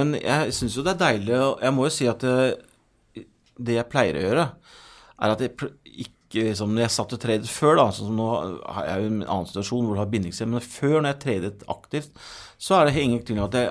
men 0.00 0.14
jeg 0.20 0.54
syns 0.56 0.76
jo 0.76 0.84
det 0.86 0.94
er 0.94 1.02
deilig 1.02 1.34
Jeg 1.36 1.74
må 1.74 1.88
jo 1.88 1.94
si 1.94 2.08
at 2.10 2.24
det, 2.24 3.26
det 3.58 3.78
jeg 3.78 3.90
pleier 3.90 4.18
å 4.18 4.24
gjøre, 4.26 4.46
er 5.18 5.34
at 5.34 5.44
jeg 5.44 5.54
ikke 5.56 6.44
liksom, 6.50 6.74
Når 6.76 6.84
jeg 6.84 6.94
satt 6.94 7.12
og 7.16 7.20
tradet 7.22 7.50
før, 7.50 7.78
da, 7.80 7.88
sånn 7.96 8.10
som 8.10 8.18
nå 8.20 8.30
har 8.76 8.88
jeg 8.88 9.02
jo 9.02 9.10
en 9.10 9.20
annen 9.24 9.48
situasjon 9.48 9.86
hvor 9.88 9.96
du 9.96 10.02
har 10.02 10.10
bindingstid, 10.12 10.50
men 10.52 10.64
før 10.64 10.98
når 10.98 11.10
jeg 11.10 11.20
tradet 11.24 11.68
aktivt, 11.72 12.24
så 12.60 12.78
er 12.78 12.88
det 12.88 13.00
ingen 13.00 13.22
tvil 13.24 13.40
om 13.40 13.46
at 13.48 13.56
jeg 13.56 13.70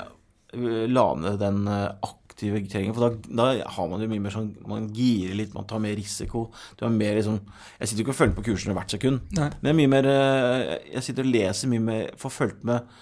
øh, 0.58 0.86
la 0.90 1.04
ned 1.22 1.38
den 1.44 1.60
øh, 1.70 1.92
aktive 2.38 2.62
tradingen. 2.70 2.94
For 2.94 3.10
da, 3.10 3.34
da 3.40 3.70
har 3.74 3.88
man 3.90 4.02
jo 4.02 4.10
mye 4.12 4.22
mer 4.22 4.34
sånn 4.34 4.52
Man 4.68 4.90
girer 4.94 5.36
litt, 5.38 5.54
man 5.56 5.68
tar 5.68 5.82
mer 5.82 5.96
risiko. 5.98 6.48
Du 6.78 6.86
har 6.86 6.94
mer 6.94 7.18
liksom 7.18 7.40
Jeg 7.80 7.90
sitter 7.90 8.02
jo 8.02 8.06
ikke 8.06 8.14
og 8.16 8.20
følger 8.22 8.38
på 8.38 8.46
kursene 8.52 8.76
hvert 8.78 8.94
sekund. 8.94 9.22
Nei. 9.38 9.50
Men 9.62 9.72
jeg 9.72 9.80
mye 9.82 9.94
mer 9.96 10.10
øh, 10.12 10.66
Jeg 10.94 11.06
sitter 11.08 11.26
og 11.26 11.34
leser 11.34 11.72
mye 11.72 11.86
mer 11.88 12.12
Får 12.22 12.36
fulgt 12.36 12.64
med 12.68 12.98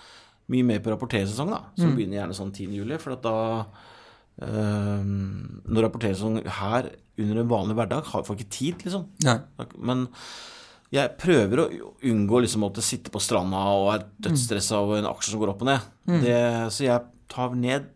mye 0.46 0.62
mer 0.62 0.82
på 0.86 0.92
rapporteringssesong, 0.94 1.50
da. 1.50 1.64
Som 1.74 1.96
begynner 1.98 2.20
gjerne 2.20 2.36
sånn 2.38 2.52
10. 2.54 2.74
juli. 2.78 3.00
For 3.02 3.16
at 3.16 3.24
da 3.26 3.38
øh, 4.46 5.08
Når 5.66 5.88
rapporteringssesong 5.88 6.44
her 6.62 6.92
under 7.16 7.40
en 7.42 7.50
vanlig 7.50 7.78
hverdag 7.80 8.12
har 8.12 8.26
får 8.28 8.38
ikke 8.38 8.54
tid, 8.54 8.84
liksom. 8.86 9.08
Nei. 9.26 9.40
Men 9.80 10.06
jeg 10.94 11.16
prøver 11.18 11.62
å 11.64 11.70
unngå 12.12 12.42
liksom 12.44 12.68
å 12.68 12.70
sitte 12.84 13.12
på 13.12 13.20
stranda 13.24 13.58
og 13.74 13.88
er 13.96 14.04
dødsstressa 14.28 14.78
over 14.84 15.00
en 15.00 15.08
aksje 15.10 15.32
som 15.34 15.42
går 15.42 15.54
opp 15.56 15.64
og 15.64 15.70
ned. 15.72 15.88
Det, 16.22 16.36
så 16.76 16.86
jeg 16.86 17.08
tar 17.32 17.56
ned 17.58 17.88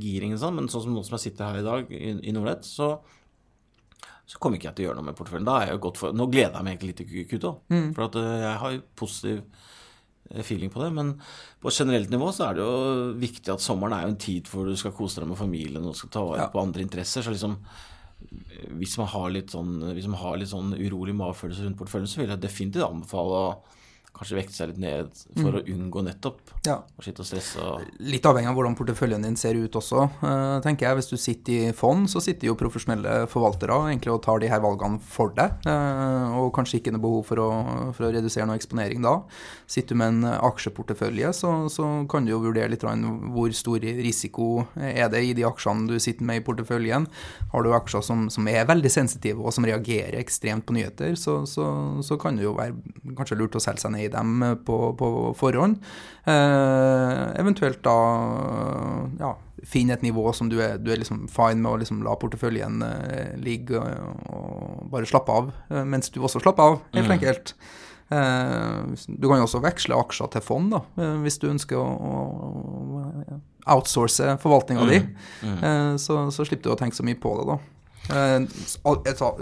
giringen 0.00 0.38
sånn, 0.40 0.56
men 0.58 0.68
sånn 0.72 0.82
som 0.86 0.94
nå 0.96 1.02
som 1.06 1.16
jeg 1.18 1.24
sitter 1.30 1.50
her 1.52 1.60
i 1.60 1.66
dag 1.66 1.92
i, 1.94 2.14
i 2.28 2.32
Nordnett, 2.34 2.64
så 2.66 2.96
så 4.26 4.38
kommer 4.40 4.56
ikke 4.56 4.70
jeg 4.70 4.76
til 4.78 4.84
å 4.84 4.88
gjøre 4.88 4.96
noe 5.02 5.04
med 5.10 5.16
porteføljen. 5.18 5.44
Da 5.44 5.54
er 5.60 5.66
jeg 5.68 5.74
jo 5.76 5.80
godt 5.84 5.98
for 6.00 6.14
Nå 6.16 6.26
gleder 6.32 6.54
jeg 6.56 6.64
meg 6.64 6.72
egentlig 6.78 6.94
litt 6.94 7.00
til 7.02 7.26
Q2, 7.28 7.50
for 7.92 8.04
at 8.06 8.14
øh, 8.16 8.28
jeg 8.40 8.54
har 8.62 8.70
jo 8.72 8.78
positiv 8.96 9.42
øh, 10.32 10.42
feeling 10.48 10.70
på 10.72 10.80
det. 10.80 10.88
Men 10.96 11.10
på 11.60 11.68
et 11.68 11.76
generelt 11.76 12.08
nivå 12.14 12.30
så 12.32 12.46
er 12.46 12.56
det 12.56 12.64
jo 12.64 12.78
viktig 13.20 13.52
at 13.52 13.60
sommeren 13.60 13.92
er 13.92 14.06
jo 14.06 14.14
en 14.14 14.22
tid 14.24 14.48
hvor 14.48 14.64
du 14.64 14.72
skal 14.80 14.94
kose 14.96 15.20
deg 15.20 15.28
med 15.28 15.36
familien 15.36 15.84
og 15.84 15.98
skal 15.98 16.08
ta 16.16 16.22
vare 16.24 16.40
Ja. 16.40 16.48
på 16.54 16.62
andre 16.62 16.80
interesser. 16.86 17.20
Så 17.26 17.34
liksom 17.36 17.58
hvis 18.80 18.96
man 18.96 19.10
har 19.12 19.28
litt 19.36 19.52
sånn, 19.52 19.76
hvis 19.92 20.08
man 20.08 20.20
har 20.22 20.38
litt 20.40 20.48
sånn 20.48 20.72
urolig 20.72 21.12
magefølelse 21.20 21.66
rundt 21.68 21.76
porteføljen, 21.82 22.08
så 22.08 22.22
vil 22.22 22.32
jeg 22.32 22.40
definitivt 22.46 22.86
anbefale 22.88 23.42
å 23.44 23.50
kanskje 24.14 24.36
vekte 24.38 24.54
seg 24.54 24.70
litt 24.70 24.80
ned 24.82 25.10
for 25.40 25.58
å 25.58 25.62
unngå 25.66 26.02
nettopp 26.06 26.52
Ja. 26.66 26.76
å 26.98 27.02
sitte 27.02 27.20
og 27.24 27.26
stresse. 27.26 27.58
Og, 27.60 27.82
Litt 28.00 28.22
avhengig 28.28 28.48
av 28.48 28.54
hvordan 28.56 28.76
porteføljen 28.78 29.22
din 29.26 29.36
ser 29.36 29.54
ut 29.58 29.74
også, 29.74 30.04
eh, 30.22 30.60
tenker 30.64 30.86
jeg. 30.86 30.96
Hvis 30.98 31.10
du 31.10 31.16
sitter 31.16 31.52
i 31.70 31.72
fond, 31.72 32.06
så 32.08 32.22
sitter 32.22 32.46
jo 32.46 32.54
profesjonelle 32.54 33.26
forvaltere 33.28 33.74
egentlig 33.90 34.12
og 34.14 34.22
tar 34.22 34.38
de 34.38 34.48
her 34.48 34.60
valgene 34.60 35.00
for 35.00 35.30
deg, 35.34 35.50
eh, 35.66 36.36
og 36.38 36.52
kanskje 36.54 36.80
ikke 36.80 36.92
noe 36.94 37.02
behov 37.02 37.26
for 37.26 37.36
å, 37.42 37.50
for 37.94 38.06
å 38.06 38.12
redusere 38.14 38.46
noe 38.46 38.56
eksponering 38.56 39.02
da. 39.02 39.16
Sitter 39.66 39.94
du 39.94 39.98
med 39.98 40.08
en 40.14 40.38
aksjeportefølje, 40.38 41.32
så, 41.34 41.68
så 41.68 42.08
kan 42.08 42.24
du 42.24 42.30
jo 42.32 42.40
vurdere 42.40 42.70
litt 42.70 42.84
hvor 42.84 43.50
stor 43.56 43.80
risiko 43.80 44.66
er 44.76 45.08
det 45.08 45.22
i 45.24 45.32
de 45.32 45.42
aksjene 45.48 45.88
du 45.88 45.98
sitter 45.98 46.22
med 46.24 46.42
i 46.42 46.44
porteføljen. 46.44 47.06
Har 47.52 47.62
du 47.64 47.72
aksjer 47.72 48.02
som, 48.04 48.28
som 48.30 48.46
er 48.48 48.66
veldig 48.68 48.90
sensitive 48.92 49.40
og 49.40 49.52
som 49.56 49.64
reagerer 49.64 50.18
ekstremt 50.20 50.66
på 50.66 50.76
nyheter, 50.76 51.16
så, 51.16 51.46
så, 51.48 51.66
så 52.04 52.18
kan 52.20 52.36
det 52.36 52.44
jo 52.44 52.54
være 52.54 52.76
kanskje 53.16 53.38
lurt 53.40 53.56
å 53.56 53.62
selge 53.62 53.80
seg 53.80 53.94
ned 53.96 54.03
i 54.04 54.10
dem 54.12 54.42
på, 54.66 54.78
på 54.98 55.08
forhånd. 55.38 55.80
Eh, 56.24 57.22
eventuelt 57.40 57.82
da 57.84 57.96
ja, 59.20 59.34
finne 59.64 59.96
et 59.96 60.04
nivå 60.04 60.30
som 60.36 60.50
du 60.52 60.58
er, 60.64 60.76
du 60.80 60.90
er 60.92 61.00
liksom 61.00 61.24
fine 61.32 61.60
med 61.62 61.70
å 61.72 61.78
liksom 61.82 62.02
la 62.06 62.16
porteføljen 62.20 62.84
eh, 62.86 63.32
ligge 63.40 63.80
og, 63.80 64.28
og 64.28 64.84
bare 64.92 65.08
slappe 65.08 65.32
av, 65.32 65.50
eh, 65.70 65.84
mens 65.88 66.12
du 66.12 66.20
også 66.22 66.42
slapper 66.44 66.74
av, 66.74 66.78
helt 66.96 67.16
enkelt. 67.16 67.54
Eh, 68.12 69.04
du 69.08 69.28
kan 69.28 69.40
jo 69.40 69.46
også 69.48 69.62
veksle 69.64 70.00
aksjer 70.00 70.32
til 70.34 70.44
fond, 70.44 70.72
da, 70.76 70.82
eh, 71.00 71.16
hvis 71.24 71.40
du 71.42 71.48
ønsker 71.52 71.80
å, 71.80 73.04
outsource 73.64 74.34
forvaltninga 74.42 74.84
di. 74.90 74.98
Mm. 75.40 75.96
så, 75.96 76.18
så 76.28 76.44
slipper 76.44 76.68
du 76.68 76.74
å 76.74 76.76
tenke 76.76 76.98
så 76.98 77.06
mye 77.06 77.16
på 77.16 77.30
det, 77.38 77.46
da. 77.54 77.56
Eh, 78.12 78.40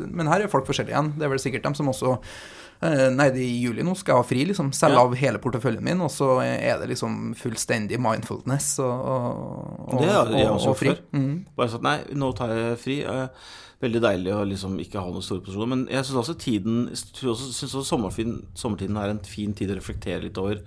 Men 0.06 0.30
her 0.30 0.44
er 0.44 0.52
folk 0.52 0.68
forskjellige 0.68 0.94
igjen. 0.94 1.12
Det 1.18 1.26
er 1.26 1.32
vel 1.32 1.42
sikkert 1.42 1.66
dem 1.66 1.74
som 1.74 1.90
også 1.90 2.14
eh, 2.14 2.20
Nei, 2.82 3.28
det 3.30 3.38
er 3.40 3.46
i 3.46 3.62
juli 3.62 3.84
nå 3.86 3.94
skal 3.96 4.16
jeg 4.16 4.22
ha 4.22 4.26
fri, 4.26 4.44
liksom. 4.48 4.72
Selge 4.74 4.98
Ja. 4.98 5.04
av 5.06 5.14
hele 5.14 5.38
porteføljen 5.38 5.82
min, 5.86 6.00
og 6.02 6.10
så 6.10 6.40
er 6.42 6.80
det 6.80 6.88
liksom 6.90 7.34
fullstendig 7.38 8.00
mindfulness 8.02 8.78
og, 8.82 9.04
og, 9.92 10.00
Det 10.00 10.08
har 10.10 10.32
jeg 10.34 10.48
og, 10.48 10.56
også 10.56 10.70
og 10.74 10.78
fri. 10.80 10.94
Mm. 11.14 11.44
Bare 11.56 11.68
sånn 11.76 11.82
Nei, 11.86 11.98
nå 12.18 12.32
tar 12.34 12.48
jeg 12.56 12.78
fri. 12.82 13.02
Eh, 13.06 13.28
Veldig 13.82 13.98
deilig 13.98 14.30
å 14.30 14.44
liksom 14.46 14.76
ikke 14.78 15.00
ha 15.02 15.10
noen 15.10 15.24
store 15.26 15.42
posisjoner. 15.42 15.66
Men 15.72 15.80
jeg 15.90 16.04
syns 16.06 16.18
også 16.20 16.34
tiden 16.38 16.84
synes 16.94 17.64
også 17.66 17.80
sommerfin, 17.82 18.36
sommertiden 18.54 18.96
er 18.96 19.10
en 19.10 19.18
fin 19.26 19.52
tid 19.58 19.72
å 19.74 19.78
reflektere 19.80 20.22
litt 20.22 20.38
over 20.38 20.60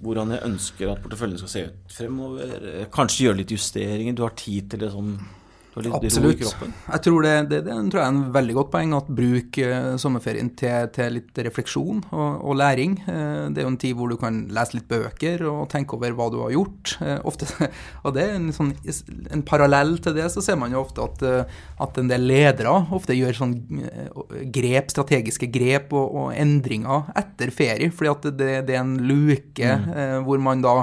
hvordan 0.00 0.30
jeg 0.32 0.44
ønsker 0.46 0.92
at 0.94 1.02
porteføljen 1.04 1.36
skal 1.42 1.50
se 1.52 1.64
ut 1.66 1.92
fremover. 1.92 2.54
Eh, 2.80 2.86
Kanskje 2.94 3.26
gjøre 3.26 3.40
litt 3.42 3.52
justeringer. 3.52 4.14
Du 4.16 4.22
har 4.24 4.32
tid 4.38 4.70
til 4.72 4.80
det 4.80 4.92
sånn 4.94 5.18
Litt 5.84 5.94
ro 5.94 6.00
i 6.02 6.10
Absolutt. 6.10 6.40
kroppen. 6.42 6.74
Jeg 6.88 7.04
tror 7.06 7.26
det, 7.26 7.34
det, 7.52 7.60
det 7.66 7.76
tror 7.90 8.00
jeg 8.00 8.06
er 8.06 8.14
en 8.14 8.32
veldig 8.34 8.56
godt 8.58 8.72
poeng, 8.74 8.94
at 8.98 9.10
bruk 9.20 9.60
eh, 9.62 9.88
sommerferien 10.00 10.50
til, 10.58 10.88
til 10.94 11.16
litt 11.18 11.42
refleksjon 11.48 12.02
og, 12.08 12.28
og 12.42 12.58
læring. 12.60 12.98
Eh, 13.04 13.44
det 13.54 13.62
er 13.62 13.66
jo 13.66 13.72
en 13.72 13.80
tid 13.80 13.96
hvor 13.98 14.12
du 14.12 14.18
kan 14.20 14.44
lese 14.54 14.78
litt 14.78 14.88
bøker 14.90 15.44
og 15.48 15.66
tenke 15.72 15.96
over 15.98 16.16
hva 16.18 16.28
du 16.32 16.40
har 16.42 16.54
gjort. 16.54 16.96
Eh, 17.04 17.18
ofte, 17.28 17.48
og 18.04 18.16
det 18.16 18.26
er 18.26 18.36
en, 18.38 18.50
sånn, 18.54 18.74
en 19.34 19.44
parallell 19.46 19.96
til 20.04 20.16
det, 20.18 20.28
så 20.34 20.44
ser 20.44 20.58
man 20.60 20.74
jo 20.74 20.82
ofte 20.82 21.04
at, 21.04 21.24
eh, 21.26 21.60
at 21.84 22.00
en 22.00 22.10
del 22.10 22.26
ledere 22.28 22.72
ofte 22.94 23.16
gjør 23.16 23.36
sånn 23.36 23.54
eh, 23.88 24.10
grep, 24.54 24.92
strategiske 24.92 25.48
grep 25.52 25.94
og, 25.96 26.06
og 26.22 26.32
endringer 26.36 27.10
etter 27.18 27.52
ferie, 27.54 27.90
fordi 27.94 28.12
at 28.12 28.28
det, 28.38 28.52
det 28.68 28.76
er 28.76 28.82
en 28.84 28.96
luke 29.08 29.72
eh, 29.72 30.18
hvor 30.24 30.40
man 30.42 30.62
da 30.64 30.76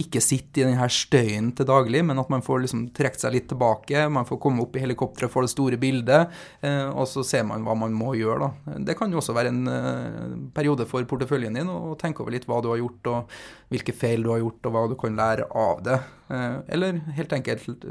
ikke 0.00 0.22
sitter 0.22 0.64
i 0.64 0.68
den 0.70 0.78
her 0.80 0.92
støyen 0.92 1.52
til 1.56 1.68
daglig, 1.68 2.04
men 2.06 2.20
at 2.20 2.30
man 2.32 2.44
får 2.44 2.64
liksom 2.66 2.86
trukket 2.96 3.24
seg 3.24 3.36
litt 3.36 3.48
tilbake, 3.52 4.06
man 4.12 4.28
får 4.28 4.41
komme 4.42 4.64
opp 4.64 4.74
i 4.76 4.82
helikopteret 4.82 5.30
for 5.32 5.46
det 5.46 5.52
store 5.54 5.78
bildet, 5.80 6.32
eh, 6.66 6.88
og 6.90 7.06
så 7.10 7.22
ser 7.26 7.46
man 7.48 7.62
hva 7.66 7.76
man 7.78 7.94
må 7.96 8.12
gjøre. 8.18 8.50
Da. 8.66 8.76
Det 8.90 8.98
kan 8.98 9.12
jo 9.14 9.20
også 9.22 9.36
være 9.38 9.52
en 9.54 9.62
eh, 9.70 10.36
periode 10.56 10.86
for 10.90 11.06
porteføljen 11.08 11.56
din 11.60 11.70
å 11.72 11.94
tenke 12.00 12.24
over 12.24 12.34
litt 12.34 12.46
hva 12.50 12.60
du 12.64 12.70
har 12.74 12.82
gjort, 12.82 13.10
og 13.14 13.38
hvilke 13.72 13.94
feil 13.96 14.26
du 14.26 14.32
har 14.34 14.42
gjort, 14.42 14.66
og 14.68 14.74
hva 14.76 14.84
du 14.90 14.98
kan 15.00 15.16
lære 15.18 15.48
av 15.54 15.82
det. 15.86 15.98
Eh, 16.32 16.60
eller 16.76 17.02
helt 17.18 17.34
enkelt 17.38 17.86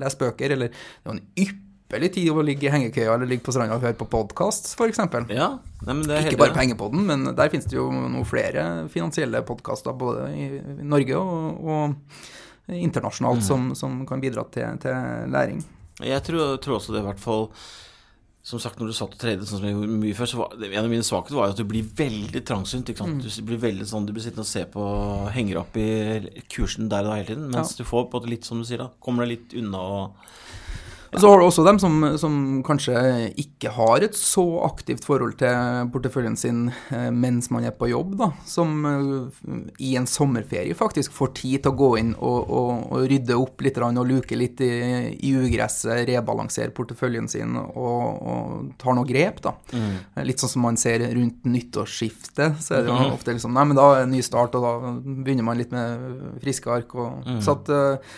les 0.00 0.20
bøker, 0.22 0.54
eller 0.56 0.70
det 0.72 1.10
er 1.10 1.16
en 1.16 1.24
ypperlig 1.46 2.12
tid 2.16 2.30
å 2.32 2.42
ligge 2.42 2.66
i 2.66 2.72
hengekøya 2.72 3.12
eller 3.14 3.28
ligge 3.30 3.44
på 3.46 3.52
stranda 3.54 3.76
og 3.78 3.84
høre 3.86 3.94
på 4.00 4.08
podkast, 4.10 4.72
f.eks. 4.74 4.98
Ja, 5.30 5.52
nei, 5.86 6.00
Ikke 6.24 6.40
bare 6.40 6.56
Pengepodden, 6.56 6.56
penger 6.58 6.80
på 6.80 6.88
den, 6.94 7.04
men 7.06 7.28
der 7.38 7.52
finnes 7.52 7.68
det 7.70 7.76
jo 7.78 7.90
noen 7.94 8.26
flere 8.26 8.64
finansielle 8.90 9.44
podkaster 9.46 9.94
både 9.94 10.26
i 10.34 10.48
Norge 10.82 11.20
og, 11.20 11.62
og 11.62 12.74
internasjonalt 12.74 13.38
Mm. 13.38 13.46
som, 13.46 13.68
som 13.78 14.00
kan 14.08 14.18
bidra 14.20 14.42
til, 14.50 14.78
til 14.82 15.30
læring. 15.30 15.60
Jeg 16.04 16.22
tror, 16.26 16.56
tror 16.60 16.76
også 16.76 16.92
det, 16.92 17.00
i 17.00 17.06
hvert 17.06 17.20
fall 17.22 17.46
Som 18.44 18.60
sagt, 18.60 18.78
når 18.78 18.90
du 18.90 18.96
satt 18.98 19.14
og 19.16 19.18
tradet 19.18 19.46
sånn 19.48 19.62
som 19.62 19.64
jeg 19.66 19.74
gjorde 19.74 19.96
mye 20.02 20.14
før, 20.14 20.28
så 20.30 20.40
var 20.42 20.66
en 20.68 20.84
av 20.84 20.90
mine 20.92 21.06
svakheter 21.06 21.38
var 21.38 21.54
at 21.54 21.58
du 21.58 21.64
blir 21.66 21.88
veldig 21.98 22.42
trangsynt. 22.46 22.92
Ikke 22.92 23.02
sant? 23.02 23.24
Du 23.24 23.46
blir 23.48 23.58
veldig 23.58 23.86
sånn, 23.90 24.06
du 24.06 24.12
blir 24.14 24.22
sittende 24.22 24.44
og 24.44 24.50
se 24.52 24.62
på 24.70 24.84
Henger 25.34 25.58
opp 25.64 25.78
i 25.82 25.88
kursen 26.52 26.86
der 26.92 27.08
og 27.08 27.10
da 27.10 27.16
hele 27.18 27.32
tiden. 27.32 27.48
Mens 27.50 27.74
du 27.74 27.82
får 27.82 28.06
på 28.06 28.20
en 28.20 28.20
måte 28.20 28.30
litt, 28.30 28.46
som 28.46 28.60
du 28.62 28.68
sier, 28.68 28.84
da. 28.84 28.92
Kommer 29.02 29.26
deg 29.26 29.32
litt 29.32 29.56
unna 29.58 29.80
og 29.96 30.30
Og 31.12 31.20
så 31.20 31.30
har 31.30 31.40
du 31.40 31.46
også 31.46 31.64
dem 31.66 31.78
som, 31.82 31.98
som 32.20 32.38
kanskje 32.66 32.96
ikke 33.40 33.72
har 33.76 34.04
et 34.06 34.16
så 34.18 34.44
aktivt 34.66 35.06
forhold 35.06 35.36
til 35.40 35.90
porteføljen 35.94 36.36
sin 36.38 36.66
eh, 36.94 37.08
mens 37.14 37.50
man 37.54 37.66
er 37.68 37.74
på 37.76 37.90
jobb, 37.90 38.16
da. 38.20 38.30
Som 38.48 38.84
eh, 38.88 39.42
i 39.82 39.94
en 39.98 40.08
sommerferie 40.10 40.76
faktisk 40.76 41.14
får 41.16 41.32
tid 41.40 41.64
til 41.64 41.72
å 41.72 41.78
gå 41.78 41.90
inn 42.00 42.12
og, 42.16 42.50
og, 42.50 42.72
og 42.92 43.06
rydde 43.10 43.38
opp 43.38 43.64
litt 43.64 43.78
og 43.80 44.02
luke 44.08 44.36
litt 44.38 44.60
i, 44.64 44.70
i 45.14 45.32
ugresset, 45.36 46.06
rebalansere 46.08 46.74
porteføljen 46.76 47.28
sin 47.30 47.56
og, 47.56 47.76
og 47.76 48.72
tar 48.80 48.96
noe 48.96 49.08
grep, 49.08 49.42
da. 49.44 49.54
Litt 50.26 50.42
sånn 50.42 50.52
som 50.56 50.66
man 50.66 50.78
ser 50.80 51.04
rundt 51.12 51.44
nyttårsskiftet, 51.46 52.60
så 52.62 52.78
er 52.78 52.86
det 52.86 52.92
jo 52.92 53.12
ofte 53.14 53.34
liksom 53.34 53.54
Nei, 53.56 53.64
men 53.70 53.78
da 53.78 53.86
er 53.92 54.02
det 54.02 54.08
en 54.08 54.14
ny 54.16 54.22
start, 54.24 54.56
og 54.58 54.64
da 54.64 54.92
begynner 55.24 55.46
man 55.46 55.60
litt 55.60 55.72
med 55.72 56.40
friske 56.42 56.72
ark. 56.72 56.94
Og, 56.98 57.28
Så 57.44 57.56
at 57.56 57.70
eh, 57.72 58.16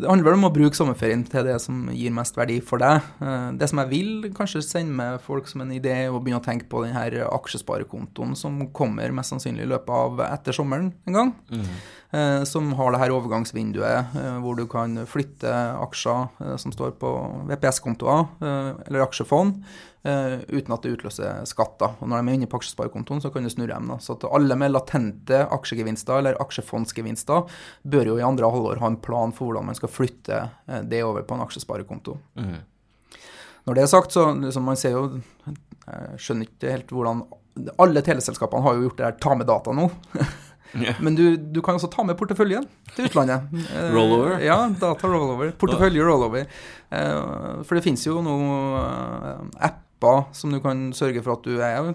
det 0.00 0.08
handler 0.08 0.30
vel 0.30 0.38
om 0.38 0.48
å 0.48 0.52
bruke 0.54 0.78
sommerferien 0.78 1.24
til 1.30 1.46
det 1.46 1.58
som 1.62 1.86
gir 1.94 2.13
mest 2.14 2.36
verdi 2.38 2.60
for 2.64 2.78
deg. 2.82 3.02
Eh, 3.20 3.50
Det 3.58 3.68
som 3.70 3.78
jeg 3.82 3.90
vil 3.90 4.30
kanskje 4.34 4.62
sende 4.64 4.92
med 4.94 5.20
folk 5.20 5.46
som 5.50 5.60
en 5.64 5.72
idé, 5.74 5.92
er 6.06 6.10
å 6.14 6.20
begynne 6.22 6.40
å 6.40 6.44
tenke 6.44 6.68
på 6.70 6.84
den 6.84 6.94
her 6.94 7.10
aksjesparekontoen 7.28 8.36
som 8.36 8.58
kommer 8.72 9.12
mest 9.12 9.30
sannsynlig 9.34 9.66
i 9.66 9.72
løpet 9.74 9.88
av 9.90 10.20
etter 10.30 10.52
sommeren 10.56 10.92
en 11.06 11.12
gang. 11.20 11.34
Eh, 11.52 11.58
Som 12.46 12.72
har 12.78 12.92
det 12.94 13.00
her 13.00 13.12
overgangsvinduet 13.14 14.14
eh, 14.20 14.36
hvor 14.44 14.54
du 14.58 14.66
kan 14.70 15.00
flytte 15.10 15.50
aksjer 15.82 16.28
eh, 16.44 16.54
som 16.60 16.74
står 16.74 16.94
på 17.00 17.10
VPS-kontoer 17.48 18.20
eh, 18.44 18.70
eller 18.86 19.04
aksjefond, 19.04 19.64
eh, 20.04 20.36
uten 20.48 20.74
at 20.76 20.84
det 20.84 20.94
utløser 20.94 21.42
skatter. 21.48 21.96
Og 21.98 22.10
når 22.10 22.20
de 22.20 22.30
er 22.30 22.38
inne 22.38 22.50
på 22.50 22.60
aksjesparekontoen, 22.60 23.22
så 23.24 23.32
kan 23.34 23.46
du 23.46 23.50
snurre 23.52 23.74
dem. 23.74 23.90
Da. 23.90 23.98
Så 24.02 24.16
at 24.18 24.26
alle 24.30 24.58
med 24.60 24.74
latente 24.74 25.42
aksjegevinster 25.56 26.20
eller 26.20 26.38
aksjefondsgevinster 26.44 27.48
bør 27.82 28.12
jo 28.12 28.18
i 28.20 28.26
andre 28.26 28.50
halvår 28.52 28.82
ha 28.84 28.92
en 28.92 29.00
plan 29.02 29.34
for 29.34 29.50
hvordan 29.50 29.70
man 29.72 29.78
skal 29.78 29.92
flytte 29.92 30.44
eh, 30.68 30.84
det 30.86 31.02
over 31.06 31.26
på 31.26 31.38
en 31.38 31.44
aksjesparekonto. 31.46 32.18
Når 33.64 33.76
det 33.78 33.84
er 33.86 33.90
sagt, 33.90 34.12
så 34.12 34.28
liksom, 34.36 34.66
man 34.68 34.76
ser 34.76 34.92
jo 34.92 35.06
Jeg 35.84 36.20
skjønner 36.20 36.48
ikke 36.48 36.72
helt 36.72 36.90
hvordan 36.92 37.22
Alle 37.80 38.02
teleselskapene 38.04 38.64
har 38.64 38.76
jo 38.76 38.86
gjort 38.86 38.98
det 38.98 39.06
her 39.06 39.16
ta 39.20 39.34
med 39.38 39.48
data 39.48 39.72
nå. 39.72 39.88
Ja. 40.82 40.94
Men 41.04 41.14
du, 41.18 41.36
du 41.36 41.60
kan 41.62 41.76
også 41.78 41.90
ta 41.92 42.02
med 42.06 42.16
porteføljen 42.18 42.66
til 42.96 43.06
utlandet. 43.10 43.46
Eh, 43.74 43.90
Rollover? 43.94 44.38
Ja, 44.42 44.58
data 44.80 45.08
rollover. 45.08 45.52
Portefølje 45.60 46.02
rollover. 46.06 46.46
Eh, 46.90 47.62
For 47.66 47.74
det 47.78 47.84
finnes 47.86 48.04
jo 48.06 48.20
noen 48.24 48.44
eh, 48.82 49.66
apper 49.70 50.26
som 50.36 50.52
du 50.52 50.58
kan 50.60 50.90
sørge 50.92 51.22
for 51.24 51.38
at 51.38 51.46
du 51.46 51.54
er 51.64 51.86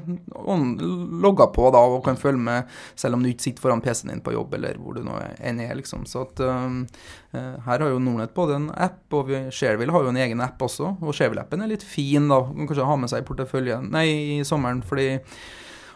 logga 1.21 1.45
på 1.53 1.67
da, 1.75 1.81
og 1.93 1.99
kan 2.07 2.17
følge 2.17 2.41
med 2.41 2.71
selv 2.97 3.13
om 3.17 3.21
du 3.23 3.29
ikke 3.29 3.45
sitter 3.45 3.61
foran 3.61 3.83
PC-en 3.85 4.09
din 4.15 4.23
på 4.25 4.33
jobb, 4.33 4.55
eller 4.57 4.79
hvor 4.81 4.97
du 4.97 5.03
nå 5.05 5.19
enn 5.45 5.59
er, 5.61 5.75
liksom. 5.77 6.07
Så 6.09 6.23
at 6.25 6.41
eh, 6.41 7.45
her 7.67 7.83
har 7.83 7.85
jo 7.91 7.99
Nordnett 8.01 8.33
både 8.33 8.57
en 8.57 8.69
app, 8.73 9.01
og 9.13 9.27
vi- 9.29 9.43
Shareville 9.53 9.93
har 9.93 10.07
jo 10.07 10.13
en 10.13 10.17
egen 10.25 10.41
app 10.41 10.61
også. 10.65 10.95
Og 11.03 11.13
Shareville-appen 11.13 11.61
er 11.63 11.69
litt 11.75 11.85
fin, 11.85 12.27
da. 12.31 12.41
Man 12.47 12.63
kan 12.65 12.71
kanskje 12.73 12.89
ha 12.89 12.97
med 13.03 13.11
seg 13.13 13.21
i 13.23 13.27
porteføljen 13.29 13.91
Nei, 13.93 14.07
i 14.39 14.41
sommeren, 14.47 14.81
fordi 14.81 15.19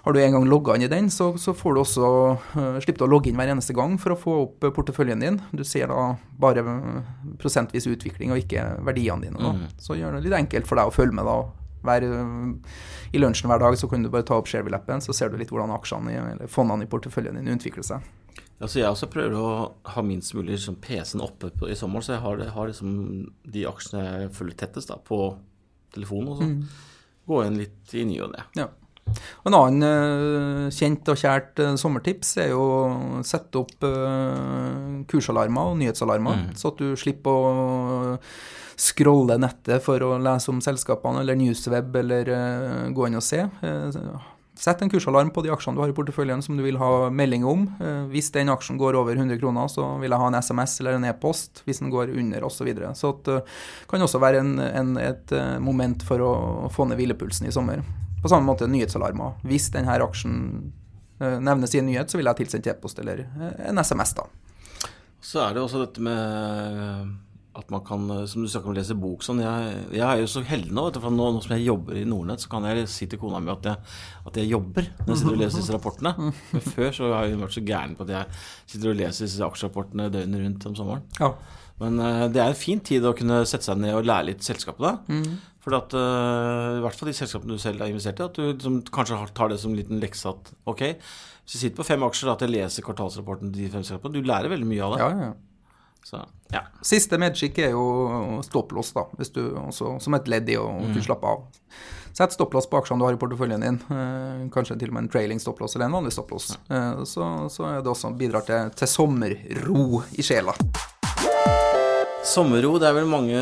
har 0.03 0.13
du 0.13 0.19
en 0.19 0.33
gang 0.35 0.45
logga 0.51 0.75
inn 0.75 0.83
i 0.83 0.91
den, 0.91 1.07
så, 1.11 1.29
så 1.39 1.53
får 1.55 1.75
du 1.75 1.79
også 1.79 2.07
uh, 2.57 2.79
slippe 2.83 2.99
til 2.99 3.05
å 3.07 3.11
logge 3.13 3.29
inn 3.31 3.37
hver 3.39 3.53
eneste 3.53 3.75
gang 3.77 3.95
for 4.01 4.11
å 4.11 4.19
få 4.19 4.33
opp 4.41 4.65
eh, 4.67 4.73
porteføljen 4.75 5.23
din. 5.23 5.37
Du 5.55 5.63
ser 5.63 5.87
da 5.87 6.17
bare 6.43 6.59
eh, 6.59 7.13
prosentvis 7.39 7.87
utvikling 7.87 8.33
og 8.35 8.41
ikke 8.41 8.65
verdiene 8.83 9.29
dine. 9.29 9.39
Da. 9.39 9.69
Så 9.79 9.95
gjør 9.95 10.17
det 10.17 10.25
litt 10.25 10.35
enkelt 10.41 10.67
for 10.67 10.79
deg 10.79 10.91
å 10.91 10.95
følge 10.95 11.15
med. 11.15 11.29
da. 11.29 11.37
Hver, 11.87 12.07
eh, 12.09 13.15
I 13.15 13.23
lunsjen 13.23 13.47
hver 13.47 13.63
dag 13.63 13.79
så 13.79 13.87
kan 13.87 14.03
du 14.03 14.11
bare 14.11 14.27
ta 14.27 14.41
opp 14.41 14.51
Shareville-appen, 14.51 15.05
så 15.07 15.15
ser 15.15 15.31
du 15.31 15.39
litt 15.39 15.55
hvordan 15.55 15.71
aksjene 15.77 16.17
eller 16.33 16.51
fondene 16.51 16.83
i 16.83 16.91
porteføljen 16.91 17.39
din 17.39 17.55
utvikler 17.55 17.87
seg. 17.87 18.11
Altså 18.59 18.83
jeg 18.83 18.91
også 18.91 19.11
prøver 19.11 19.39
å 19.39 19.55
ha 19.95 20.03
minst 20.03 20.35
mulig 20.35 20.57
liksom, 20.57 20.81
PC-en 20.83 21.23
oppe 21.23 21.47
på, 21.55 21.71
i 21.71 21.79
sommer, 21.79 22.03
så 22.03 22.17
jeg 22.17 22.25
har, 22.27 22.43
har 22.59 22.71
liksom 22.75 22.93
de 23.55 23.67
aksjene 23.71 24.03
jeg 24.03 24.35
følger 24.35 24.59
tettest 24.65 24.91
da, 24.91 24.99
på 24.99 25.25
telefonen 25.95 26.35
og 26.35 26.43
sånn. 26.43 26.55
Gå 27.27 27.43
inn 27.47 27.59
litt 27.63 27.95
i 27.95 28.03
ny 28.07 28.19
og 28.23 28.33
ne. 28.35 28.49
Ja. 28.59 28.67
En 29.43 29.55
annen 29.57 29.83
eh, 29.87 30.73
kjent 30.73 31.09
og 31.11 31.19
kjært 31.19 31.61
eh, 31.61 31.75
sommertips 31.79 32.35
er 32.43 32.53
jo 32.53 32.63
å 32.63 33.23
sette 33.27 33.59
opp 33.59 33.87
eh, 33.87 35.01
kursalarmer 35.11 35.73
og 35.73 35.79
nyhetsalarmer, 35.81 36.49
så 36.59 36.71
at 36.71 36.81
du 36.81 36.93
slipper 36.99 37.47
å 37.49 38.17
scrolle 38.79 39.37
nettet 39.41 39.83
for 39.85 40.01
å 40.01 40.15
lese 40.21 40.49
om 40.51 40.61
selskapene, 40.63 41.21
eller 41.21 41.37
newsweb, 41.37 41.93
eller 41.99 42.31
gå 42.95 43.05
inn 43.07 43.19
og 43.19 43.23
se. 43.23 43.43
Sett 44.57 44.81
en 44.81 44.89
kursalarm 44.89 45.29
på 45.33 45.43
de 45.45 45.51
aksjene 45.53 45.77
du 45.77 45.83
har 45.83 45.91
i 45.91 45.95
porteføljen 45.95 46.41
som 46.45 46.57
du 46.57 46.63
vil 46.65 46.79
ha 46.81 47.11
melding 47.13 47.45
om. 47.47 47.67
Hvis 48.09 48.31
den 48.33 48.49
aksjen 48.53 48.79
går 48.81 48.97
over 48.97 49.17
100 49.17 49.37
kroner, 49.41 49.69
så 49.69 49.85
vil 50.01 50.13
jeg 50.13 50.21
ha 50.23 50.29
en 50.29 50.39
SMS 50.39 50.75
eller 50.81 50.97
en 50.97 51.07
e-post. 51.09 51.61
Hvis 51.67 51.83
den 51.83 51.93
går 51.93 52.15
under, 52.17 52.47
osv. 52.49 52.63
Så, 52.63 52.67
videre. 52.67 52.93
så 52.97 53.13
det 53.29 53.39
kan 53.91 54.05
også 54.05 54.21
være 54.23 54.41
en, 54.41 54.55
en, 54.65 54.95
et 55.01 55.35
moment 55.61 56.05
for 56.07 56.25
å 56.25 56.33
få 56.73 56.89
ned 56.89 57.01
hvilepulsen 57.01 57.49
i 57.49 57.53
sommer. 57.53 57.85
På 58.23 58.31
samme 58.31 58.47
måte 58.47 58.69
nyhetsalarmer. 58.71 59.35
Hvis 59.47 59.67
denne 59.73 59.97
aksjen 59.99 60.37
eh, 61.19 61.37
nevnes 61.43 61.75
i 61.75 61.81
en 61.81 61.89
nyhet, 61.91 62.09
så 62.09 62.19
vil 62.19 62.31
jeg 62.31 62.41
tilsendt 62.43 62.71
e-post 62.71 63.03
eller 63.03 63.25
eh, 63.27 63.67
en 63.69 63.83
SMS, 63.83 64.15
da. 64.19 64.29
Så 65.23 65.43
er 65.43 65.55
det 65.55 65.63
også 65.63 65.83
dette 65.85 66.03
med 66.03 67.13
at 67.53 67.69
man 67.69 67.83
kan, 67.85 68.07
som 68.27 68.41
du 68.41 68.49
snakker 68.49 68.71
om, 68.71 68.75
lese 68.75 68.95
bok 68.97 69.21
sånn. 69.25 69.43
Jeg, 69.43 69.81
jeg 69.93 70.03
er 70.03 70.21
jo 70.23 70.29
så 70.29 70.41
heldig 70.47 70.73
nå, 70.73 70.87
for 70.97 71.13
nå, 71.13 71.27
nå 71.35 71.41
som 71.43 71.53
jeg 71.53 71.67
jobber 71.67 71.99
i 71.99 72.05
Nordnett, 72.09 72.41
så 72.41 72.49
kan 72.49 72.65
jeg 72.65 72.87
si 72.89 73.05
til 73.09 73.21
kona 73.21 73.41
mi 73.43 73.51
at 73.53 73.67
jeg, 73.69 73.93
at 74.25 74.39
jeg 74.41 74.49
jobber 74.49 74.87
når 75.03 75.11
jeg 75.11 75.19
sitter 75.21 75.35
og 75.35 75.41
leser 75.43 75.61
disse 75.61 75.75
rapportene. 75.75 76.13
Men 76.55 76.65
før 76.65 76.89
så 76.97 77.11
har 77.13 77.29
hun 77.29 77.45
vært 77.45 77.57
så 77.57 77.65
gæren 77.67 77.93
på 77.99 78.07
at 78.07 78.15
jeg 78.15 78.39
sitter 78.73 78.93
og 78.93 78.97
leser 79.03 79.27
disse 79.27 79.49
aksjerapportene 79.49 80.09
døgnet 80.15 80.45
rundt 80.47 80.67
om 80.71 80.77
sommeren. 80.79 81.05
Ja. 81.19 81.29
Men 81.83 82.01
eh, 82.01 82.25
det 82.33 82.41
er 82.41 82.53
en 82.53 82.57
fin 82.57 82.81
tid 82.85 83.05
å 83.05 83.13
kunne 83.17 83.43
sette 83.49 83.69
seg 83.69 83.81
ned 83.81 83.99
og 83.99 84.09
lære 84.09 84.31
litt 84.31 84.45
selskapet 84.45 84.87
da. 84.87 84.93
For 85.63 85.77
at, 85.77 85.93
uh, 85.95 86.79
i 86.79 86.83
hvert 86.83 86.97
fall 86.99 87.07
de 87.07 87.15
selskapene 87.15 87.55
du 87.55 87.61
selv 87.61 87.79
har 87.79 87.91
investert 87.91 88.19
i, 88.19 88.25
at 88.25 88.35
du 88.35 88.43
liksom, 88.49 88.81
kanskje 88.91 89.21
tar 89.37 89.53
det 89.53 89.61
som 89.61 89.71
en 89.71 89.79
liten 89.79 90.01
lekse 90.03 90.27
at 90.27 90.51
ok, 90.67 90.83
hvis 90.91 91.55
du 91.55 91.59
sitter 91.61 91.77
på 91.79 91.87
fem 91.87 92.03
aksjer, 92.03 92.33
at 92.33 92.43
jeg 92.43 92.51
leser 92.51 92.85
kvartalsrapporten 92.85 93.53
til 93.53 93.65
de 93.65 93.71
fem 93.71 93.85
selskapene, 93.85 94.19
du 94.19 94.27
lærer 94.27 94.51
veldig 94.51 94.67
mye 94.67 94.83
av 94.83 94.95
det. 94.95 95.01
Ja, 95.03 95.29
ja. 95.29 95.33
Så, 96.03 96.19
ja. 96.51 96.65
Siste 96.83 97.15
medskikk 97.21 97.61
er 97.63 97.75
jo 97.77 98.41
stopplås, 98.43 98.91
da, 98.95 99.05
hvis 99.19 99.31
du 99.35 99.41
også, 99.55 99.97
som 100.03 100.17
et 100.17 100.27
ledd 100.27 100.51
i 100.51 100.59
å 100.59 100.67
kunne 100.81 101.03
slappe 101.05 101.31
av. 101.31 101.45
Sett 102.13 102.35
stopplås 102.35 102.67
på 102.69 102.77
aksjene 102.77 103.01
du 103.01 103.07
har 103.07 103.15
i 103.15 103.21
porteføljen 103.21 103.63
din, 103.63 103.79
eh, 103.89 104.43
kanskje 104.53 104.77
til 104.77 104.91
og 104.91 104.97
med 104.97 105.05
en 105.05 105.13
trailing 105.15 105.39
stopplås 105.41 105.73
eller 105.75 105.87
en 105.87 105.95
vanlig 105.97 106.13
stopplås. 106.13 106.51
Eh, 106.69 107.05
så, 107.09 107.29
så 107.49 107.69
er 107.71 107.79
det 107.81 107.89
også 107.89 108.13
bidrar 108.19 108.45
til, 108.45 108.75
til 108.77 108.91
sommerro 108.91 110.03
i 110.13 110.27
sjela. 110.27 110.53
Sommerro, 112.23 112.77
det 112.79 112.87
er 112.87 112.95
vel 112.95 113.07
mange 113.11 113.39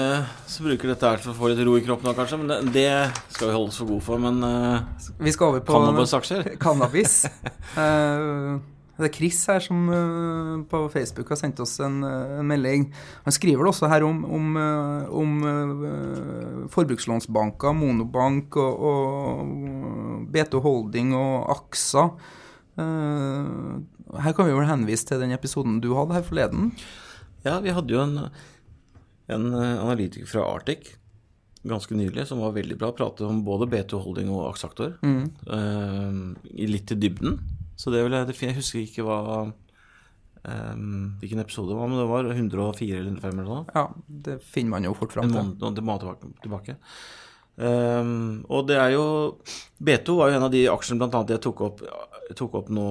som 0.50 0.66
bruker 0.66 0.90
dette 0.90 1.06
her 1.06 1.20
for 1.22 1.32
å 1.32 1.38
få 1.38 1.50
litt 1.52 1.60
ro 1.68 1.76
i 1.78 1.84
kroppen 1.86 2.08
nå, 2.10 2.16
kanskje. 2.18 2.40
Men 2.42 2.50
det, 2.50 2.58
det 2.74 2.90
skal 3.30 3.52
vi 3.52 3.54
holde 3.54 3.70
oss 3.70 3.78
for 3.78 3.92
gode 3.92 4.02
for. 4.08 4.22
Men 4.22 4.40
uh, 4.42 5.12
Vi 5.22 5.34
skal 5.36 5.52
over 5.52 5.62
på 5.66 5.76
cannabisaksjer? 5.76 6.48
Cannabis. 6.64 7.20
uh, 7.78 8.58
det 8.98 9.06
er 9.06 9.14
Chris 9.14 9.38
her 9.52 9.62
som 9.62 9.84
uh, 9.86 10.56
på 10.72 10.80
Facebook 10.96 11.30
har 11.30 11.38
sendt 11.38 11.62
oss 11.62 11.76
en, 11.86 12.00
en 12.02 12.50
melding. 12.50 12.88
Han 13.28 13.36
skriver 13.38 13.62
det 13.62 13.70
også 13.70 13.90
her 13.92 14.06
om, 14.08 14.24
om, 14.26 14.58
om 15.22 15.36
forbrukslånsbanker, 16.74 17.78
Monobank 17.78 18.58
og, 18.64 18.88
og 18.90 20.26
B2 20.34 20.64
Holding 20.66 21.14
og 21.20 21.54
AXA. 21.54 22.08
Her 22.82 24.34
kan 24.34 24.50
vi 24.50 24.58
vel 24.58 24.68
henvise 24.74 25.06
til 25.06 25.22
den 25.22 25.38
episoden 25.38 25.78
du 25.86 25.92
hadde 26.00 26.18
her 26.18 26.26
forleden. 26.26 26.74
Ja, 27.46 27.60
vi 27.62 27.74
hadde 27.74 27.94
jo 27.94 28.02
en, 28.04 28.18
en 29.36 29.54
eh, 29.54 29.78
analytiker 29.84 30.30
fra 30.30 30.48
Arctic 30.48 30.96
ganske 31.64 31.96
nylig 31.96 32.28
som 32.28 32.42
var 32.42 32.56
veldig 32.56 32.78
bra. 32.78 32.92
Pratet 32.96 33.26
om 33.28 33.44
både 33.46 33.70
B2 33.70 34.02
Holding 34.02 34.32
og 34.34 34.48
Aksaktor. 34.50 34.96
Mm. 35.06 35.28
Uh, 35.46 36.54
litt 36.70 36.94
i 36.94 36.98
dybden. 36.98 37.38
Så 37.78 37.94
det 37.94 38.04
vil 38.06 38.16
jeg, 38.18 38.30
det, 38.30 38.38
jeg 38.42 38.58
husker 38.58 38.82
ikke 38.82 39.06
hva 39.06 39.20
um, 39.46 41.18
hvilken 41.22 41.42
episode 41.44 41.72
det 41.72 41.80
var, 41.80 41.90
men 41.90 42.02
det 42.02 42.10
var 42.10 42.30
104 42.34 43.00
eller 43.00 43.12
105 43.14 43.32
eller 43.32 43.50
noe. 43.50 43.66
Ja, 43.78 43.88
det 44.28 44.38
finner 44.46 44.76
man 44.76 44.90
jo 44.90 44.96
fort 44.98 45.16
fram 45.16 45.30
En 45.30 45.34
til. 45.34 45.42
måned 45.42 45.68
og 45.68 45.78
det 45.78 45.86
må 45.86 45.98
tilbake. 46.02 46.32
tilbake. 46.44 46.78
Um, 47.62 48.42
og 48.50 48.70
det 48.70 48.78
er 48.80 48.96
jo 48.96 49.06
B2 49.84 50.18
var 50.18 50.32
jo 50.32 50.38
en 50.40 50.48
av 50.48 50.54
de 50.54 50.64
aksjene 50.72 51.10
annet 51.10 51.36
jeg 51.36 51.44
tok 51.46 51.66
opp, 51.68 51.84
tok 52.38 52.58
opp 52.62 52.72
nå 52.74 52.88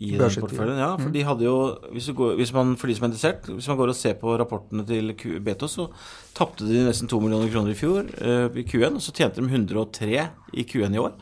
i 0.00 0.10
den 0.14 0.20
portføljen, 0.20 0.40
porteføljen. 0.46 0.78
Ja, 0.80 0.90
for 0.96 1.12
de 1.12 1.22
hadde 1.28 1.44
jo 1.44 1.56
hvis, 1.92 2.06
du 2.08 2.14
går, 2.16 2.34
hvis 2.40 2.52
man, 2.56 2.70
For 2.80 2.88
de 2.88 2.94
som 2.96 3.04
er 3.04 3.10
interessert, 3.12 3.50
hvis 3.52 3.68
man 3.68 3.76
går 3.76 3.92
og 3.92 3.98
ser 3.98 4.14
på 4.20 4.32
rapportene 4.40 4.86
til 4.88 5.12
Q- 5.20 5.40
Beto, 5.44 5.68
så 5.68 5.90
tapte 6.34 6.64
de 6.64 6.80
nesten 6.86 7.08
2 7.10 7.20
millioner 7.20 7.52
kroner 7.52 7.74
i 7.74 7.78
fjor 7.78 8.08
eh, 8.16 8.48
i 8.56 8.64
Q1, 8.64 8.96
og 8.96 9.04
så 9.04 9.12
tjente 9.12 9.42
de 9.44 9.46
103 9.50 10.26
i 10.56 10.64
Q1 10.64 10.96
i 10.96 11.02
år. 11.04 11.12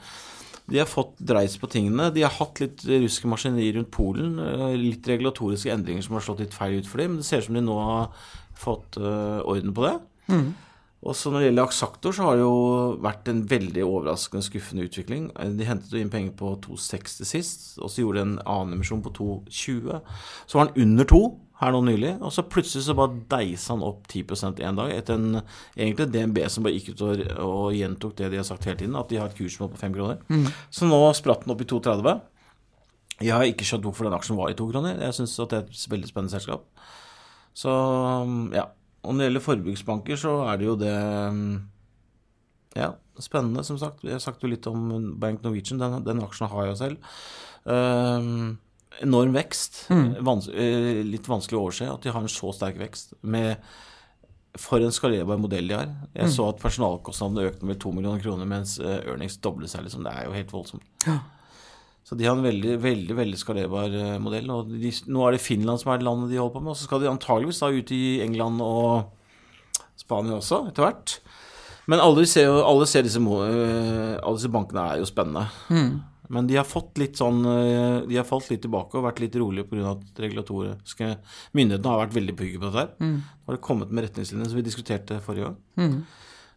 De 0.69 0.79
har 0.79 0.87
fått 0.87 1.14
dreis 1.25 1.57
på 1.59 1.67
tingene. 1.73 2.11
De 2.12 2.23
har 2.23 2.31
hatt 2.38 2.61
litt 2.61 2.83
ruske 2.87 3.27
maskinerier 3.33 3.79
rundt 3.81 3.91
Polen. 3.91 4.38
eh, 4.38 4.77
Litt 4.77 5.07
regulatoriske 5.09 5.73
endringer 5.73 6.05
som 6.05 6.14
har 6.19 6.27
slått 6.27 6.41
litt 6.45 6.55
feil 6.55 6.79
ut 6.79 6.87
for 6.87 6.99
dem, 7.03 7.14
men 7.17 7.23
det 7.23 7.27
ser 7.27 7.41
ut 7.43 7.49
som 7.49 7.57
de 7.59 7.64
nå 7.64 7.79
har 7.81 8.11
fått 8.59 8.99
uh, 9.01 9.38
orden 9.49 9.73
på 9.75 9.85
det. 9.87 9.97
Og 10.29 10.67
så 11.15 11.31
Når 11.31 11.39
det 11.39 11.47
gjelder 11.49 11.63
Aksaktor, 11.69 12.13
så 12.13 12.23
har 12.27 12.37
det 12.37 12.43
jo 12.43 12.97
vært 13.05 13.29
en 13.31 13.43
veldig 13.47 13.85
overraskende 13.87 14.43
skuffende 14.43 14.83
utvikling. 14.89 15.29
Eh, 15.39 15.53
De 15.55 15.65
hentet 15.69 15.93
jo 15.95 16.01
inn 16.03 16.11
penger 16.11 16.33
på 16.35 16.57
2,60 16.65 17.25
sist, 17.29 17.67
og 17.79 17.91
så 17.91 18.03
gjorde 18.03 18.19
de 18.19 18.25
en 18.27 18.41
annen 18.45 18.75
emisjon 18.75 19.03
på 19.05 19.13
2,20. 19.15 20.01
Så 20.47 20.59
var 20.59 20.67
han 20.67 20.83
under 20.83 21.05
2 21.05 21.21
her 21.61 21.73
nå 21.75 21.81
nylig, 21.87 22.11
og 22.23 22.31
så 22.35 22.43
plutselig 22.47 22.85
så 22.87 22.95
bare 22.99 23.15
deisa 23.31 23.73
han 23.75 23.83
opp 23.83 24.07
10% 24.11 24.61
en 24.63 24.77
dag. 24.79 24.91
Etter 24.95 25.15
en 25.15 25.41
egentlig 25.77 26.09
DNB 26.15 26.39
som 26.51 26.63
bare 26.67 26.75
gikk 26.77 26.93
ut 26.95 27.03
og, 27.07 27.23
og 27.47 27.73
gjentok 27.75 28.15
det 28.19 28.31
de 28.31 28.39
har 28.39 28.47
sagt 28.47 28.67
hele 28.67 28.79
tiden, 28.79 28.95
at 28.99 29.09
de 29.11 29.19
har 29.19 29.31
et 29.31 29.39
kursmål 29.39 29.71
på 29.75 29.81
5 29.81 29.95
kroner. 29.95 30.19
Så 30.71 30.87
nå 30.87 30.99
spratt 31.19 31.47
den 31.47 31.55
opp 31.55 31.63
i 31.63 31.67
2,30. 31.67 32.21
Jeg 33.23 33.35
har 33.35 33.43
ikke 33.51 33.67
skjønt 33.67 33.83
hvorfor 33.87 34.07
den 34.07 34.15
aksjen 34.19 34.39
var 34.39 34.51
i 34.51 34.59
2 34.59 34.69
kroner. 34.71 34.99
Jeg 35.03 35.15
syns 35.15 35.35
det 35.39 35.53
er 35.59 35.65
et 35.67 35.87
veldig 35.91 36.11
spennende 36.11 36.35
selskap. 36.35 36.67
Så 37.59 37.71
ja. 38.55 38.69
Og 39.03 39.15
når 39.15 39.21
det 39.21 39.29
gjelder 39.29 39.45
forbruksbanker, 39.47 40.21
så 40.21 40.33
er 40.51 40.61
det 40.61 40.67
jo 40.69 40.79
det 40.79 40.95
Ja, 42.79 42.93
spennende, 43.19 43.65
som 43.67 43.79
sagt. 43.81 44.05
Jeg 44.05 44.19
har 44.19 44.23
sagt 44.23 44.43
jo 44.43 44.51
litt 44.51 44.67
om 44.71 45.15
Bank 45.19 45.43
Norwegian. 45.43 45.81
Den, 45.81 46.03
den 46.07 46.23
aksjen 46.23 46.51
har 46.53 46.69
jeg 46.69 46.81
selv. 46.81 47.13
Um, 47.65 48.59
enorm 49.03 49.35
vekst. 49.35 49.87
Vans 50.29 50.49
eh, 50.49 51.03
litt 51.07 51.29
vanskelig 51.29 51.59
å 51.59 51.65
overse 51.67 51.89
at 51.91 52.05
de 52.05 52.13
har 52.15 52.25
en 52.25 52.33
så 52.33 52.53
sterk 52.55 52.79
vekst. 52.81 53.17
med 53.23 53.57
for 54.59 54.83
en 54.83 54.95
skalerbar 54.95 55.39
modell 55.39 55.69
de 55.71 55.77
har. 55.77 55.91
Jeg 56.17 56.33
så 56.35 56.49
at 56.51 56.63
personalkostnadene 56.63 57.51
økte 57.51 57.67
med 57.69 57.79
2 57.79 57.93
millioner 57.95 58.23
kroner, 58.23 58.49
mens 58.49 58.79
eh, 58.83 59.05
earnings 59.07 59.37
doblet 59.45 59.71
seg. 59.71 59.85
Liksom. 59.87 60.03
Det 60.07 60.15
er 60.15 60.27
jo 60.27 60.35
helt 60.35 60.55
voldsomt. 60.55 60.87
Så 62.09 62.16
de 62.16 62.25
har 62.25 62.38
en 62.38 62.44
veldig 62.44 62.79
veldig, 62.81 63.14
veldig 63.18 63.38
skalerbar 63.38 63.92
eh, 63.92 64.14
modell. 64.23 64.49
og 64.55 64.71
de, 64.73 64.92
Nå 65.12 65.27
er 65.27 65.37
det 65.37 65.44
Finland 65.44 65.83
som 65.83 65.92
er 65.92 66.01
det 66.01 66.07
landet 66.09 66.31
de 66.33 66.38
holder 66.40 66.55
på 66.55 66.62
med, 66.64 66.73
og 66.73 66.79
så 66.81 66.88
skal 66.88 67.03
de 67.03 67.11
antageligvis 67.11 67.61
da 67.61 67.68
ut 67.68 67.92
i 67.92 68.05
England 68.25 68.62
og 68.64 69.11
Spania 70.01 70.38
også, 70.38 70.62
etter 70.71 70.87
hvert. 70.87 71.18
Men 71.88 72.01
alle 72.05 72.25
ser, 72.29 72.47
jo, 72.49 72.62
alle 72.64 72.87
ser 72.88 73.05
disse, 73.05 73.21
eh, 73.21 74.14
alle 74.23 74.38
disse 74.38 74.53
bankene 74.53 74.87
er 74.94 75.03
jo 75.03 75.09
spennende. 75.09 75.44
Men 76.29 76.49
de 76.49 76.59
har 76.59 76.66
fått 76.68 76.99
litt 77.01 77.16
sånn 77.16 77.38
eh, 77.49 78.03
De 78.05 78.18
har 78.18 78.27
falt 78.29 78.51
litt 78.53 78.61
tilbake 78.61 78.99
og 78.99 79.07
vært 79.07 79.21
litt 79.23 79.37
rolige 79.40 79.64
pga. 79.71 79.94
at 79.94 80.18
regulatoriske 80.21 81.07
myndighetene 81.57 81.92
har 81.92 82.03
vært 82.07 82.16
veldig 82.18 82.37
pugge 82.37 82.61
på 82.61 82.68
dette. 82.68 82.85
her. 82.85 82.90
Nå 83.25 83.53
har 83.53 83.57
det 83.57 83.64
kommet 83.68 83.92
med 83.92 84.05
retningslinjer 84.09 84.49
som 84.49 84.57
vi 84.61 84.64
diskuterte 84.66 85.21
forrige 85.25 85.49
gang. 85.49 86.03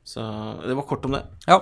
Så 0.04 0.24
det 0.66 0.74
var 0.76 0.88
kort 0.90 1.06
om 1.06 1.14
det. 1.16 1.22
Ja, 1.46 1.60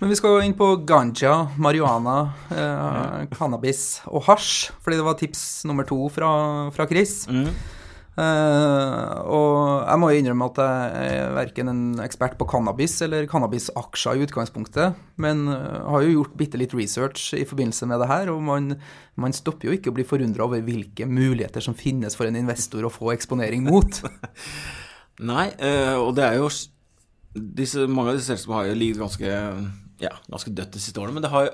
men 0.00 0.10
vi 0.10 0.18
skal 0.18 0.42
inn 0.44 0.56
på 0.58 0.72
ganja, 0.88 1.46
marihuana, 1.56 2.16
eh, 2.50 3.24
cannabis 3.32 4.02
og 4.10 4.26
hasj, 4.26 4.72
fordi 4.82 4.98
det 4.98 5.06
var 5.06 5.18
tips 5.20 5.64
nummer 5.70 5.86
to 5.86 6.00
fra, 6.12 6.30
fra 6.74 6.88
Chris. 6.90 7.22
Eh, 8.16 9.16
og 9.28 9.82
jeg 9.84 10.00
må 10.00 10.08
jo 10.08 10.20
innrømme 10.22 10.46
at 10.48 10.60
jeg 10.62 11.16
er 11.20 11.34
verken 11.36 11.68
en 11.68 11.82
ekspert 12.00 12.38
på 12.40 12.46
cannabis 12.48 12.94
eller 13.04 13.28
cannabisaksjer 13.28 14.16
i 14.16 14.24
utgangspunktet, 14.24 14.96
men 15.20 15.42
eh, 15.52 15.82
har 15.84 16.04
jo 16.06 16.14
gjort 16.14 16.38
bitte 16.40 16.60
litt 16.60 16.72
research 16.76 17.34
i 17.36 17.44
forbindelse 17.48 17.88
med 17.90 18.00
det 18.00 18.08
her, 18.08 18.32
og 18.32 18.40
man, 18.46 18.72
man 19.20 19.36
stopper 19.36 19.68
jo 19.68 19.76
ikke 19.76 19.92
å 19.92 19.98
bli 19.98 20.08
forundra 20.08 20.48
over 20.48 20.64
hvilke 20.64 21.04
muligheter 21.04 21.64
som 21.64 21.76
finnes 21.76 22.16
for 22.16 22.28
en 22.28 22.40
investor 22.40 22.88
å 22.88 22.92
få 22.92 23.12
eksponering 23.12 23.68
mot. 23.68 24.00
Nei, 25.30 25.50
eh, 25.60 25.94
og 26.00 26.16
det 26.16 26.24
er 26.24 26.40
jo 26.40 26.48
disse, 27.36 27.86
Mange 27.88 28.10
av 28.12 28.16
disse 28.18 28.32
selskapene 28.32 28.60
har 28.62 28.68
jo 28.70 28.78
ligget 28.80 28.98
ganske 29.02 29.30
ja, 30.02 30.10
ganske 30.28 30.50
dødt 30.52 30.74
de 30.76 30.80
siste 30.82 31.00
årene, 31.00 31.14
men 31.16 31.24
det 31.24 31.30
har 31.32 31.46
jo 31.46 31.52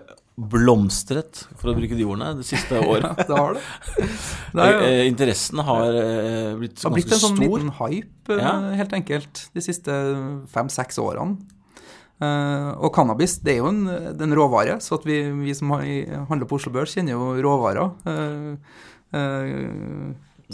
blomstret, 0.50 1.44
for 1.60 1.70
å 1.70 1.74
bruke 1.76 1.94
de 1.94 2.04
ordene, 2.08 2.32
det 2.40 2.46
siste 2.48 2.80
året. 2.92 3.20
det 3.28 3.36
har 3.38 3.54
det. 3.54 3.62
Det 4.56 4.66
jo- 4.72 4.80
Eh, 4.88 5.06
Interessen 5.06 5.60
har 5.62 5.94
eh, 5.94 6.54
blitt 6.58 6.74
Det 6.80 6.88
har 6.88 6.94
blitt 6.96 7.12
en 7.12 7.20
sånn 7.22 7.36
stor. 7.36 7.58
liten 7.58 7.70
hype, 7.78 8.32
eh, 8.34 8.42
Ja. 8.42 8.54
helt 8.80 8.92
enkelt, 8.98 9.44
de 9.54 9.60
siste 9.62 9.92
fem-seks 10.50 10.98
årene. 10.98 11.36
Eh, 12.22 12.70
og 12.82 12.92
cannabis 12.94 13.38
det 13.42 13.54
er 13.54 13.58
jo 13.62 13.68
en, 13.70 13.86
er 13.88 14.22
en 14.26 14.34
råvare, 14.34 14.76
så 14.82 14.98
vi, 15.04 15.20
vi 15.44 15.54
som 15.54 15.70
har, 15.76 15.82
handler 16.28 16.46
på 16.50 16.58
Oslo 16.58 16.72
Børs, 16.74 16.94
kjenner 16.96 17.14
jo 17.14 17.34
råvarer. 17.42 17.94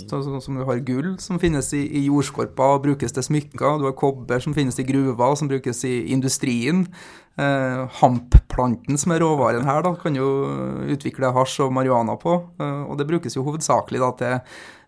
Så- 0.06 0.22
Sånn 0.22 0.40
som 0.42 0.54
du 0.58 0.64
har 0.64 0.78
gull, 0.80 1.16
som 1.18 1.38
finnes 1.38 1.72
i, 1.74 1.82
i 1.98 2.06
jordskorpa 2.08 2.74
og 2.76 2.82
brukes 2.84 3.12
til 3.12 3.22
smykker. 3.22 3.78
Du 3.80 3.84
har 3.88 3.92
kobber, 3.98 4.40
som 4.40 4.54
finnes 4.54 4.78
i 4.78 4.84
gruver, 4.84 5.34
som 5.36 5.48
brukes 5.48 5.84
i 5.84 6.10
industrien. 6.12 6.86
Eh, 7.38 7.86
Hampplanten, 8.00 8.98
som 8.98 9.12
er 9.14 9.20
råvaren 9.22 9.64
her, 9.64 9.82
da, 9.82 9.94
kan 9.94 10.14
jo 10.18 10.26
utvikle 10.90 11.32
hasj 11.32 11.60
og 11.66 11.72
marihuana 11.72 12.16
på. 12.18 12.34
Eh, 12.58 12.82
og 12.90 12.98
det 12.98 13.06
brukes 13.06 13.34
jo 13.36 13.44
hovedsakelig 13.46 14.00
da 14.02 14.10
til 14.18 14.40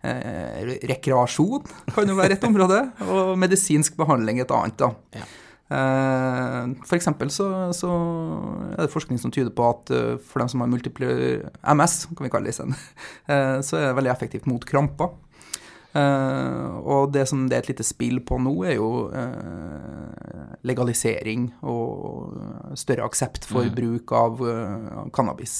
eh, 0.03 0.75
rekreasjon, 0.91 1.63
kan 1.95 2.07
jo 2.11 2.15
være 2.17 2.35
et 2.39 2.43
område, 2.47 2.81
og 3.07 3.37
medisinsk 3.39 3.95
behandling 3.97 4.41
et 4.43 4.51
annet. 4.51 4.77
da. 4.77 4.91
Ja. 5.15 5.23
Eh, 5.71 6.71
eksempel 6.97 7.29
så, 7.31 7.47
så 7.75 7.89
er 8.75 8.81
det 8.83 8.91
forskning 8.91 9.19
som 9.21 9.31
tyder 9.31 9.53
på 9.55 9.69
at 9.69 9.91
eh, 9.95 10.15
for 10.19 10.43
dem 10.43 10.51
som 10.51 10.63
har 10.63 10.71
multiple 10.71 11.07
MS, 11.63 11.97
kan 12.11 12.27
vi 12.27 12.31
kalle 12.33 12.49
det 12.49 12.55
isteden, 12.57 12.75
eh, 13.31 13.59
så 13.63 13.79
er 13.79 13.85
det 13.89 13.97
veldig 14.01 14.11
effektivt 14.15 14.49
mot 14.51 14.65
kramper. 14.67 15.13
Uh, 15.91 16.77
og 16.87 17.09
det 17.11 17.25
som 17.27 17.49
det 17.51 17.57
er 17.57 17.65
et 17.65 17.73
lite 17.73 17.83
spill 17.83 18.21
på 18.23 18.37
nå, 18.39 18.53
er 18.63 18.77
jo 18.77 19.09
uh, 19.11 20.53
legalisering 20.63 21.49
og 21.67 22.37
større 22.79 23.03
aksept 23.09 23.43
for 23.49 23.67
bruk 23.75 24.13
av 24.15 24.39
uh, 24.39 25.01
cannabis. 25.11 25.57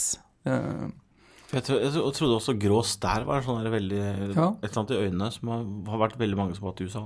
Jeg 0.48 1.66
tro- 1.68 1.82
jeg 1.84 1.92
trodde 2.16 2.38
også 2.38 2.56
grå 2.64 2.80
stær 2.88 3.28
var 3.28 3.44
sånn 3.44 3.68
veldig 3.68 4.00
Ja. 4.32 4.54
Et 4.64 4.70
eller 4.70 4.80
annet 4.80 4.96
i 4.96 5.02
øynene 5.04 5.28
som 5.36 5.52
har, 5.52 5.68
har 5.92 6.04
vært 6.06 6.16
veldig 6.24 6.40
mange 6.40 6.56
som 6.56 6.64
har 6.70 6.78
hatt 6.78 6.86
i 6.86 6.88
USA. 6.88 7.04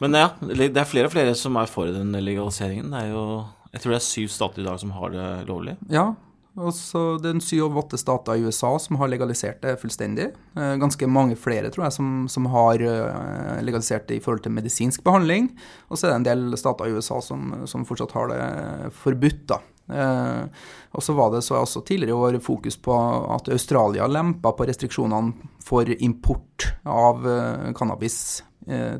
Men 0.00 0.16
ja, 0.18 0.28
det 0.40 0.72
er 0.76 0.88
flere 0.88 1.10
og 1.10 1.14
flere 1.14 1.34
som 1.38 1.56
er 1.60 1.70
for 1.70 1.90
den 1.92 2.12
legaliseringen. 2.16 2.90
Det 2.92 3.06
er 3.06 3.12
jo 3.12 3.24
Jeg 3.72 3.80
tror 3.80 3.94
det 3.94 4.00
er 4.02 4.04
syv 4.04 4.28
stater 4.28 4.60
i 4.60 4.66
dag 4.66 4.78
som 4.80 4.90
har 4.92 5.10
det 5.14 5.26
lovlig. 5.48 5.76
Ja, 5.88 6.12
og 6.60 6.74
så 6.76 7.16
det 7.22 7.30
er 7.30 7.38
syv 7.40 7.70
av 7.70 7.78
åtte 7.80 7.96
stater 7.96 8.36
i 8.36 8.44
USA 8.44 8.74
som 8.82 8.98
har 9.00 9.08
legalisert 9.08 9.62
det 9.64 9.78
fullstendig. 9.80 10.26
Eh, 10.52 10.74
Ganske 10.82 11.08
mange 11.08 11.38
flere, 11.40 11.70
tror 11.72 11.86
jeg, 11.86 11.94
som, 11.96 12.10
som 12.28 12.48
har 12.52 12.84
eh, 12.84 13.62
legalisert 13.64 14.04
det 14.10 14.18
i 14.18 14.20
forhold 14.20 14.44
til 14.44 14.52
medisinsk 14.52 15.00
behandling. 15.06 15.48
Og 15.88 15.96
så 15.96 16.06
er 16.06 16.12
det 16.12 16.18
en 16.20 16.28
del 16.28 16.58
stater 16.60 16.90
i 16.90 16.92
USA 16.98 17.22
som, 17.24 17.62
som 17.64 17.88
fortsatt 17.88 18.12
har 18.18 18.28
det 18.34 18.92
forbudt, 19.00 19.46
da. 19.54 19.62
Eh, 19.88 20.44
og 20.92 21.02
så 21.02 21.16
var 21.16 21.32
det 21.32 21.40
så 21.46 21.56
også 21.58 21.82
tidligere 21.88 22.12
i 22.12 22.20
år 22.36 22.40
fokus 22.44 22.76
på 22.76 22.94
at 23.34 23.48
Australia 23.48 24.06
lempa 24.06 24.52
på 24.52 24.68
restriksjonene 24.68 25.32
for 25.64 25.88
import 26.04 26.68
av 26.84 27.24
eh, 27.28 27.72
cannabis 27.78 28.42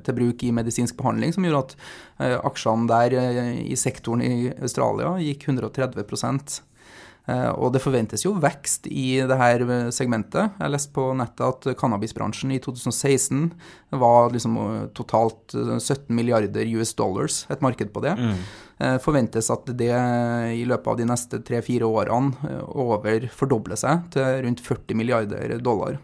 til 0.03 0.17
bruk 0.19 0.43
i 0.43 0.53
medisinsk 0.55 0.97
behandling, 0.99 1.33
som 1.35 1.47
gjorde 1.47 1.63
at 1.67 1.77
eh, 2.19 2.39
aksjene 2.41 2.91
der 2.91 3.17
eh, 3.21 3.55
i 3.63 3.79
sektoren 3.79 4.25
i 4.27 4.51
Australia 4.59 5.15
gikk 5.23 5.49
130 5.49 6.63
Eh, 7.31 7.51
Og 7.55 7.71
det 7.73 7.83
forventes 7.83 8.25
jo 8.25 8.35
vekst 8.35 8.89
i 8.91 9.21
det 9.23 9.39
her 9.39 9.63
segmentet. 9.95 10.57
Jeg 10.59 10.73
leste 10.75 10.95
på 10.97 11.05
nettet 11.15 11.45
at 11.47 11.79
cannabisbransjen 11.79 12.51
i 12.51 12.59
2016 12.59 13.53
var 14.03 14.33
liksom 14.35 14.59
eh, 14.59 14.89
totalt 14.97 15.55
eh, 15.55 15.77
17 15.79 16.11
milliarder 16.17 16.67
US 16.81 16.95
dollars, 16.99 17.45
et 17.51 17.63
marked 17.63 17.93
på 17.95 18.03
det. 18.05 18.17
Mm. 18.19 18.45
Forventes 18.99 19.47
at 19.53 19.69
det 19.79 19.95
i 19.95 20.65
løpet 20.67 20.89
av 20.91 20.97
de 20.99 21.05
neste 21.07 21.39
tre-fire 21.47 21.87
årene 21.87 22.35
eh, 22.49 22.65
over 22.83 23.29
fordobler 23.31 23.79
seg 23.79 24.09
til 24.17 24.43
rundt 24.43 24.65
40 24.65 24.99
milliarder 24.99 25.55
dollar. 25.63 26.01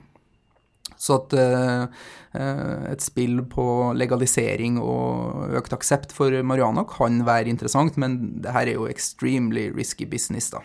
Så 0.99 1.15
at 1.15 1.35
eh, 1.39 1.83
eh, 1.83 1.89
et 2.39 3.03
spill 3.03 3.43
på 3.51 3.67
legalisering 3.99 4.79
og 4.81 5.55
økt 5.59 5.75
aksept 5.75 6.15
for 6.15 6.33
marihuana 6.47 6.85
kan 6.89 7.23
være 7.27 7.51
interessant, 7.51 7.99
men 8.01 8.19
det 8.45 8.55
her 8.55 8.71
er 8.71 8.79
jo 8.79 8.89
extremely 8.91 9.69
risky 9.75 10.07
business, 10.09 10.53
da. 10.55 10.63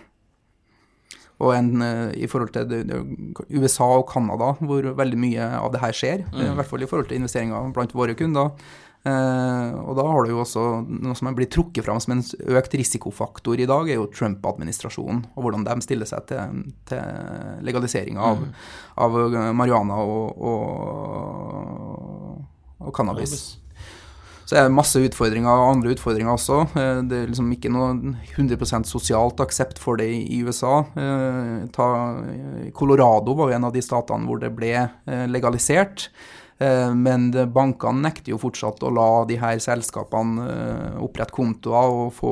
Og 1.42 1.56
en, 1.56 1.82
eh, 1.82 2.12
i 2.24 2.28
forhold 2.30 2.52
til 2.54 2.68
det, 2.70 2.88
det, 2.88 3.02
USA 3.50 3.84
og 4.00 4.08
Canada, 4.12 4.54
hvor 4.62 4.82
veldig 4.96 5.18
mye 5.20 5.42
av 5.60 5.72
det 5.74 5.82
her 5.82 5.92
skjer, 5.92 6.24
Mm. 6.32 6.52
i 6.52 6.56
hvert 6.56 6.68
fall 6.70 6.82
i 6.84 6.88
forhold 6.88 7.08
til 7.10 7.18
investeringer 7.18 7.74
blant 7.74 7.94
våre 7.94 8.14
kunder. 8.16 8.52
Eh, 9.04 9.74
og 9.84 9.96
da 9.98 10.04
har 10.08 10.24
du 10.24 10.30
jo 10.32 10.40
også 10.46 10.62
noe 10.88 11.16
som 11.16 11.36
blir 11.36 11.50
trukket 11.52 11.84
fram 11.84 12.00
som 12.00 12.14
en 12.16 12.24
økt 12.56 12.74
risikofaktor 12.80 13.60
i 13.60 13.66
dag, 13.68 13.90
er 13.90 13.96
jo 14.00 14.08
Trump-administrasjonen, 14.08 15.26
og 15.36 15.44
hvordan 15.44 15.66
de 15.68 15.82
stiller 15.84 16.06
seg 16.08 16.24
til, 16.30 16.40
til 16.88 17.02
legalisering 17.68 18.16
av, 18.18 18.38
av 18.96 19.12
marihuana 19.52 19.96
og, 20.00 20.38
og, 20.40 20.56
og 22.80 22.94
cannabis. 22.96 23.58
Så 24.46 24.58
er 24.58 24.68
det 24.68 24.76
masse 24.76 25.00
utfordringer, 25.00 25.64
andre 25.72 25.94
utfordringer 25.96 26.36
også. 26.36 26.60
Eh, 26.76 27.02
det 27.08 27.20
er 27.20 27.32
liksom 27.32 27.50
ikke 27.56 27.72
noe 27.74 27.94
100% 28.36 28.90
sosialt 28.90 29.42
aksept 29.44 29.82
for 29.82 30.00
det 30.02 30.10
i 30.12 30.44
USA. 30.44 30.84
Eh, 31.00 31.58
ta, 31.76 31.90
Colorado 32.76 33.38
var 33.40 33.52
jo 33.52 33.58
en 33.60 33.68
av 33.70 33.76
de 33.76 33.84
statene 33.84 34.28
hvor 34.28 34.42
det 34.44 34.54
ble 34.56 34.76
eh, 34.78 35.28
legalisert. 35.32 36.10
Men 36.64 37.26
bankene 37.52 38.06
nekter 38.06 38.32
jo 38.32 38.38
fortsatt 38.40 38.84
å 38.86 38.92
la 38.94 39.08
de 39.28 39.36
her 39.42 39.58
selskapene 39.60 40.46
opprette 41.04 41.34
kontoer 41.36 41.96
og 41.98 42.14
få 42.16 42.32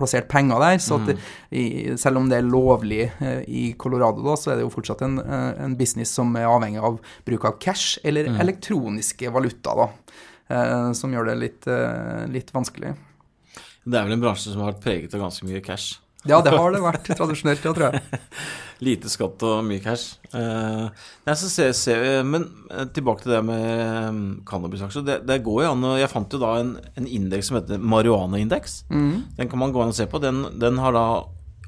plassert 0.00 0.26
penger 0.32 0.58
der. 0.64 0.80
Så 0.82 0.96
at, 0.98 1.12
mm. 1.52 2.00
selv 2.00 2.18
om 2.18 2.26
det 2.32 2.40
er 2.40 2.48
lovlig 2.48 3.04
i 3.46 3.68
Colorado, 3.78 4.24
da, 4.24 4.34
så 4.34 4.50
er 4.50 4.58
det 4.58 4.64
jo 4.64 4.72
fortsatt 4.74 5.04
en, 5.06 5.20
en 5.22 5.76
business 5.78 6.16
som 6.18 6.34
er 6.40 6.48
avhengig 6.50 6.82
av 6.82 6.98
bruk 7.28 7.46
av 7.52 7.60
cash 7.62 8.00
eller 8.02 8.32
mm. 8.32 8.40
elektroniske 8.48 9.30
valuta. 9.36 9.76
da. 9.84 9.88
Eh, 10.50 10.92
som 10.98 11.12
gjør 11.14 11.30
det 11.30 11.38
litt, 11.38 11.66
eh, 11.70 12.26
litt 12.30 12.50
vanskelig. 12.54 12.94
Det 13.84 13.96
er 13.96 14.06
vel 14.06 14.16
en 14.16 14.22
bransje 14.22 14.52
som 14.52 14.62
har 14.62 14.72
vært 14.72 14.84
preget 14.84 15.14
av 15.14 15.22
ganske 15.22 15.46
mye 15.46 15.62
cash? 15.64 16.00
Ja, 16.28 16.42
det 16.44 16.52
har 16.52 16.74
det 16.74 16.82
vært 16.84 17.06
tradisjonelt, 17.16 17.64
ja, 17.64 17.72
tror 17.72 17.94
jeg. 17.94 18.18
Lite 18.86 19.08
skatt 19.12 19.40
og 19.46 19.62
mye 19.64 19.80
cash. 19.80 20.18
Eh, 20.36 21.06
ser, 21.32 21.72
ser, 21.76 22.04
men 22.28 22.44
tilbake 22.92 23.24
til 23.24 23.32
det 23.32 23.40
med 23.46 24.42
cannabisaksjer. 24.48 25.06
Det, 25.06 25.16
det, 25.28 25.38
går 25.46 25.64
jo 25.64 25.70
an 25.72 25.86
Jeg 26.00 26.12
fant 26.12 26.32
jo 26.32 26.42
da 26.42 26.54
en, 26.60 26.74
en 26.96 27.08
indeks 27.08 27.48
som 27.48 27.60
heter 27.60 27.80
marihuanaindeks. 27.80 28.82
Mm. 28.92 29.14
Den 29.38 29.52
kan 29.52 29.62
man 29.62 29.72
gå 29.72 29.80
an 29.84 29.94
og 29.94 29.96
se 29.96 30.08
på. 30.10 30.20
Den, 30.20 30.44
den 30.60 30.80
har 30.82 30.96
da 30.96 31.06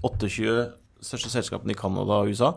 28 0.05 0.69
største 1.03 1.33
selskapene 1.33 1.73
i 1.73 1.79
Canada 1.79 2.21
og 2.21 2.33
USA. 2.33 2.53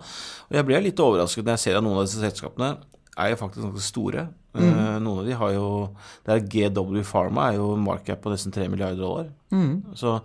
Og 0.50 0.58
jeg 0.58 0.68
blir 0.68 0.84
litt 0.84 1.00
overrasket 1.00 1.46
når 1.46 1.56
jeg 1.56 1.64
ser 1.64 1.80
at 1.80 1.86
noen 1.86 2.02
av 2.02 2.10
disse 2.10 2.22
selskapene 2.22 2.76
er 3.16 3.30
jo 3.32 3.38
faktisk 3.40 3.64
ganske 3.64 3.84
store. 3.84 4.28
Mm. 4.56 4.72
Uh, 4.72 4.96
noen 5.04 5.20
av 5.20 5.26
de 5.28 5.34
har 5.36 5.52
jo 5.52 5.92
Det 6.24 6.32
er 6.32 6.72
GW 6.72 7.02
Pharma 7.04 7.50
er 7.50 7.58
jo 7.58 7.76
markup 7.76 8.22
på 8.24 8.32
nesten 8.32 8.54
3 8.56 8.70
milliarder 8.72 9.02
dollar. 9.02 9.26
Mm. 9.52 9.84
Så, 10.00 10.20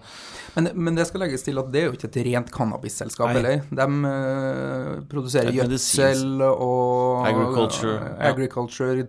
men, 0.55 0.69
men, 0.75 0.97
det 0.99 1.07
skal 1.09 1.21
legges 1.25 1.43
til 1.47 1.59
at 1.61 1.69
det 1.71 1.81
er 1.81 1.87
jo 1.89 1.95
ikke 1.97 2.09
et 2.09 2.27
rent 2.29 2.51
cannabisselskap, 2.55 3.29
heller. 3.35 3.57
De 3.67 3.87
uh, 4.07 5.03
produserer 5.11 5.53
gjødsel 5.55 6.43
og 6.47 7.27
Agriculture. 7.27 7.97
Uh, 7.99 8.05
agriculture 8.31 9.07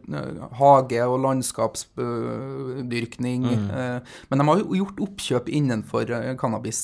hage- 0.57 1.05
og 1.05 1.17
landskapsdyrkning. 1.27 3.41
Mm. 3.51 3.67
men 4.29 4.39
de 4.39 4.43
har 4.49 4.57
jo 4.61 4.75
gjort 4.81 4.97
oppkjøp 5.05 5.45
innenfor 5.49 6.03
cannabis 6.41 6.81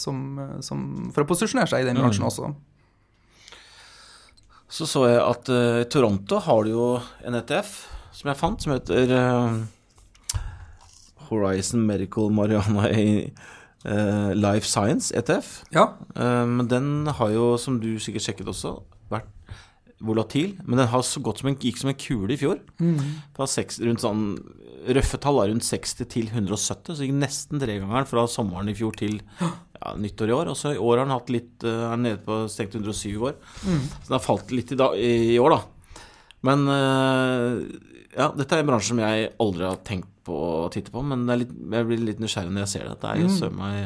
som, 0.00 0.16
som, 0.64 0.78
for 1.12 1.20
å 1.24 1.28
posisjonere 1.28 1.68
seg 1.72 1.80
i 1.84 1.88
den 1.88 1.98
bransjen 2.00 2.24
mm. 2.24 2.30
også. 2.32 2.44
Så 4.68 4.86
så 4.90 5.04
jeg 5.06 5.22
at 5.22 5.50
uh, 5.52 5.84
Toronto 5.90 6.40
har 6.42 6.64
du 6.66 6.72
jo 6.72 6.88
en 7.26 7.38
ETF 7.38 7.72
som 8.16 8.30
jeg 8.30 8.40
fant, 8.40 8.62
som 8.62 8.72
heter 8.72 9.12
uh, 9.12 10.38
Horizon 11.28 11.84
Medical 11.86 12.32
Mariana 12.32 12.88
uh, 12.88 14.32
Life 14.34 14.66
Science 14.66 15.14
ETF. 15.14 15.62
Ja. 15.74 15.92
men 16.16 16.66
den 16.70 17.06
har 17.06 17.30
jo, 17.30 17.56
som 17.60 17.80
du 17.80 17.98
sikkert 18.00 18.24
sjekket 18.24 18.48
også, 18.48 18.78
volatil. 20.04 20.54
Men 20.64 20.82
den 20.82 20.90
har 20.92 21.04
så 21.06 21.22
godt 21.24 21.40
som 21.40 21.50
en, 21.50 21.58
gikk 21.60 21.80
som 21.80 21.90
en 21.92 21.98
kule 21.98 22.34
i 22.34 22.40
fjor. 22.40 22.60
Mm. 22.80 22.98
Fra 23.36 23.48
6, 23.50 23.82
rundt 23.86 24.04
sånn 24.04 24.28
Røffe 24.86 25.18
tall 25.18 25.40
rundt 25.40 25.66
60 25.66 26.06
til 26.12 26.28
170, 26.30 26.94
så 26.94 27.02
gikk 27.02 27.16
nesten 27.18 27.58
tregangeren 27.58 28.06
fra 28.06 28.22
sommeren 28.30 28.70
i 28.70 28.74
fjor 28.78 28.94
til 28.94 29.16
ja, 29.40 29.94
nyttår 29.98 30.30
i 30.30 30.36
år. 30.36 30.50
Og 30.52 30.58
så 30.60 30.76
i 30.76 30.78
år 30.78 31.00
har 31.00 31.08
den 31.08 31.14
hatt 31.16 31.32
litt 31.34 31.66
eh, 31.66 31.86
er 31.88 31.98
nede 31.98 32.20
på 32.22 32.44
stengt 32.52 32.76
107 32.78 33.08
i 33.08 33.16
år. 33.18 33.34
Mm. 33.66 33.80
Så 33.82 34.04
den 34.06 34.14
har 34.14 34.22
falt 34.22 34.54
litt 34.54 34.70
i, 34.70 34.78
da, 34.78 34.92
i 34.94 35.40
år, 35.42 35.56
da. 35.56 35.98
Men 36.46 36.66
eh, 36.70 37.50
ja, 38.14 38.30
dette 38.36 38.54
er 38.54 38.62
en 38.62 38.70
bransje 38.70 38.92
som 38.92 39.02
jeg 39.02 39.32
aldri 39.42 39.66
har 39.66 39.82
tenkt 39.86 40.12
på 40.26 40.36
å 40.36 40.70
titte 40.74 40.94
på, 40.94 41.02
men 41.06 41.26
litt, 41.38 41.50
jeg 41.50 41.86
blir 41.88 42.02
litt 42.02 42.22
nysgjerrig 42.22 42.54
når 42.54 42.66
jeg 42.66 42.74
ser 42.76 42.86
det. 42.86 42.98
Det 43.02 43.10
er 43.10 43.24
jo 43.24 43.30
mm. 43.30 43.36
søren 43.40 43.58
meg 43.58 43.80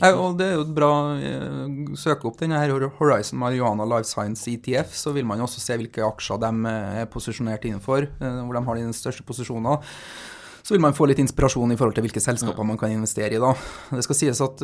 Nei, 0.00 0.10
og 0.14 0.36
Det 0.38 0.46
er 0.46 0.58
jo 0.58 0.66
bra 0.76 0.90
å 1.16 1.96
Søke 1.98 2.28
opp 2.28 2.38
denne 2.38 2.60
her 2.60 2.72
Horizon 2.98 3.40
Marihuana 3.40 3.86
Life 3.88 4.08
Science 4.10 4.46
ETF, 4.50 4.92
så 4.94 5.14
vil 5.16 5.26
man 5.26 5.42
også 5.42 5.62
se 5.62 5.78
hvilke 5.80 6.04
aksjer 6.06 6.42
de 6.42 6.74
er 7.02 7.08
posisjonert 7.10 7.64
innenfor, 7.66 8.06
hvor 8.20 8.54
de 8.56 8.66
har 8.68 8.78
de 8.78 8.92
største 8.96 9.26
posisjonene 9.26 9.80
så 10.60 10.74
vil 10.74 10.82
man 10.84 10.94
få 10.94 11.06
litt 11.08 11.20
inspirasjon 11.22 11.72
i 11.72 11.76
forhold 11.78 11.96
til 11.96 12.04
hvilke 12.04 12.22
selskaper 12.22 12.66
man 12.68 12.78
kan 12.78 12.92
investere 12.92 13.34
i. 13.34 13.40
da. 13.42 13.54
Det 13.90 14.04
skal 14.06 14.18
sies 14.18 14.42
at 14.44 14.60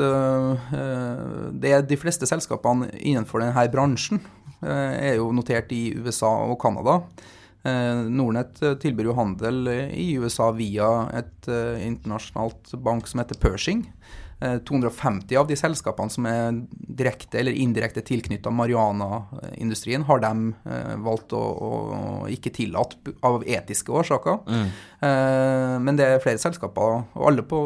det 1.56 1.72
er 1.72 1.86
de 1.86 1.98
fleste 1.98 2.28
selskapene 2.28 2.90
innenfor 3.00 3.42
denne 3.42 3.64
bransjen 3.72 4.20
er 4.60 5.16
jo 5.18 5.30
notert 5.34 5.72
i 5.74 5.88
USA 5.96 6.30
og 6.46 6.58
Canada. 6.62 7.00
Nordnett 7.66 8.60
tilbyr 8.82 9.08
jo 9.10 9.16
handel 9.16 9.72
i 9.90 10.12
USA 10.20 10.52
via 10.54 10.90
et 11.18 11.48
internasjonalt 11.48 12.76
bank 12.86 13.10
som 13.10 13.24
heter 13.24 13.40
Pershing. 13.42 13.82
250 14.40 15.34
eh, 15.34 15.40
av 15.40 15.46
de 15.48 15.56
selskapene 15.56 16.12
som 16.12 16.26
er 16.28 16.58
direkte 16.68 17.38
eller 17.40 17.56
indirekte 17.56 18.02
tilknytta 18.04 18.52
marihuanaindustrien, 18.52 20.04
har 20.04 20.20
de 20.20 20.32
eh, 20.68 20.94
valgt 21.06 21.32
å, 21.36 21.40
å, 21.40 21.70
ikke 22.28 22.52
tillate 22.58 23.16
av 23.24 23.44
etiske 23.48 23.92
årsaker. 23.92 24.42
Mm. 24.44 24.68
Eh, 25.08 25.74
men 25.88 25.96
det 25.96 26.08
er 26.10 26.22
flere 26.24 26.42
selskaper, 26.42 27.02
og 27.16 27.28
alle 27.30 27.46
på 27.48 27.60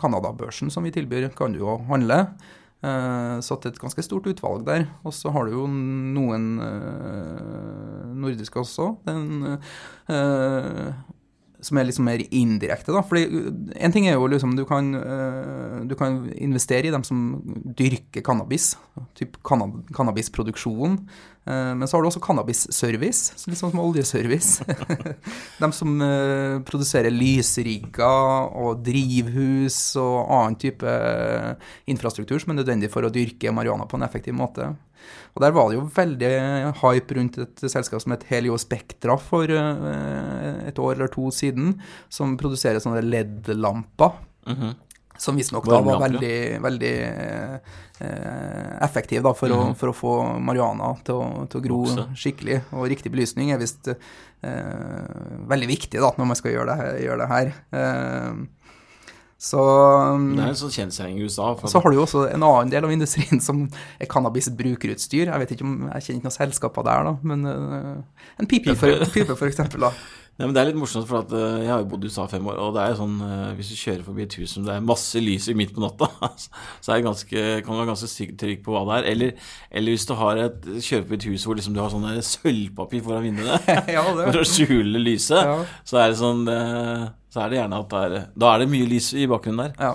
Canada-børsen 0.00 0.72
som 0.72 0.88
vi 0.88 0.94
tilbyr, 0.96 1.28
kan 1.36 1.52
du 1.52 1.60
jo 1.64 1.78
handle. 1.90 2.24
Så 2.84 3.56
det 3.64 3.70
er 3.70 3.72
et 3.72 3.78
ganske 3.80 4.02
stort 4.04 4.26
utvalg 4.28 4.66
der. 4.66 4.82
Og 5.08 5.14
så 5.16 5.30
har 5.32 5.46
du 5.48 5.54
jo 5.54 5.62
noen 5.64 6.50
nordiske 8.20 8.60
også. 8.60 8.90
Den 9.08 9.54
som 11.64 11.78
er 11.78 11.86
liksom 11.88 12.06
mer 12.08 12.22
indirekte. 12.28 12.92
da, 12.92 13.02
fordi 13.02 13.24
En 13.80 13.92
ting 13.92 14.06
er 14.08 14.18
jo 14.18 14.28
liksom 14.28 14.54
du 14.56 14.64
kan, 14.68 14.94
uh, 14.94 15.84
du 15.88 15.94
kan 15.98 16.24
investere 16.36 16.88
i 16.88 16.92
dem 16.94 17.04
som 17.04 17.40
dyrker 17.64 18.24
cannabis, 18.24 18.74
typ 19.16 19.38
cannabisproduksjon. 19.42 20.98
Uh, 21.44 21.72
men 21.76 21.88
så 21.88 21.96
har 21.96 22.04
du 22.04 22.08
også 22.08 22.22
cannabisservice, 22.24 23.34
sånn 23.40 23.56
som 23.56 23.82
oljeservice. 23.82 24.64
de 25.62 25.70
som 25.76 25.96
produserer 26.68 27.12
lysrigger 27.12 28.50
og 28.54 28.84
drivhus 28.84 29.96
og 30.00 30.18
annen 30.28 30.60
type 30.60 30.96
infrastruktur 31.90 32.40
som 32.40 32.52
er 32.52 32.62
nødvendig 32.62 32.92
for 32.92 33.06
å 33.06 33.12
dyrke 33.12 33.52
marihuana 33.52 33.88
på 33.88 34.00
en 34.00 34.06
effektiv 34.06 34.36
måte. 34.36 34.74
Og 35.34 35.42
Der 35.42 35.54
var 35.54 35.68
det 35.68 35.78
jo 35.78 35.88
veldig 35.96 36.32
hype 36.80 37.16
rundt 37.18 37.38
et 37.42 37.64
selskap 37.66 38.02
som 38.02 38.14
het 38.14 38.26
Helio 38.30 38.56
Spektra 38.60 39.16
for 39.18 39.50
eh, 39.50 40.68
et 40.68 40.78
år 40.78 40.94
eller 40.94 41.10
to 41.12 41.30
siden, 41.34 41.74
som 42.08 42.36
produserer 42.40 42.82
sånne 42.82 43.02
LED-lamper. 43.02 44.12
Mm 44.46 44.56
-hmm. 44.56 44.74
Som 45.18 45.36
visstnok 45.36 45.66
da 45.66 45.80
var 45.80 46.00
veldig, 46.00 46.62
veldig 46.62 46.94
eh, 48.00 48.84
effektiv 48.84 49.22
da, 49.22 49.34
for, 49.34 49.46
mm 49.46 49.54
-hmm. 49.54 49.62
å, 49.62 49.66
mhm. 49.66 49.74
for, 49.74 49.88
å, 49.88 49.92
få 49.92 50.38
marihuana 50.38 50.96
til 51.04 51.14
å, 51.14 51.46
til 51.46 51.60
å 51.60 51.62
gro 51.62 51.84
Vokse. 51.84 52.08
skikkelig. 52.14 52.60
Og 52.72 52.88
riktig 52.88 53.12
belysning 53.12 53.52
er 53.52 53.58
visst 53.58 53.88
eh, 53.88 53.98
veldig 55.48 55.68
viktig 55.68 56.00
da, 56.00 56.10
når 56.18 56.26
man 56.26 56.36
skal 56.36 56.52
gjøre 56.52 56.76
det, 56.76 57.04
gjøre 57.04 57.18
det 57.18 57.28
her. 57.28 57.52
Eh, 57.72 58.34
så, 59.34 59.60
det 60.14 60.40
er 60.40 60.52
en 60.52 60.56
sånn 60.56 60.72
kjensgjerning 60.72 61.18
i 61.18 61.26
USA. 61.26 61.50
Så 61.68 61.80
har 61.82 61.92
du 61.92 61.98
jo 61.98 62.04
også 62.06 62.22
en 62.30 62.44
annen 62.46 62.70
del 62.72 62.86
av 62.86 62.92
industrien 62.94 63.42
som 63.44 63.64
er 64.00 64.08
cannabis-brukerutstyr. 64.10 65.26
Jeg 65.26 65.42
vet 65.42 65.54
ikke 65.56 65.66
om, 65.66 65.74
jeg 65.90 66.06
kjenner 66.06 66.20
ikke 66.20 66.28
noen 66.30 66.36
selskaper 66.38 66.86
der, 66.86 67.08
da, 67.08 67.14
men 67.32 67.48
uh, 67.48 68.28
en 68.40 68.48
pipe, 68.50 68.76
for, 68.78 69.04
pipe 69.16 69.36
for 69.36 69.50
eksempel. 69.50 69.88
da. 69.88 69.92
Nei, 70.34 70.48
men 70.48 70.54
Det 70.54 70.60
er 70.60 70.68
litt 70.72 70.78
morsomt, 70.80 71.06
for 71.06 71.22
at, 71.22 71.30
uh, 71.30 71.60
jeg 71.62 71.70
har 71.70 71.82
jo 71.82 71.88
bodd 71.92 72.04
i 72.04 72.08
USA 72.10 72.24
fem 72.26 72.46
år. 72.50 72.56
Og 72.58 72.72
det 72.74 72.82
er 72.82 72.90
jo 72.90 72.98
sånn, 73.04 73.18
uh, 73.22 73.52
hvis 73.54 73.70
du 73.70 73.76
kjører 73.78 74.06
forbi 74.06 74.24
et 74.24 74.36
hus 74.40 74.54
som 74.56 74.64
det 74.66 74.72
er 74.74 74.86
masse 74.88 75.20
lys 75.22 75.46
i 75.52 75.54
midt 75.54 75.74
på 75.76 75.82
natta, 75.84 76.08
så 76.84 76.94
er 76.94 77.04
ganske, 77.06 77.44
kan 77.62 77.70
du 77.70 77.80
være 77.80 77.92
ganske 77.92 78.26
trygg 78.40 78.64
på 78.64 78.74
hva 78.74 78.82
det 78.88 78.96
er. 78.96 79.10
Eller, 79.12 79.50
eller 79.70 79.94
hvis 79.94 80.08
du 80.10 80.14
har 80.18 80.42
et, 80.42 80.70
kjører 80.74 81.04
forbi 81.04 81.20
et 81.20 81.28
hus 81.30 81.46
hvor 81.46 81.60
liksom 81.60 81.76
du 81.76 81.82
har 81.84 81.92
sånn 81.94 82.08
sølvpapir 82.26 83.04
foran 83.06 83.28
vinduene 83.28 83.60
ja, 83.94 84.02
for 84.02 84.40
å 84.42 84.48
skjule 84.48 85.02
lyset, 85.02 85.38
ja. 85.38 85.60
så 85.86 86.02
er 86.02 86.10
det 86.10 86.18
sånn 86.18 86.42
uh, 86.50 87.06
så 87.34 87.44
er 87.44 87.50
det 87.50 87.58
gjerne 87.58 87.78
at 87.82 87.94
det 87.94 88.02
er, 88.06 88.26
da 88.38 88.50
er 88.54 88.62
det 88.62 88.70
mye 88.70 88.90
lys 88.90 89.08
i 89.18 89.24
bakgrunnen 89.30 89.68
der. 89.68 89.78
Ja. 89.78 89.94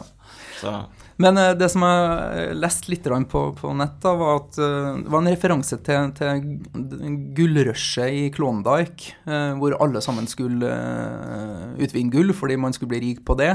Så. 0.60 0.74
Men 1.20 1.40
uh, 1.40 1.52
det 1.58 1.68
som 1.74 1.84
jeg 1.86 2.58
leste 2.60 2.92
litt 2.94 3.08
på, 3.32 3.44
på 3.60 3.74
nett, 3.76 3.98
da, 4.04 4.16
var 4.20 4.42
at 4.42 4.60
uh, 4.62 4.98
det 5.04 5.12
var 5.12 5.24
en 5.24 5.32
referanse 5.32 5.80
til, 5.86 6.14
til 6.18 6.44
gullrushet 7.38 8.16
i 8.16 8.26
Klondyke, 8.36 9.16
hvor 9.60 9.78
alle 9.84 10.02
sammen 10.04 10.28
skulle 10.30 10.70
utvinne 11.80 12.14
gull 12.14 12.34
fordi 12.36 12.58
man 12.60 12.76
skulle 12.76 12.96
bli 12.96 13.04
rik 13.10 13.26
på 13.28 13.38
det. 13.40 13.54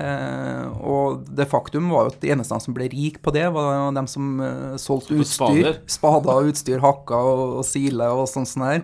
Eh, 0.00 0.66
og 0.82 1.26
det 1.28 1.44
faktum 1.50 1.90
var 1.92 2.06
jo 2.06 2.12
at 2.14 2.22
de 2.22 2.30
eneste 2.32 2.58
som 2.64 2.74
ble 2.74 2.88
rik 2.90 3.20
på 3.22 3.32
det, 3.34 3.44
var 3.54 3.92
de 3.94 4.04
som 4.10 4.40
eh, 4.42 4.76
solgte 4.80 5.18
utstyr. 5.20 5.76
Spader, 5.96 6.32
og 6.32 6.52
utstyr, 6.52 6.80
hakka 6.82 7.18
og, 7.18 7.42
og 7.60 7.66
sile 7.68 8.08
og 8.16 8.24
sånn 8.30 8.48
sånn 8.48 8.66
her. 8.66 8.82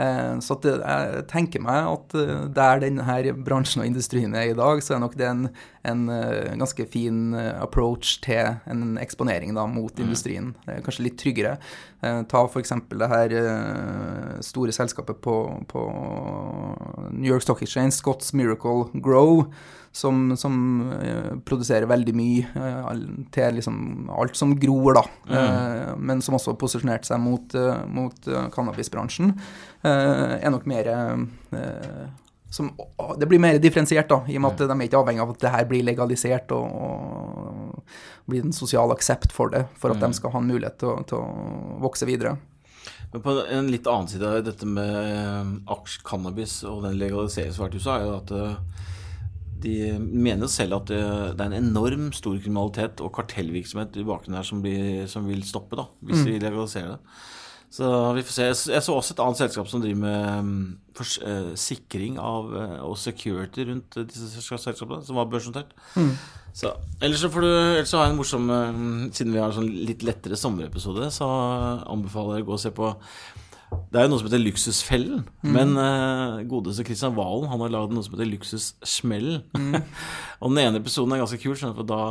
Eh, 0.00 0.36
så 0.44 0.56
det, 0.62 0.76
jeg 0.78 1.24
tenker 1.32 1.64
meg 1.64 1.88
at 1.90 2.16
der 2.56 2.84
denne 2.84 3.34
bransjen 3.46 3.82
og 3.82 3.90
industrien 3.90 4.36
er 4.36 4.52
i 4.52 4.58
dag, 4.58 4.84
så 4.84 4.96
er 4.96 5.02
nok 5.02 5.16
det 5.18 5.30
en, 5.30 5.46
en 5.88 6.04
ganske 6.60 6.86
fin 6.92 7.34
approach 7.56 8.18
til 8.24 8.60
en 8.70 8.94
eksponering 9.00 9.56
da, 9.56 9.66
mot 9.70 9.96
industrien. 10.02 10.52
Eh, 10.68 10.82
Kanskje 10.84 11.08
litt 11.08 11.18
tryggere. 11.20 11.56
Ta 12.00 12.46
f.eks. 12.46 12.70
det 12.96 13.06
her 13.10 13.32
store 14.40 14.72
selskapet 14.72 15.18
på, 15.20 15.34
på 15.68 15.82
New 17.12 17.28
York 17.28 17.44
Stock 17.44 17.60
Exchange, 17.60 17.92
Scott's 17.92 18.32
Miracle 18.32 18.88
Grow, 19.04 19.50
som, 19.92 20.36
som 20.36 20.54
uh, 20.92 21.32
produserer 21.46 21.88
veldig 21.90 22.14
mye 22.14 22.46
uh, 22.54 22.90
til 23.34 23.58
liksom 23.58 24.10
alt 24.14 24.38
som 24.38 24.54
gror, 24.58 25.00
da. 25.00 25.04
Eh, 25.30 25.92
men 25.98 26.22
som 26.22 26.36
også 26.38 26.54
posisjonerte 26.58 27.10
seg 27.10 27.20
mot, 27.22 27.54
mot 27.90 28.28
cannabisbransjen, 28.54 29.32
er 29.82 30.50
nok 30.52 30.66
mer 30.68 30.88
som, 32.50 32.68
Det 33.18 33.28
blir 33.30 33.40
mer 33.40 33.58
differensiert, 33.62 34.08
da, 34.10 34.20
i 34.28 34.36
og 34.36 34.44
med 34.44 34.52
at 34.52 34.62
de 34.68 34.74
er 34.74 34.88
ikke 34.88 35.00
avhengig 35.00 35.22
av 35.22 35.32
at 35.32 35.42
det 35.42 35.52
her 35.54 35.66
blir 35.70 35.86
legalisert 35.86 36.52
og, 36.52 36.66
og 36.66 38.30
blir 38.30 38.44
en 38.44 38.54
sosial 38.54 38.92
aksept 38.94 39.32
for 39.34 39.54
det, 39.54 39.64
for 39.78 39.94
at 39.94 40.02
de 40.02 40.10
skal 40.18 40.34
ha 40.34 40.42
en 40.42 40.50
mulighet 40.50 40.78
til, 40.82 41.04
til 41.08 41.22
å 41.22 41.80
vokse 41.82 42.08
videre. 42.10 42.36
Men 43.12 43.24
på 43.24 43.34
en 43.42 43.70
litt 43.70 43.88
annen 43.90 44.10
side 44.10 44.26
av 44.26 44.44
dette 44.46 44.68
med 44.68 44.94
eh, 45.00 45.54
aksj, 45.74 46.00
cannabis 46.06 46.60
og 46.68 46.84
den 46.86 46.98
legaliseringen 47.00 47.54
som 47.54 47.64
har 47.64 47.70
vært 47.70 47.78
i 47.78 47.82
USA, 47.82 47.96
er 47.96 48.06
jo 48.06 48.18
at 48.18 48.89
de 49.62 49.74
mener 50.00 50.46
jo 50.46 50.52
selv 50.52 50.78
at 50.80 50.86
det, 50.90 51.00
det 51.38 51.44
er 51.44 51.50
en 51.52 51.58
enorm 51.70 52.08
stor 52.16 52.38
kriminalitet 52.40 53.00
og 53.04 53.12
kartellvirksomhet 53.18 53.96
i 54.00 54.06
bakgrunnen 54.08 54.38
her 54.40 54.46
som, 54.48 54.62
blir, 54.64 55.06
som 55.10 55.26
vil 55.28 55.42
stoppe, 55.46 55.76
da, 55.80 55.86
hvis 56.06 56.24
vi 56.26 56.38
legaliserer 56.42 56.96
det. 56.96 57.00
Så 57.70 57.86
vi 58.16 58.22
får 58.26 58.34
se. 58.34 58.44
Jeg 58.72 58.82
så- 58.82 58.96
også 58.98 59.12
et 59.14 59.20
annet 59.22 59.38
selskap 59.38 59.68
som 59.70 59.80
driver 59.80 60.00
med 60.02 60.74
for, 60.96 61.04
fors- 61.04 61.20
eh, 61.22 61.52
sikring 61.54 62.16
av 62.18 62.48
eh, 62.58 62.80
og 62.82 62.96
security 62.98 63.62
rundt 63.68 63.96
eh, 63.96 64.08
disse 64.10 64.42
selskapene, 64.42 65.04
som 65.06 65.14
var 65.20 65.28
børsnotert. 65.30 65.70
Så, 66.52 66.72
ellers 67.00 67.20
så 67.22 67.30
får 67.30 67.40
du 67.46 67.46
Ellers 67.46 67.88
så 67.92 67.98
har 68.00 68.08
jeg 68.08 68.16
en 68.16 68.18
morsom 68.18 68.50
eh, 68.50 69.10
Siden 69.14 69.32
vi 69.32 69.38
har 69.38 69.52
en 69.52 69.58
sånn 69.60 69.70
litt 69.86 70.02
lettere 70.02 70.34
sommerepisode, 70.36 71.12
så 71.14 71.28
anbefaler 71.86 72.40
jeg 72.40 72.48
å 72.48 72.50
gå 72.50 72.56
og 72.58 72.64
se 72.64 72.72
på 72.74 72.90
Det 73.90 73.98
er 73.98 74.06
jo 74.06 74.10
noe 74.12 74.20
som 74.20 74.28
heter 74.28 74.42
Luksusfellen. 74.42 75.22
Men 75.42 75.72
uh, 75.74 76.42
godeste 76.48 76.84
Kristian 76.86 77.16
Valen 77.16 77.50
han 77.50 77.62
har 77.64 77.72
lagd 77.74 77.94
noe 77.94 78.06
som 78.06 78.14
heter 78.14 78.28
Luksussmellen. 78.28 79.40
og 80.42 80.52
den 80.52 80.60
ene 80.62 80.78
episoden 80.78 81.14
er 81.14 81.22
ganske 81.22 81.40
kul, 81.42 81.56
for 81.58 81.86
da, 81.86 82.02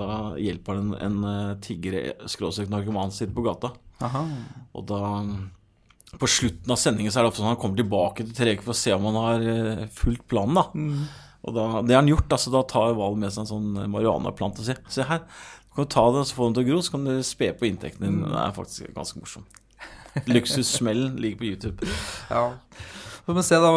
da 0.00 0.08
hjelper 0.42 0.80
han 0.80 0.96
en, 0.96 1.04
en 1.06 1.28
eh, 1.30 1.52
tigger, 1.62 2.00
skråstrek 2.30 2.72
narkoman, 2.72 3.14
sitter 3.14 3.36
på 3.36 3.46
gata. 3.46 3.72
Aha. 4.02 4.24
Og 4.78 4.84
da 4.90 5.02
På 6.18 6.28
slutten 6.30 6.72
av 6.72 6.78
sendingen 6.80 7.12
så 7.12 7.20
er 7.20 7.26
det 7.26 7.32
ofte 7.32 7.42
sånn 7.42 7.50
at 7.50 7.56
han 7.56 7.62
kommer 7.62 7.78
tilbake 7.78 8.26
til 8.26 8.34
Trege 8.36 8.64
for 8.64 8.74
å 8.74 8.78
se 8.80 8.94
om 8.94 9.06
han 9.10 9.20
har 9.22 9.46
eh, 9.54 9.86
fulgt 9.94 10.26
planen, 10.30 10.58
da. 10.58 10.66
Og 11.46 11.54
da, 11.54 11.68
det 11.86 11.94
har 11.94 12.02
han 12.02 12.10
gjort, 12.10 12.34
altså 12.34 12.52
da 12.52 12.64
tar 12.66 12.98
Valen 12.98 13.22
med 13.22 13.30
seg 13.30 13.44
en 13.44 13.52
sånn 13.52 13.90
marihuanaplante 13.92 14.64
og 14.64 14.66
sier 14.66 14.82
Se 14.90 15.06
her, 15.06 15.22
du 15.68 15.78
kan 15.78 15.90
ta 15.94 16.04
den, 16.10 16.24
og 16.24 16.26
så 16.26 16.34
få 16.34 16.48
den 16.48 16.58
til 16.58 16.66
å 16.66 16.70
gro, 16.72 16.82
så 16.82 16.96
kan 16.96 17.06
du 17.06 17.14
spe 17.22 17.52
på 17.54 17.68
inntekten 17.68 18.02
din. 18.02 18.20
Det 18.26 18.40
er 18.42 18.56
faktisk 18.56 18.90
ganske 18.96 19.22
morsomt. 19.22 19.62
Luksussmellen 20.26 21.16
ligger 21.20 21.38
på 21.38 21.44
YouTube. 21.52 21.86
Ja. 22.30 22.46
Vi 23.28 23.34
må 23.36 23.42
vi 23.42 23.44
se 23.44 23.58
da, 23.60 23.70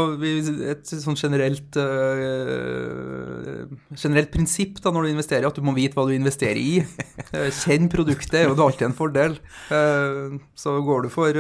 Et 0.72 0.92
sånn 1.04 1.18
generelt 1.20 1.76
øh, 1.76 3.66
generelt 4.00 4.32
prinsipp 4.32 4.80
da 4.80 4.94
når 4.96 5.04
du 5.04 5.10
investerer, 5.12 5.48
at 5.50 5.58
du 5.60 5.66
må 5.68 5.74
vite 5.76 5.98
hva 6.00 6.06
du 6.08 6.14
investerer 6.16 6.60
i. 6.62 6.80
Eh, 7.32 7.48
Kjenn 7.56 7.86
produktet, 7.88 8.34
er 8.42 8.50
jo 8.50 8.56
er 8.58 8.66
alltid 8.66 8.90
en 8.90 8.96
fordel. 8.98 9.38
Eh, 9.72 10.34
Så 10.60 10.74
går 10.84 11.06
du 11.06 11.10
for 11.14 11.38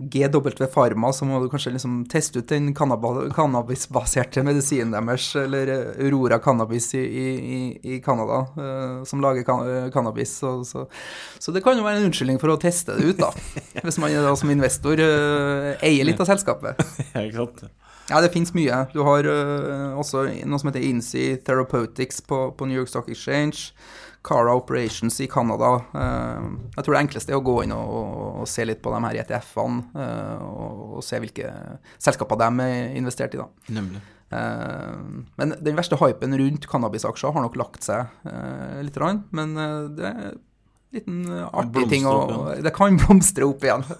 GW 0.00 0.66
Pharma, 0.72 1.10
så 1.12 1.26
må 1.28 1.42
du 1.42 1.48
kanskje 1.52 1.74
liksom 1.74 1.98
teste 2.08 2.40
ut 2.40 2.48
den 2.48 2.70
cannabisbaserte 2.74 4.42
medisinen 4.46 4.94
deres, 4.94 5.26
eller 5.36 5.68
eh, 5.74 6.04
Aurora 6.06 6.38
Cannabis 6.40 6.86
i, 6.94 7.02
i, 7.04 7.58
i- 7.82 8.00
Canada, 8.00 8.38
eh, 8.56 9.04
som 9.04 9.20
lager 9.20 9.44
eh, 9.44 9.90
cannabis. 9.92 10.32
Så, 10.40 10.54
så, 10.64 10.86
så 11.38 11.52
det 11.52 11.60
kan 11.64 11.76
jo 11.76 11.84
være 11.84 12.00
en 12.00 12.08
unnskyldning 12.08 12.40
for 12.40 12.54
å 12.54 12.58
teste 12.60 12.96
det 12.96 13.10
ut, 13.12 13.20
da. 13.20 13.28
Hvis 13.84 14.00
man 14.00 14.14
da 14.16 14.32
som 14.40 14.50
investor 14.52 15.00
eier 15.00 16.08
litt 16.08 16.20
av 16.20 16.30
selskapet. 16.32 16.80
Ja, 17.14 17.24
ikke 17.26 17.42
sant? 17.42 17.64
Ja, 18.10 18.18
det 18.24 18.32
finnes 18.34 18.50
mye. 18.56 18.84
Du 18.94 19.02
har 19.06 19.26
også 20.00 20.24
noe 20.48 20.58
som 20.58 20.70
heter 20.70 20.82
Insi 20.82 21.34
Therapeutics 21.46 22.18
på, 22.26 22.38
på 22.58 22.66
New 22.66 22.78
York 22.80 22.90
Stock 22.90 23.06
Exchange. 23.12 23.70
Cara 24.22 24.54
Operations 24.54 25.20
i 25.20 25.26
Canada. 25.26 25.72
Eh, 25.94 26.48
jeg 26.76 26.84
tror 26.84 26.96
det 26.96 27.02
enkleste 27.04 27.32
er 27.32 27.40
å 27.40 27.44
gå 27.44 27.56
inn 27.64 27.72
og, 27.72 27.92
og, 28.42 28.48
se 28.50 28.66
litt 28.68 28.82
på 28.84 28.92
de 28.92 29.00
her 29.06 29.20
ETF-ene, 29.22 29.84
eh, 29.96 30.44
og, 30.44 30.82
og 30.98 31.04
se 31.04 31.20
hvilke 31.22 31.52
selskaper 31.96 32.40
de 32.40 32.50
er 32.66 32.96
investert 33.00 33.36
i, 33.36 33.40
da. 33.40 33.48
Nemlig. 33.78 34.02
Eh, 34.30 35.00
men 35.40 35.56
den 35.64 35.78
verste 35.78 35.98
hypen 36.02 36.36
rundt 36.42 36.68
cannabisaksjer 36.70 37.34
har 37.36 37.46
nok 37.46 37.58
lagt 37.60 37.82
seg 37.86 38.12
litt, 38.84 38.98
rann, 39.00 39.24
men 39.36 39.56
det 39.96 40.06
er 40.06 40.22
en 40.28 40.38
liten 40.94 41.20
artig 41.46 41.86
ting 41.90 42.06
å 42.10 42.50
Det 42.60 42.72
kan 42.76 42.98
blomstre 43.02 43.48
opp 43.48 43.64
igjen. 43.64 43.86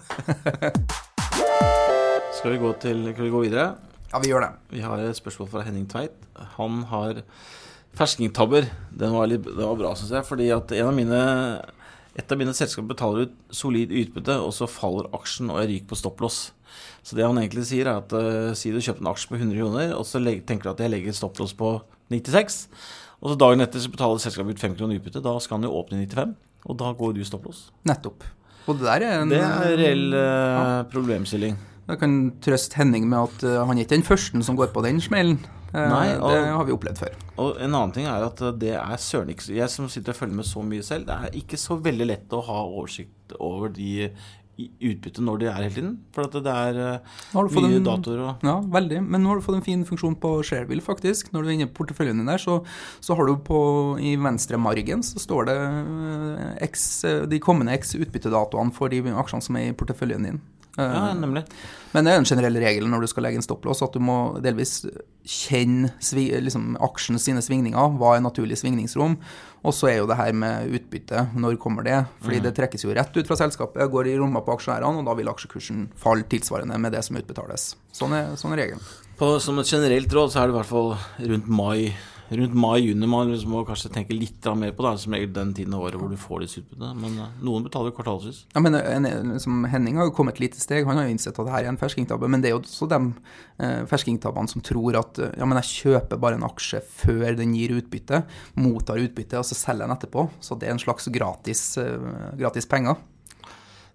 Skal 2.41 2.55
vi 2.55 2.61
gå, 2.61 2.69
til, 2.81 3.01
skal 3.11 3.25
vi 3.27 3.33
gå 3.33 3.41
videre? 3.43 3.65
ja, 4.11 4.19
vi 4.19 4.31
gjør 4.31 4.43
det. 4.43 4.51
Vi 4.75 4.83
har 4.83 4.99
et 4.99 5.15
spørsmål 5.17 5.49
fra 5.53 5.63
Henning 5.65 5.87
Tveit. 5.89 6.15
Han 6.57 6.83
har 6.89 7.21
ferskingtabber. 7.97 8.67
Den 8.91 9.13
var, 9.15 9.29
litt, 9.29 9.45
den 9.45 9.65
var 9.65 9.79
bra, 9.79 9.93
syns 9.97 10.13
jeg. 10.15 10.27
Fordi 10.27 10.49
at 10.55 10.73
en 10.77 10.91
av 10.91 10.97
mine 10.97 11.21
et 12.19 12.31
av 12.33 12.39
mine 12.39 12.51
selskaper 12.55 12.89
betaler 12.89 13.27
ut 13.27 13.35
solid 13.55 13.91
utbytte, 13.95 14.35
og 14.43 14.51
så 14.55 14.67
faller 14.67 15.07
aksjen, 15.15 15.51
og 15.51 15.61
jeg 15.61 15.69
ryker 15.69 15.91
på 15.93 15.99
stopplås. 15.99 16.39
Så 17.07 17.15
det 17.15 17.23
han 17.23 17.39
egentlig 17.39 17.63
sier, 17.69 17.87
er 17.87 18.01
at 18.01 18.11
uh, 18.11 18.51
si 18.57 18.73
du 18.73 18.81
kjøper 18.81 19.03
en 19.03 19.11
aksje 19.13 19.31
på 19.31 19.39
100 19.39 19.55
kroner, 19.55 19.93
og 19.95 20.03
så 20.07 20.19
legger, 20.19 20.43
tenker 20.49 20.67
du 20.67 20.73
at 20.73 20.83
jeg 20.83 20.91
legger 20.91 21.15
stopplås 21.15 21.55
på 21.57 21.77
96, 22.11 22.59
og 23.21 23.31
så 23.31 23.37
dagen 23.39 23.63
etter 23.63 23.83
så 23.83 23.93
betaler 23.93 24.19
selskapet 24.19 24.57
ut 24.57 24.65
5 24.65 24.75
kroner 24.79 24.99
utbytte. 24.99 25.23
Da 25.23 25.37
skal 25.39 25.59
han 25.59 25.69
jo 25.69 25.75
åpne 25.79 26.01
i 26.01 26.09
95, 26.09 26.35
og 26.67 26.79
da 26.81 26.91
går 26.99 27.15
du 27.15 27.23
stopplås. 27.27 27.69
Nettopp. 27.87 28.27
Og 28.67 28.77
det 28.77 28.89
der 28.89 29.07
er 29.07 29.21
en 29.21 29.31
Det 29.31 29.41
er 29.41 29.77
reell 29.79 30.05
uh, 30.13 30.83
problemstilling. 30.91 31.55
Jeg 31.87 31.99
kan 32.01 32.19
trøste 32.43 32.77
Henning 32.77 33.07
med 33.09 33.23
at 33.23 33.47
uh, 33.47 33.63
han 33.69 33.77
er 33.77 33.85
ikke 33.85 33.95
den 33.95 34.07
første 34.07 34.43
som 34.43 34.59
går 34.59 34.73
på 34.75 34.83
den 34.83 34.99
smellen. 35.01 35.39
Uh, 35.73 35.87
Nei, 35.87 36.07
og- 36.17 36.29
Det 36.31 36.45
har 36.51 36.65
vi 36.67 36.71
opplevd 36.75 36.97
før. 36.99 37.13
Og 37.39 37.55
en 37.61 37.71
annen 37.73 37.93
ting 37.95 38.05
er 38.05 38.23
at 38.27 38.37
det 38.59 38.73
er 38.75 38.97
søren 38.99 39.29
ikke 39.31 39.55
Jeg 39.55 39.69
som 39.69 39.87
sitter 39.89 40.11
og 40.11 40.17
følger 40.19 40.35
med 40.35 40.45
så 40.45 40.63
mye 40.63 40.83
selv, 40.83 41.05
det 41.07 41.15
er 41.15 41.39
ikke 41.39 41.57
så 41.57 41.79
veldig 41.81 42.07
lett 42.07 42.29
å 42.35 42.43
ha 42.43 42.59
oversikt 42.67 43.35
over 43.39 43.69
de 43.69 44.11
utbytte 44.61 45.23
når 45.25 45.39
de 45.41 45.45
er 45.49 45.55
hele 45.57 45.69
tiden. 45.73 45.93
For 46.13 46.27
at 46.27 46.35
det 46.45 46.51
er 46.51 46.77
eh, 46.77 46.99
mye 47.33 47.77
en- 47.79 47.83
datoer 47.87 48.19
og 48.27 48.43
Ja, 48.45 48.59
veldig. 48.61 48.99
Men 49.07 49.23
nå 49.23 49.31
har 49.31 49.39
du 49.39 49.41
fått 49.41 49.55
en 49.55 49.61
fin 49.65 49.83
funksjon 49.87 50.15
på 50.21 50.43
Shareville, 50.45 50.83
faktisk. 50.85 51.31
Når 51.31 51.41
du 51.43 51.47
er 51.49 51.53
inne 51.55 51.67
på 51.71 51.79
porteføljen 51.85 52.17
din 52.21 52.27
der, 52.29 52.37
så, 52.37 52.59
så 53.01 53.15
har 53.17 53.25
du 53.25 53.37
på 53.37 53.97
i 53.99 54.15
venstre 54.21 54.59
margen 54.61 55.01
så 55.01 55.17
står 55.23 55.45
det 55.49 55.57
eh, 55.57 56.67
X, 56.67 57.03
eh, 57.05 57.25
de 57.25 57.39
kommende 57.39 57.73
X 57.79 57.95
utbyttedatoene 57.95 58.73
for 58.75 58.89
de 58.89 59.01
aksjene 59.01 59.41
som 59.41 59.55
er 59.57 59.69
i 59.71 59.73
porteføljen 59.73 60.23
din. 60.29 60.41
Eh, 60.77 60.83
Ja, 60.83 61.13
nemlig. 61.13 61.43
Men 61.91 62.05
det 62.05 62.13
er 62.13 62.21
en 62.21 62.25
generell 62.25 62.55
regel 62.63 62.85
når 62.87 63.01
du 63.03 63.07
skal 63.11 63.25
legge 63.25 63.35
en 63.41 63.43
stopplås, 63.43 63.81
at 63.83 63.91
du 63.91 63.99
må 63.99 64.39
delvis 64.41 64.85
kjenne 65.27 65.89
liksom, 66.41 66.77
aksjen 66.79 67.19
sine 67.19 67.41
svingninger. 67.43 67.97
Hva 67.99 68.15
er 68.15 68.23
naturlig 68.23 68.57
svingningsrom? 68.61 69.17
Og 69.61 69.75
så 69.75 69.91
er 69.91 69.97
jo 69.99 70.07
det 70.09 70.17
her 70.17 70.31
med 70.33 70.71
utbytte, 70.73 71.25
når 71.37 71.59
kommer 71.61 71.83
det? 71.85 71.99
Fordi 72.23 72.39
det 72.41 72.55
trekkes 72.57 72.85
jo 72.87 72.95
rett 72.95 73.11
ut 73.17 73.27
fra 73.27 73.37
selskapet, 73.37 73.83
går 73.91 74.07
i 74.09 74.15
lomma 74.17 74.41
på 74.41 74.55
aksjonærene, 74.55 75.03
og 75.03 75.05
da 75.05 75.13
vil 75.19 75.29
aksjekursen 75.29 75.89
falle 75.99 76.23
tilsvarende 76.31 76.79
med 76.81 76.95
det 76.95 77.03
som 77.05 77.19
utbetales. 77.19 77.75
Sånn 77.93 78.15
er, 78.17 78.31
sånn 78.39 78.55
er 78.55 78.63
regelen. 78.63 78.81
På, 79.19 79.35
som 79.43 79.59
et 79.61 79.69
generelt 79.69 80.15
råd 80.15 80.31
så 80.33 80.41
er 80.41 80.49
det 80.49 80.55
i 80.55 80.59
hvert 80.61 80.71
fall 80.71 80.95
rundt 81.29 81.51
mai 81.51 81.91
Rundt 82.31 82.53
mai-juni 82.55 83.07
man 83.11 83.27
liksom 83.27 83.51
må 83.51 83.61
kanskje 83.67 83.89
tenke 83.91 84.15
litt 84.15 84.45
mer 84.55 84.71
på 84.75 84.85
det. 84.85 84.93
Som 85.03 85.15
regel 85.15 85.33
den 85.35 85.51
tiden 85.57 85.75
av 85.75 85.83
året 85.83 85.99
hvor 85.99 86.11
du 86.11 86.19
får 86.19 86.45
disse 86.45 86.61
utbyttene. 86.61 86.93
Men 87.01 87.17
eh, 87.19 87.33
noen 87.43 87.65
betaler 87.65 87.91
kvartalsvis. 87.95 88.45
Ja, 88.55 88.63
men 88.63 88.77
en, 88.79 89.09
liksom, 89.33 89.65
Henning 89.71 89.99
har 89.99 90.07
jo 90.07 90.15
kommet 90.15 90.39
et 90.39 90.45
lite 90.45 90.61
steg. 90.63 90.87
Han 90.87 90.99
har 90.99 91.09
jo 91.09 91.15
innsett 91.15 91.35
at 91.35 91.47
det 91.47 91.55
her 91.55 91.67
er 91.67 91.73
en 91.73 91.81
ferskingtabbe. 91.81 92.29
Men 92.31 92.43
det 92.43 92.51
er 92.51 92.55
jo 92.55 92.61
også 92.63 92.87
de 92.91 93.01
eh, 93.59 93.81
ferskingtabbene 93.91 94.51
som 94.51 94.63
tror 94.63 95.01
at 95.01 95.19
eh, 95.19 95.35
ja, 95.41 95.47
men 95.49 95.59
jeg 95.59 95.71
kjøper 95.81 96.21
bare 96.23 96.39
en 96.39 96.47
aksje 96.47 96.79
før 97.03 97.35
den 97.39 97.55
gir 97.57 97.75
utbytte, 97.75 98.23
mottar 98.63 99.01
utbytte, 99.03 99.41
og 99.41 99.47
så 99.47 99.57
selger 99.59 99.87
den 99.87 99.97
etterpå. 99.97 100.29
Så 100.39 100.55
det 100.55 100.69
er 100.69 100.77
en 100.77 100.83
slags 100.83 101.11
gratis, 101.11 101.65
eh, 101.83 102.11
gratis 102.39 102.69
penger. 102.71 102.99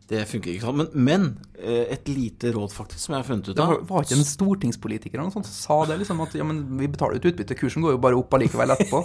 Det 0.07 0.21
funker 0.31 0.53
ikke 0.53 0.63
sånn. 0.69 0.77
Men, 0.79 0.89
men 1.07 1.25
eh, 1.59 1.89
et 1.97 2.07
lite 2.07 2.53
råd, 2.55 2.71
faktisk, 2.71 3.01
som 3.03 3.17
jeg 3.17 3.25
har 3.25 3.27
funnet 3.27 3.49
ut 3.51 3.59
av. 3.59 3.73
Det 3.73 3.89
var 3.89 4.05
ikke 4.07 4.19
en 4.21 4.29
stortingspolitiker 4.29 5.19
eller 5.19 5.27
noe 5.33 5.35
sånt 5.35 5.49
som 5.49 5.57
sa 5.57 5.79
det, 5.91 5.97
liksom, 6.03 6.21
at 6.23 6.37
ja, 6.39 6.47
men 6.47 6.61
vi 6.79 6.87
betaler 6.93 7.19
ut 7.19 7.27
utbytte, 7.33 7.57
kursen 7.59 7.83
går 7.83 7.97
jo 7.97 8.03
bare 8.05 8.19
opp 8.21 8.37
allikevel 8.39 8.71
etterpå. 8.77 9.01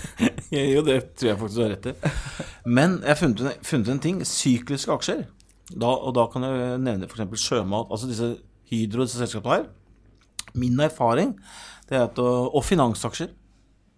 jo, 0.74 0.82
det 0.88 0.96
tror 1.14 1.30
jeg 1.30 1.38
faktisk 1.44 1.56
du 1.60 1.62
har 1.62 1.70
rett 1.76 1.86
i. 1.92 1.94
Men 2.66 2.98
jeg 3.04 3.12
har 3.12 3.20
funnet, 3.22 3.44
en- 3.52 3.68
funnet 3.70 3.92
en 3.94 4.02
ting. 4.08 4.18
Sykliske 4.26 4.90
aksjer. 4.96 5.22
Da, 5.70 5.90
og 5.94 6.16
da 6.18 6.26
kan 6.32 6.42
jeg 6.48 6.80
nevne 6.82 7.06
f.eks. 7.06 7.44
sjømat. 7.46 7.90
Altså 7.94 8.10
disse 8.10 8.32
Hydro, 8.72 9.06
disse 9.06 9.22
selskapene 9.22 9.60
her. 9.60 9.68
Min 10.58 10.82
erfaring 10.82 11.36
det 11.86 11.94
er 11.98 12.08
at, 12.08 12.18
og 12.22 12.62
finansaksjer. 12.66 13.30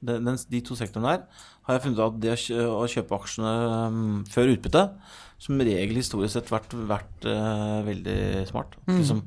Den, 0.03 0.27
den, 0.27 0.41
de 0.51 0.61
to 0.67 0.77
sektorene 0.79 1.15
der, 1.15 1.47
har 1.67 1.77
jeg 1.77 1.85
funnet 1.85 2.01
ut 2.01 2.07
at 2.09 2.19
det 2.23 2.35
å, 2.65 2.83
kjøpe 2.91 3.19
aksjene 3.19 3.53
um, 3.87 4.19
før 4.31 4.53
utbytte, 4.57 4.83
som 5.43 5.63
regel 5.63 5.99
historisk 5.99 6.37
sett 6.37 6.53
vært, 6.53 6.75
vært 6.91 7.27
uh, 7.27 7.81
veldig 7.87 8.19
smart. 8.51 8.77
Mm. 8.89 8.99
Liksom, 8.99 9.23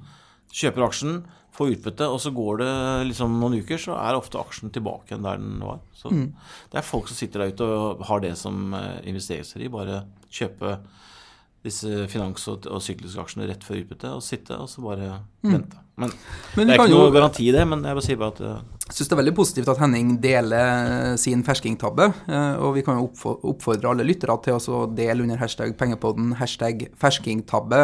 kjøper 0.56 0.86
aksjen, 0.86 1.18
får 1.56 1.72
utbytte, 1.78 2.08
og 2.12 2.20
så 2.20 2.32
går 2.36 2.60
det 2.60 2.72
liksom 3.12 3.38
noen 3.40 3.62
uker, 3.64 3.80
så 3.80 3.96
er 3.96 4.18
ofte 4.18 4.40
aksjen 4.40 4.74
tilbake 4.76 5.14
igjen 5.14 5.24
der 5.24 5.40
den 5.40 5.64
var. 5.64 5.80
Så 5.96 6.12
mm. 6.12 6.28
det 6.72 6.82
er 6.82 6.88
folk 6.88 7.08
som 7.12 7.20
sitter 7.20 7.44
der 7.44 7.56
ute 7.56 7.70
og 7.72 8.04
har 8.10 8.24
det 8.24 8.36
som 8.40 8.76
uh, 8.76 9.00
investeringsverdi. 9.08 9.72
Bare 9.72 10.04
kjøpe 10.28 10.78
disse 11.66 12.06
finans- 12.12 12.46
og, 12.52 12.68
og 12.70 12.84
sykliske 12.84 13.24
aksjene 13.24 13.48
rett 13.50 13.64
før 13.66 13.82
utbytte 13.82 14.12
og 14.18 14.24
sitte 14.24 14.60
og 14.60 14.70
så 14.70 14.84
bare 14.86 15.10
mm. 15.16 15.52
vente. 15.54 15.85
Men, 15.96 16.12
men, 16.58 16.68
det 16.68 16.76
er 16.76 16.82
ikke 16.82 16.92
noe 16.92 17.06
jo, 17.08 17.12
garanti 17.16 17.46
det, 17.56 17.62
men 17.72 17.86
jeg 17.88 17.96
vil 17.96 18.04
si 18.04 18.16
bare 18.20 18.34
at 18.34 18.40
uh, 18.44 18.56
Jeg 18.86 18.98
syns 18.98 19.08
det 19.08 19.16
er 19.16 19.20
veldig 19.22 19.34
positivt 19.38 19.70
at 19.72 19.80
Henning 19.80 20.10
deler 20.22 21.16
sin 21.22 21.44
ferskingtabbe. 21.48 22.10
Uh, 22.28 22.60
og 22.68 22.76
vi 22.76 22.84
kan 22.84 23.00
jo 23.00 23.08
oppfordre 23.54 23.94
alle 23.94 24.08
lyttere 24.08 24.36
til 24.44 24.60
å 24.60 24.84
dele 24.92 25.24
under 25.24 25.40
hashtag 25.40 25.72
pengepodden 25.80 26.36
hashtag 26.42 26.88
ferskingtabbe, 27.00 27.82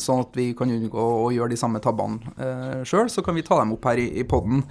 sånn 0.00 0.24
at 0.24 0.38
vi 0.38 0.50
kan 0.56 0.70
unngå 0.70 1.06
å 1.26 1.28
gjøre 1.34 1.52
de 1.52 1.58
samme 1.60 1.82
tabbene 1.82 2.84
sjøl. 2.86 3.10
Så 3.10 3.26
kan 3.26 3.36
vi 3.36 3.44
ta 3.46 3.58
dem 3.60 3.74
opp 3.74 3.90
her 3.90 4.00
i, 4.00 4.06
i 4.22 4.26
podden. 4.28 4.62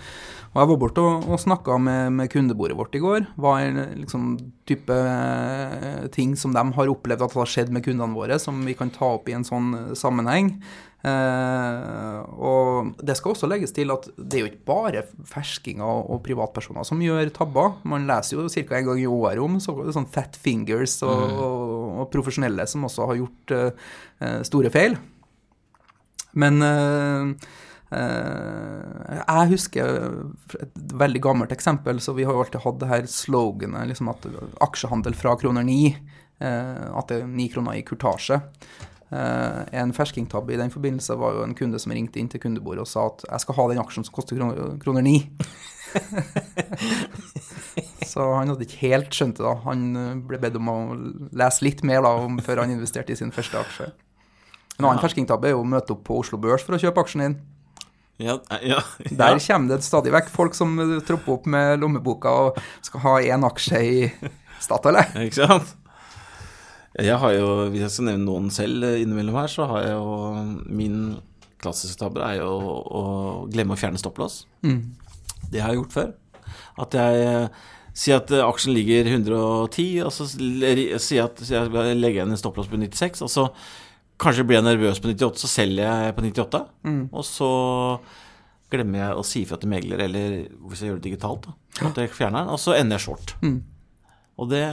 Og 0.50 0.58
jeg 0.58 0.70
var 0.72 0.78
borte 0.82 1.02
og, 1.06 1.26
og 1.30 1.42
snakka 1.42 1.76
med, 1.78 2.16
med, 2.18 2.30
kundebordet 2.34 2.78
vårt 2.78 2.96
i 2.98 3.02
går. 3.04 3.28
Hva 3.38 3.60
er 3.62 3.76
liksom 4.00 4.32
type 4.70 4.96
eh, 4.96 6.08
ting 6.14 6.34
som 6.40 6.56
de 6.56 6.64
har 6.74 6.90
opplevd 6.90 7.26
at 7.26 7.36
har 7.38 7.50
skjedd 7.50 7.74
med 7.74 7.86
kundene 7.86 8.18
våre, 8.18 8.40
som 8.42 8.58
vi 8.66 8.74
kan 8.78 8.90
ta 8.94 9.14
opp 9.20 9.30
i 9.30 9.36
en 9.38 9.46
sånn 9.46 9.70
eh, 9.78 9.92
sammenheng. 9.98 10.56
Eh, 11.00 12.18
og 12.44 12.90
det 13.00 13.16
skal 13.16 13.32
også 13.32 13.48
legges 13.48 13.72
til 13.76 13.94
at 13.94 14.10
det 14.18 14.40
er 14.40 14.44
jo 14.44 14.50
ikke 14.50 14.68
bare 14.68 15.06
ferskinger 15.30 15.86
og, 15.86 16.20
privatpersoner 16.26 16.88
som 16.88 17.04
gjør 17.04 17.32
tabber. 17.36 17.78
Man 17.88 18.10
leser 18.10 18.38
jo 18.38 18.50
ca. 18.50 18.82
en 18.82 18.90
gang 18.92 19.00
i 19.04 19.08
året 19.08 19.44
om 19.44 19.62
så, 19.64 19.78
sånn 19.96 20.10
fat 20.12 20.36
fingers 20.40 21.00
og, 21.08 21.24
mm. 21.24 21.40
og, 21.46 21.88
og, 22.02 22.04
profesjonelle 22.14 22.68
som 22.68 22.86
også 22.90 23.10
har 23.12 23.22
gjort 23.22 23.56
eh, 23.56 24.38
store 24.50 24.74
feil. 24.74 25.00
Men 26.40 26.62
eh, 26.66 27.50
Eh, 27.90 29.16
jeg 29.18 29.50
husker 29.56 30.02
et 30.62 30.76
veldig 31.02 31.22
gammelt 31.26 31.54
eksempel, 31.56 32.02
så 32.02 32.14
vi 32.14 32.26
har 32.28 32.36
jo 32.36 32.44
alltid 32.44 32.62
hatt 32.62 32.82
det 32.84 32.90
her 32.92 33.08
sloganet 33.10 33.90
liksom 33.90 34.12
at 34.14 34.28
aksjehandel 34.66 35.18
fra 35.18 35.36
kroner 35.42 35.66
ni. 35.66 35.96
Eh, 36.40 36.86
at 36.96 37.10
det 37.10 37.24
er 37.24 37.32
ni 37.32 37.50
kroner 37.52 37.80
i 37.80 37.86
kurtasje. 37.88 38.40
Eh, 39.10 39.62
en 39.82 39.94
ferskingtabbe 39.96 40.54
i 40.54 40.60
den 40.60 40.70
forbindelse 40.70 41.16
var 41.18 41.34
jo 41.34 41.46
en 41.46 41.56
kunde 41.58 41.80
som 41.82 41.94
ringte 41.96 42.22
inn 42.22 42.30
til 42.30 42.42
kundebordet 42.44 42.86
og 42.86 42.92
sa 42.92 43.08
at 43.10 43.26
jeg 43.26 43.46
skal 43.46 43.58
ha 43.58 43.68
den 43.72 43.82
aksjen 43.82 44.06
som 44.06 44.14
koster 44.14 44.38
kroner 44.84 45.06
ni. 45.06 45.18
så 48.12 48.28
han 48.36 48.52
hadde 48.52 48.68
ikke 48.68 48.84
helt 48.84 49.16
skjønt 49.16 49.40
det 49.40 49.48
da. 49.48 49.56
Han 49.66 49.88
ble 50.30 50.42
bedt 50.42 50.60
om 50.60 50.70
å 50.70 50.80
lese 51.34 51.66
litt 51.66 51.82
mer 51.88 52.06
da, 52.06 52.14
før 52.46 52.64
han 52.64 52.76
investerte 52.76 53.16
i 53.16 53.20
sin 53.20 53.34
første 53.34 53.64
aksje. 53.64 53.90
En 54.80 54.88
annen 54.88 55.02
ferskingtabbe 55.04 55.50
er 55.50 55.58
jo 55.58 55.64
å 55.64 55.68
møte 55.68 55.96
opp 55.96 56.06
på 56.08 56.22
Oslo 56.22 56.38
Børs 56.40 56.64
for 56.64 56.78
å 56.78 56.82
kjøpe 56.82 57.02
aksjen 57.04 57.26
din. 57.26 57.40
Ja, 58.20 58.36
ja, 58.52 58.76
ja. 58.76 58.80
Der 59.16 59.40
kommer 59.40 59.74
det 59.74 59.86
stadig 59.88 60.12
vekk 60.12 60.30
folk 60.32 60.56
som 60.56 60.76
tropper 61.08 61.38
opp 61.38 61.46
med 61.50 61.80
lommeboka 61.80 62.32
og 62.46 62.58
skal 62.84 63.04
ha 63.06 63.14
én 63.36 63.46
aksje 63.48 63.80
i 63.80 64.10
Statoil. 64.60 65.00
Ikke 65.26 65.40
sant? 65.40 65.76
Jeg 66.98 67.18
har 67.22 67.34
jo, 67.36 67.50
Hvis 67.70 67.84
jeg 67.86 67.94
skal 67.94 68.08
nevne 68.10 68.26
noen 68.26 68.48
selv 68.54 68.86
innimellom 68.98 69.36
her, 69.38 69.52
så 69.52 69.68
har 69.70 69.84
jeg 69.86 69.98
jo 69.98 70.64
Min 70.66 71.02
klassiske 71.60 72.00
tabbe 72.00 72.24
er 72.24 72.40
jo 72.40 72.48
å, 72.50 72.78
å, 72.80 73.04
glemme 73.52 73.76
å 73.76 73.80
fjerne 73.80 74.00
stopplås. 74.00 74.46
Mm. 74.64 74.96
Det 75.52 75.60
har 75.60 75.74
jeg 75.74 75.82
gjort 75.82 75.96
før. 75.98 76.14
At 76.80 76.96
jeg 76.96 77.50
sier 78.00 78.22
at 78.22 78.32
aksjen 78.46 78.72
ligger 78.78 79.10
110, 79.12 80.06
og 80.06 80.14
så 80.16 80.30
jeg 80.40 81.26
at 81.26 81.44
jeg 81.44 82.00
legger 82.00 82.22
igjen 82.22 82.32
en 82.32 82.40
stopplås 82.40 82.72
på 82.72 82.80
96, 82.80 83.26
og 83.28 83.34
så 83.34 83.50
Kanskje 84.20 84.44
blir 84.44 84.58
jeg 84.58 84.66
nervøs 84.66 85.00
på 85.00 85.08
98, 85.14 85.40
så 85.40 85.48
selger 85.48 85.86
jeg 85.88 86.16
på 86.18 86.24
98. 86.26 86.60
Mm. 86.84 87.04
Og 87.16 87.24
så 87.24 87.52
glemmer 88.70 89.00
jeg 89.00 89.16
å 89.16 89.24
si 89.24 89.44
ifra 89.46 89.58
til 89.62 89.72
megler, 89.72 90.02
eller 90.06 90.34
hvis 90.68 90.82
jeg 90.84 90.92
gjør 90.92 90.98
det 91.00 91.06
digitalt, 91.08 91.48
da, 91.48 91.54
at 91.88 92.02
jeg 92.04 92.12
fjerner 92.12 92.44
den, 92.44 92.52
og 92.52 92.60
så 92.60 92.76
ender 92.76 93.00
jeg 93.00 93.06
short. 93.06 93.34
Mm. 93.40 93.62
Og 94.40 94.52
det 94.52 94.64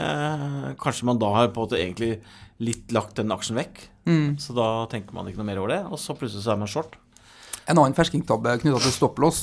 Kanskje 0.83 1.09
man 1.09 1.21
da 1.21 1.33
har 1.35 1.51
på 1.51 1.61
en 1.61 1.67
måte 1.67 1.81
egentlig 1.81 2.21
litt 2.63 2.93
lagt 2.95 3.19
den 3.19 3.35
aksjen 3.35 3.59
vekk. 3.59 3.83
Mm. 4.07 4.37
Så 4.41 4.55
da 4.57 4.87
tenker 4.91 5.17
man 5.17 5.27
ikke 5.29 5.43
noe 5.43 5.51
mer 5.51 5.61
over 5.61 5.75
det, 5.75 5.83
og 5.91 6.01
så 6.01 6.17
plutselig 6.17 6.47
så 6.47 6.55
er 6.55 6.63
man 6.63 6.71
short. 6.71 6.97
En 7.67 7.81
annen 7.81 7.97
ferskingtabbe 7.99 8.53
knytta 8.63 8.79
til 8.85 8.93
stopplås, 8.95 9.41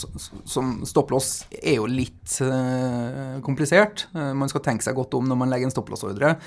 som 0.47 0.77
stopplås 0.87 1.43
er 1.59 1.75
jo 1.81 1.89
litt 1.91 2.37
uh, 2.39 3.41
komplisert. 3.43 4.05
Uh, 4.15 4.31
man 4.39 4.47
skal 4.51 4.63
tenke 4.63 4.85
seg 4.85 4.95
godt 4.95 5.17
om 5.19 5.27
når 5.27 5.41
man 5.41 5.51
legger 5.51 5.67
en 5.67 5.75
stopplåsordre, 5.75 6.37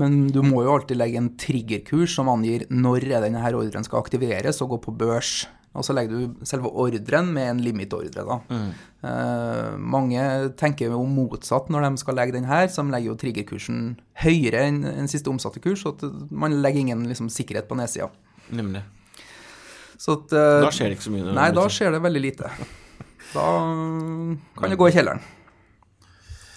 men 0.00 0.26
du 0.34 0.42
må 0.44 0.66
jo 0.66 0.74
alltid 0.74 1.00
legge 1.00 1.22
en 1.22 1.32
triggerkurs 1.40 2.18
som 2.18 2.28
angir 2.28 2.66
når 2.68 3.08
denne 3.24 3.40
ordren 3.56 3.88
skal 3.88 4.04
aktiveres 4.04 4.60
og 4.60 4.74
gå 4.74 4.82
på 4.84 4.96
børs. 5.00 5.46
Og 5.74 5.82
så 5.82 5.94
legger 5.96 6.14
du 6.14 6.44
selve 6.46 6.70
ordren 6.70 7.32
med 7.34 7.48
en 7.50 7.62
limitordre. 7.64 8.22
da. 8.22 8.38
Mm. 8.46 8.68
Uh, 9.04 9.70
mange 9.94 10.22
tenker 10.60 10.92
jo 10.92 11.02
motsatt 11.10 11.66
når 11.72 11.88
de 11.88 12.02
skal 12.02 12.18
legge 12.18 12.36
den 12.36 12.46
her, 12.48 12.68
så 12.70 12.84
de 12.84 12.94
legger 12.94 13.10
jo 13.10 13.18
triggerkursen 13.18 13.80
høyere 14.22 14.68
enn 14.68 14.84
en 14.86 15.10
siste 15.10 15.32
omsatte 15.32 15.62
kurs, 15.64 15.82
så 15.82 16.12
man 16.30 16.54
legger 16.62 16.84
ingen 16.84 17.02
liksom, 17.10 17.30
sikkerhet 17.32 17.66
på 17.68 17.78
nedsida. 17.80 18.08
Nemlig. 18.54 18.84
At, 20.04 20.30
uh, 20.30 20.62
da 20.62 20.70
skjer 20.74 20.92
det 20.92 20.98
ikke 20.98 21.08
så 21.08 21.14
mye? 21.14 21.34
Nei, 21.34 21.50
da 21.56 21.66
skjer 21.72 21.94
det 21.96 22.02
veldig 22.04 22.22
lite. 22.22 22.54
Da 23.34 23.48
kan 24.60 24.70
det 24.70 24.78
gå 24.78 24.88
i 24.90 24.94
kjelleren. 24.94 25.22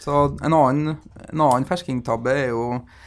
Så 0.04 0.24
en 0.46 0.54
annen, 0.54 0.98
en 1.28 1.42
annen 1.42 1.66
ferskingtabbe 1.68 2.32
er 2.32 2.52
jo 2.54 2.64
eh, 2.78 3.07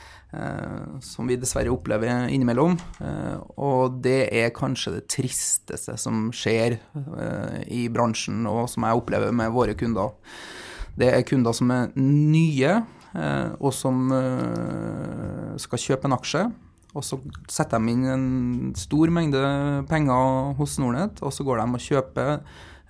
som 1.03 1.27
vi 1.27 1.39
dessverre 1.41 1.73
opplever 1.75 2.31
innimellom, 2.31 2.77
eh, 3.03 3.37
og 3.59 3.99
det 4.05 4.29
er 4.31 4.55
kanskje 4.55 4.95
det 4.99 5.05
tristeste 5.11 5.97
som 5.99 6.29
skjer 6.35 6.79
eh, 6.79 7.61
i 7.67 7.85
bransjen, 7.93 8.45
og 8.47 8.69
som 8.71 8.87
jeg 8.87 9.03
opplever 9.03 9.35
med 9.35 9.51
våre 9.55 9.75
kunder. 9.79 10.15
Det 10.99 11.11
er 11.11 11.27
kunder 11.27 11.57
som 11.57 11.71
er 11.75 11.93
nye, 11.99 12.81
eh, 13.15 13.53
og 13.59 13.75
som 13.75 14.11
eh, 14.15 15.55
skal 15.63 15.87
kjøpe 15.89 16.11
en 16.11 16.19
aksje 16.21 16.49
og 16.91 17.07
så 17.07 17.21
setter 17.51 17.79
de 17.79 17.93
inn 17.93 18.07
en 18.11 18.27
stor 18.79 19.13
mengde 19.15 19.41
penger 19.91 20.55
hos 20.59 20.77
Nordnett, 20.83 21.23
og 21.23 21.35
så 21.35 21.47
går 21.47 21.61
de 21.61 21.67
og 21.79 21.85
kjøper 21.85 22.33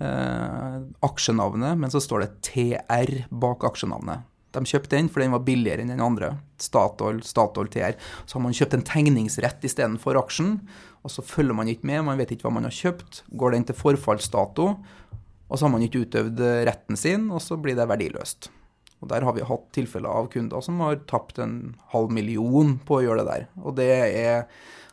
eh, 0.00 0.76
aksjenavnet, 1.04 1.76
men 1.80 1.92
så 1.92 2.00
står 2.02 2.24
det 2.24 2.30
TR 2.46 3.14
bak 3.28 3.66
aksjenavnet. 3.68 4.24
De 4.54 4.62
kjøpte 4.66 4.96
den 4.96 5.10
fordi 5.10 5.28
den 5.28 5.34
var 5.36 5.44
billigere 5.46 5.84
enn 5.84 5.92
den 5.92 6.04
andre. 6.04 6.32
Statoil, 6.60 7.20
Statoil 7.26 7.70
TR. 7.72 7.98
Så 8.26 8.38
har 8.38 8.44
man 8.44 8.56
kjøpt 8.56 8.76
en 8.76 8.86
tegningsrett 8.86 9.66
istedenfor 9.66 10.18
aksjen, 10.20 10.56
og 11.04 11.12
så 11.14 11.24
følger 11.24 11.56
man 11.56 11.70
ikke 11.70 11.88
med, 11.88 12.04
man 12.08 12.20
vet 12.20 12.34
ikke 12.34 12.48
hva 12.48 12.56
man 12.58 12.68
har 12.68 12.74
kjøpt. 12.76 13.22
Går 13.40 13.56
den 13.56 13.68
til 13.68 13.78
forfallsdato, 13.78 14.72
og 15.50 15.58
så 15.58 15.66
har 15.66 15.72
man 15.72 15.84
ikke 15.86 16.04
utøvd 16.04 16.42
retten 16.68 16.98
sin, 16.98 17.30
og 17.34 17.42
så 17.42 17.58
blir 17.60 17.78
det 17.78 17.88
verdiløst. 17.90 18.50
Og 19.00 19.08
Der 19.08 19.24
har 19.24 19.32
vi 19.32 19.46
hatt 19.46 19.70
tilfeller 19.72 20.12
av 20.12 20.28
kunder 20.32 20.60
som 20.64 20.80
har 20.84 21.00
tapt 21.08 21.40
en 21.40 21.74
halv 21.94 22.12
million 22.12 22.76
på 22.84 22.98
å 22.98 23.04
gjøre 23.06 23.24
det 23.24 23.30
der. 23.30 23.46
Og 23.64 23.78
det 23.78 23.88
er, 23.88 24.44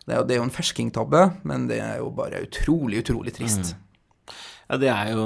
det 0.08 0.16
er, 0.16 0.24
det 0.24 0.38
er 0.38 0.40
jo 0.40 0.48
en 0.48 0.54
ferskingtabbe, 0.54 1.24
men 1.48 1.68
det 1.68 1.82
er 1.84 2.00
jo 2.00 2.14
bare 2.16 2.46
utrolig, 2.46 3.04
utrolig 3.04 3.36
trist. 3.36 3.74
Mm. 3.76 3.84
Ja, 4.68 4.78
det 4.80 4.92
er 4.92 5.12
jo 5.16 5.26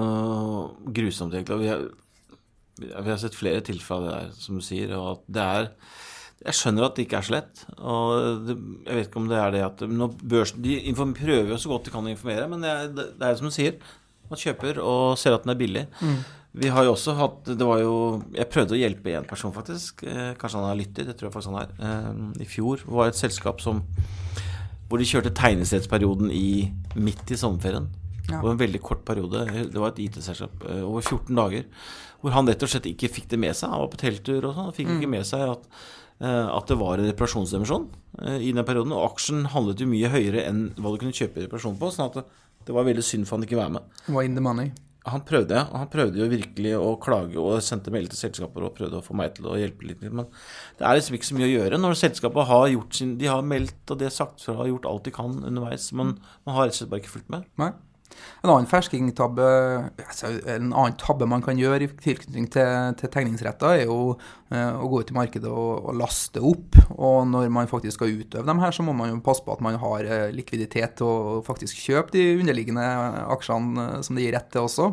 grusomt, 0.94 1.38
egentlig. 1.38 1.78
Vi 2.82 3.10
har, 3.12 3.20
sett 3.22 3.38
flere 3.38 3.62
tilfeller 3.66 4.12
der, 4.12 4.32
som 4.38 4.58
du 4.58 4.66
sier. 4.66 4.96
og 4.98 5.12
at 5.14 5.28
det 5.38 5.46
er 5.46 5.70
jeg 6.42 6.58
skjønner 6.58 6.88
at 6.88 6.96
det 6.98 7.04
ikke 7.06 7.20
er 7.20 7.26
så 7.28 7.34
lett. 7.36 7.60
og 7.78 8.46
det, 8.48 8.56
Jeg 8.88 8.98
vet 8.98 9.08
ikke 9.08 9.20
om 9.22 9.28
det 9.30 9.38
er 9.38 9.52
det 9.54 9.60
at 9.62 9.82
børsen, 10.26 10.64
De 10.64 10.94
prøver 11.14 11.52
jo 11.54 11.58
så 11.62 11.70
godt 11.70 11.86
de 11.86 11.94
kan 11.94 12.08
å 12.08 12.10
informere, 12.10 12.48
men 12.50 12.64
det 12.66 12.72
er, 12.72 12.88
det 12.90 13.28
er 13.28 13.36
som 13.38 13.46
du 13.46 13.54
sier. 13.54 13.78
Man 14.32 14.42
kjøper 14.42 14.80
og 14.82 15.20
ser 15.22 15.36
at 15.36 15.44
den 15.46 15.54
er 15.54 15.60
billig. 15.60 15.86
Mm. 16.02 16.18
Vi 16.52 16.68
har 16.68 16.84
jo 16.84 16.92
også 16.92 17.14
hatt 17.16 17.46
Det 17.48 17.64
var 17.64 17.80
jo 17.80 17.94
Jeg 18.36 18.50
prøvde 18.52 18.76
å 18.76 18.80
hjelpe 18.80 19.14
én 19.16 19.28
person, 19.28 19.54
faktisk. 19.56 20.04
Eh, 20.04 20.34
kanskje 20.40 20.60
han 20.60 20.72
har 20.72 20.80
lyttet, 20.80 21.06
det 21.08 21.16
tror 21.20 21.30
jeg 21.30 21.36
faktisk 21.38 21.54
han 21.54 21.62
er. 21.62 21.76
Eh, 21.78 22.42
I 22.44 22.50
fjor 22.50 22.84
var 22.88 23.08
det 23.08 23.16
et 23.16 23.22
selskap 23.22 23.62
som 23.64 23.84
hvor 24.92 25.00
de 25.00 25.08
kjørte 25.08 25.32
tegnestedsperioden 25.32 26.28
i, 26.36 26.68
midt 27.00 27.30
i 27.32 27.38
sommerferien. 27.40 27.86
Ja. 28.30 28.42
Var 28.42 28.52
en 28.54 28.62
veldig 28.62 28.82
kort 28.86 29.02
periode. 29.08 29.46
Det 29.50 29.80
var 29.80 29.94
et 29.94 30.04
IT-selskap 30.06 30.68
eh, 30.70 30.84
over 30.86 31.02
14 31.02 31.34
dager. 31.38 31.66
Hvor 32.22 32.36
han 32.36 32.52
rett 32.52 32.64
og 32.64 32.70
slett 32.70 32.92
ikke 32.92 33.10
fikk 33.12 33.32
det 33.34 33.42
med 33.42 33.58
seg. 33.58 33.74
Han 33.74 33.84
var 33.86 33.92
på 33.94 34.02
telttur 34.04 34.46
og 34.46 34.54
sånn. 34.58 34.76
Fikk 34.78 34.92
mm. 34.92 35.00
ikke 35.00 35.12
med 35.16 35.26
seg 35.26 35.48
at, 35.56 35.66
at 36.22 36.70
det 36.70 36.78
var 36.78 37.02
en 37.02 37.10
reparasjonsemisjon 37.10 37.88
i 38.38 38.52
den 38.54 38.68
perioden. 38.68 38.94
Og 38.94 39.08
aksjen 39.08 39.48
handlet 39.56 39.82
jo 39.82 39.90
mye 39.90 40.12
høyere 40.14 40.46
enn 40.46 40.68
hva 40.78 40.94
du 40.94 41.02
kunne 41.02 41.18
kjøpe 41.18 41.48
reparasjon 41.48 41.80
på. 41.82 41.90
sånn 41.96 42.12
at 42.12 42.20
det, 42.20 42.28
det 42.68 42.78
var 42.78 42.86
veldig 42.86 43.08
synd 43.08 43.26
for 43.26 43.40
han 43.40 43.50
ikke 43.50 43.58
være 43.58 43.80
med. 43.80 44.00
Var 44.06 44.30
in 44.30 44.38
the 44.38 44.46
money. 44.46 44.70
Han 45.10 45.24
prøvde, 45.26 45.58
ja. 45.58 45.66
Han 45.74 45.90
prøvde 45.90 46.20
jo 46.22 46.28
virkelig 46.30 46.76
å 46.78 46.92
klage 47.02 47.40
og 47.42 47.64
sendte 47.66 47.90
melding 47.94 48.12
til 48.14 48.20
selskaper 48.28 48.68
og 48.68 48.76
prøvde 48.78 49.00
å 49.00 49.06
få 49.06 49.16
meg 49.18 49.34
til 49.34 49.48
å 49.50 49.56
hjelpe 49.58 49.88
litt. 49.88 50.04
Men 50.04 50.28
det 50.78 50.86
er 50.86 51.00
liksom 51.00 51.18
ikke 51.18 51.30
så 51.32 51.38
mye 51.40 51.48
å 51.48 51.54
gjøre 51.56 51.80
når 51.82 51.98
selskapet 51.98 52.50
har 52.52 52.66
gjort 52.70 53.00
sin 53.00 53.16
De 53.18 53.30
har 53.32 53.42
meldt 53.46 53.94
og 53.94 54.02
det 54.02 54.12
sagt 54.14 54.46
fra 54.46 54.60
og 54.60 54.70
gjort 54.70 54.86
alt 54.92 55.08
de 55.08 55.14
kan 55.16 55.40
underveis. 55.40 55.90
Men 55.98 56.14
man 56.46 56.58
har 56.58 56.70
rett 56.70 56.78
og 56.78 56.84
slett 56.84 56.92
bare 56.94 57.02
ikke 57.02 57.16
fulgt 57.16 57.34
med. 57.34 57.50
Nei. 57.62 57.72
En 58.41 58.49
annen 58.49 58.70
ferskingtabbe, 58.70 59.47
altså 60.01 60.32
en 60.49 60.72
annen 60.72 60.95
tabbe 60.97 61.28
man 61.30 61.43
kan 61.45 61.59
gjøre 61.59 61.86
i 61.86 61.89
tilknytning 62.01 62.47
til, 62.53 62.95
til 62.97 63.12
tegningsretter, 63.14 63.84
er 63.84 63.89
jo 63.89 64.16
eh, 64.49 64.80
å 64.82 64.89
gå 64.89 65.03
ut 65.03 65.14
i 65.14 65.18
markedet 65.18 65.51
og, 65.51 65.84
og, 65.84 65.91
laste 65.99 66.41
opp. 66.41 66.80
Og 66.95 67.28
når 67.30 67.51
man 67.53 67.70
faktisk 67.70 67.99
skal 67.99 68.16
utøve 68.24 68.47
dem 68.49 68.64
her, 68.64 68.74
så 68.74 68.86
må 68.88 68.95
man 68.97 69.14
jo 69.14 69.20
passe 69.26 69.45
på 69.45 69.53
at 69.53 69.62
man 69.62 69.78
har 69.82 70.07
eh, 70.07 70.32
likviditet 70.34 70.97
til 70.97 71.09
å 71.12 71.43
faktisk 71.45 71.84
kjøpe 71.84 72.16
de 72.18 72.26
underliggende 72.39 72.88
aksjene 73.38 73.88
eh, 73.88 74.01
som 74.07 74.18
det 74.18 74.26
gir 74.26 74.36
rett 74.39 74.49
til 74.53 74.66
også. 74.66 74.89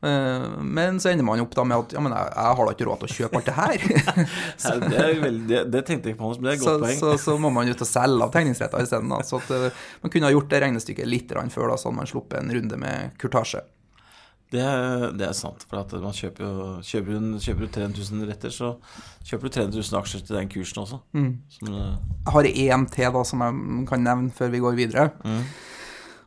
Eh, 0.00 0.62
men 0.62 1.00
så 1.00 1.10
ender 1.10 1.26
man 1.26 1.40
opp 1.42 1.54
da 1.58 1.64
med 1.66 1.82
at 1.82 1.94
ja, 1.96 2.02
men 2.02 2.12
jeg, 2.14 2.30
jeg 2.30 2.58
har 2.58 2.68
da 2.68 2.74
ikke 2.76 2.86
råd 2.86 3.00
til 3.00 3.08
å 3.08 3.16
kjøpe 3.16 3.40
alt 3.40 3.48
det 3.48 3.54
her. 3.56 3.86
så, 4.64 4.74
det, 4.84 5.06
veldig, 5.24 5.62
det, 5.72 5.82
tenkte 5.88 6.10
jeg 6.10 6.16
ikke 6.16 6.22
på, 6.22 6.34
men 6.36 6.46
det 6.46 6.52
er 6.52 6.60
et 6.60 6.66
godt 6.66 6.70
så, 6.70 6.82
poeng. 6.84 7.00
Så, 7.00 7.14
så, 7.24 7.38
må 7.42 7.50
man 7.54 7.70
ut 7.70 7.82
og 7.82 7.90
selge 7.90 8.28
av 8.28 8.36
tegningsretter 8.36 8.86
isteden. 8.86 9.16
Så 9.26 9.40
at, 9.40 9.50
uh, 9.50 9.88
man 10.04 10.14
kunne 10.14 10.30
ha 10.30 10.36
gjort 10.36 10.52
det 10.52 10.62
regnestykket 10.66 11.10
litt 11.10 11.34
før, 11.34 11.72
da, 11.72 11.80
så 11.80 11.90
hadde 11.90 11.98
man 11.98 12.10
sluppet 12.10 12.38
en 12.40 12.54
runde 12.54 12.78
med 12.80 13.18
kurtasje. 13.20 13.64
Det, 14.48 14.64
det, 15.20 15.26
er 15.26 15.34
sant. 15.36 15.66
For 15.68 15.98
man 16.00 16.14
kjøper 16.16 16.46
jo 16.46 16.68
kjøper 16.80 17.18
du, 17.18 17.34
kjøper 17.42 17.66
du 17.66 17.72
3000 17.74 18.22
retter, 18.30 18.54
så 18.54 18.70
kjøper 19.28 19.50
du 19.50 19.56
3000 19.58 19.98
aksjer 19.98 20.22
til 20.24 20.38
den 20.38 20.52
kursen 20.52 20.84
også. 20.84 21.00
Mm. 21.18 21.32
Som, 21.58 21.74
uh, 21.74 21.90
jeg 22.22 22.36
har 22.36 22.48
én 22.52 22.86
til 22.94 23.10
da, 23.18 23.24
som 23.28 23.44
jeg 23.44 23.82
kan 23.90 24.06
nevne 24.06 24.32
før 24.38 24.54
vi 24.54 24.62
går 24.62 24.78
videre. 24.78 25.10
Mm. 25.26 25.42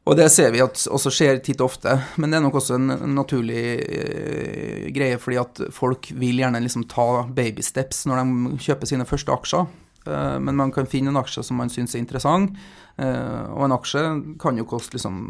Og 0.10 0.18
det 0.18 0.32
ser 0.34 0.50
vi 0.54 0.64
at 0.64 0.80
også 0.90 1.12
skjer 1.14 1.44
titt 1.46 1.62
og 1.62 1.70
ofte. 1.70 1.94
Men 2.18 2.32
det 2.32 2.40
er 2.40 2.46
nok 2.48 2.58
også 2.58 2.78
en, 2.80 2.90
naturlig 3.14 3.66
eh, 3.86 4.88
greie, 4.96 5.20
fordi 5.22 5.38
at 5.42 5.62
folk 5.76 6.10
vil 6.18 6.42
gjerne 6.42 6.62
liksom 6.64 6.88
ta 6.90 7.28
baby 7.30 7.62
steps 7.66 8.08
når 8.10 8.24
de 8.24 8.64
kjøper 8.66 8.90
sine 8.90 9.06
første 9.06 9.36
aksjer. 9.36 9.70
Eh, 10.08 10.40
men 10.42 10.58
man 10.58 10.74
kan 10.74 10.90
finne 10.90 11.14
en 11.14 11.22
aksje 11.22 11.46
som 11.46 11.62
man 11.62 11.70
syns 11.70 11.94
er 11.94 12.02
interessant, 12.02 12.58
eh, 12.98 13.44
og 13.54 13.68
en 13.68 13.78
aksje 13.78 14.04
kan 14.42 14.58
jo 14.58 14.66
koste 14.70 14.98
liksom 14.98 15.22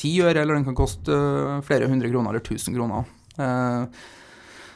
ti 0.00 0.14
øre, 0.22 0.38
eller 0.38 0.56
den 0.56 0.68
kan 0.68 0.78
koste 0.78 1.16
flere 1.66 1.90
hundre 1.90 2.12
kroner 2.12 2.30
eller 2.32 2.46
tusen 2.46 2.76
kroner. 2.76 3.10
Eh, 3.42 4.06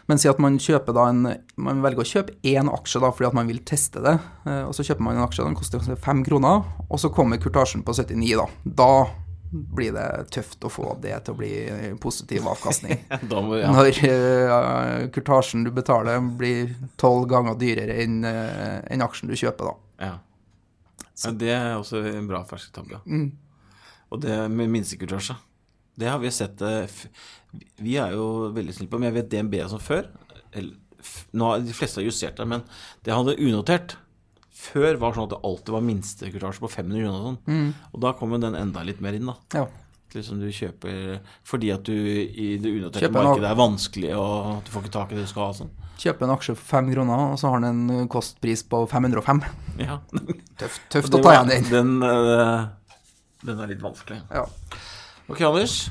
men 0.07 0.21
si 0.21 0.29
at 0.29 0.41
man 0.43 0.59
da 0.59 1.09
en 1.09 1.23
Man 1.57 1.83
velger 1.85 2.03
å 2.03 2.09
kjøpe 2.09 2.35
én 2.45 2.69
aksje 2.69 3.01
da 3.01 3.11
fordi 3.15 3.29
at 3.31 3.37
man 3.37 3.49
vil 3.49 3.63
teste 3.65 4.03
det. 4.05 4.19
Eh, 4.45 4.63
og 4.69 4.75
så 4.77 4.85
kjøper 4.85 5.05
man 5.07 5.17
en 5.17 5.25
aksje, 5.25 5.45
den 5.45 5.57
koster 5.57 5.81
fem 5.97 6.25
kroner, 6.27 6.65
og 6.89 7.01
så 7.01 7.11
kommer 7.15 7.41
kurtasjen 7.41 7.85
på 7.87 7.95
79, 7.97 8.35
da. 8.37 8.49
Da 8.65 8.91
blir 9.55 9.93
det 9.95 10.33
tøft 10.35 10.65
å 10.67 10.71
få 10.73 10.97
det 11.03 11.15
til 11.25 11.35
å 11.35 11.39
bli 11.39 11.53
positiv 12.03 12.49
avkastning. 12.51 13.05
må, 13.31 13.57
ja. 13.61 13.71
Når 13.71 14.01
uh, 14.03 15.07
kurtasjen 15.15 15.63
du 15.67 15.71
betaler, 15.75 16.19
blir 16.39 16.75
tolv 17.01 17.29
ganger 17.31 17.59
dyrere 17.61 18.01
enn 18.03 18.25
uh, 18.27 18.83
en 18.91 19.05
aksjen 19.07 19.31
du 19.31 19.37
kjøper, 19.39 19.71
da. 19.71 20.09
Ja. 20.09 20.15
Så. 21.15 21.31
Det 21.39 21.53
er 21.55 21.77
også 21.79 22.03
en 22.11 22.27
bra 22.27 22.43
fersketabbe. 22.49 22.99
Mm. 23.07 23.29
Og 24.11 24.23
det 24.25 24.41
med 24.51 24.73
minstekurtasje. 24.75 25.37
Det 25.95 26.09
har 26.11 26.19
vi 26.19 26.31
sett 26.35 26.63
Vi 27.79 27.97
er 28.03 28.17
jo 28.17 28.51
veldig 28.55 28.75
snille 28.75 28.91
på, 28.91 28.99
men 28.99 29.13
jeg 29.13 29.19
vet 29.21 29.31
DNB 29.31 29.61
som 29.71 29.83
før 29.83 30.09
nå 31.35 31.51
har 31.51 31.63
De 31.65 31.77
fleste 31.77 32.01
har 32.01 32.09
justert 32.09 32.41
det, 32.41 32.49
men 32.49 32.65
det 33.05 33.15
hadde 33.15 33.39
unotert 33.43 33.99
før 34.65 34.97
var 34.97 35.13
sånn 35.13 35.27
at 35.27 35.35
det 35.35 35.45
alltid 35.45 35.75
var 35.75 35.83
minstekurtasje 35.85 36.63
på 36.63 36.69
500 36.73 37.03
kroner 37.03 37.17
og 37.19 37.25
sånn. 37.27 37.41
Mm. 37.51 37.89
Og 37.91 37.99
da 38.01 38.13
kommer 38.17 38.41
den 38.41 38.55
enda 38.57 38.85
litt 38.87 39.03
mer 39.05 39.17
inn, 39.19 39.27
da. 39.29 39.35
Ja. 39.53 39.65
Liksom 40.15 40.39
du 40.41 40.47
kjøper 40.55 41.19
fordi 41.45 41.73
at 41.75 41.85
du 41.85 41.93
i 41.93 42.55
det 42.63 42.71
unoterte 42.71 43.11
markedet 43.13 43.51
er 43.51 43.59
vanskelig, 43.59 44.13
og 44.17 44.63
du 44.65 44.71
får 44.73 44.87
ikke 44.87 44.95
tak 44.95 45.13
i 45.13 45.19
det 45.19 45.27
du 45.27 45.33
skal 45.35 45.51
ha. 45.51 45.59
sånn. 45.59 45.75
Kjøpe 46.01 46.25
en 46.25 46.33
aksje 46.33 46.55
for 46.57 46.71
fem 46.71 46.89
kroner, 46.95 47.27
og 47.35 47.37
så 47.43 47.53
har 47.53 47.65
den 47.67 47.83
en 47.93 48.09
kostpris 48.11 48.65
på 48.71 48.81
505. 48.89 49.43
Ja. 49.83 49.99
Tøft, 50.63 50.87
tøft 50.95 51.19
å 51.19 51.21
ta 51.21 51.35
igjen 51.35 51.51
den. 51.51 51.69
Den, 51.75 51.95
uh, 52.01 53.03
den 53.45 53.61
er 53.61 53.75
litt 53.75 53.85
vanskelig. 53.85 54.23
Ja. 54.33 54.47
Ok, 55.25 55.41
Anders. 55.41 55.89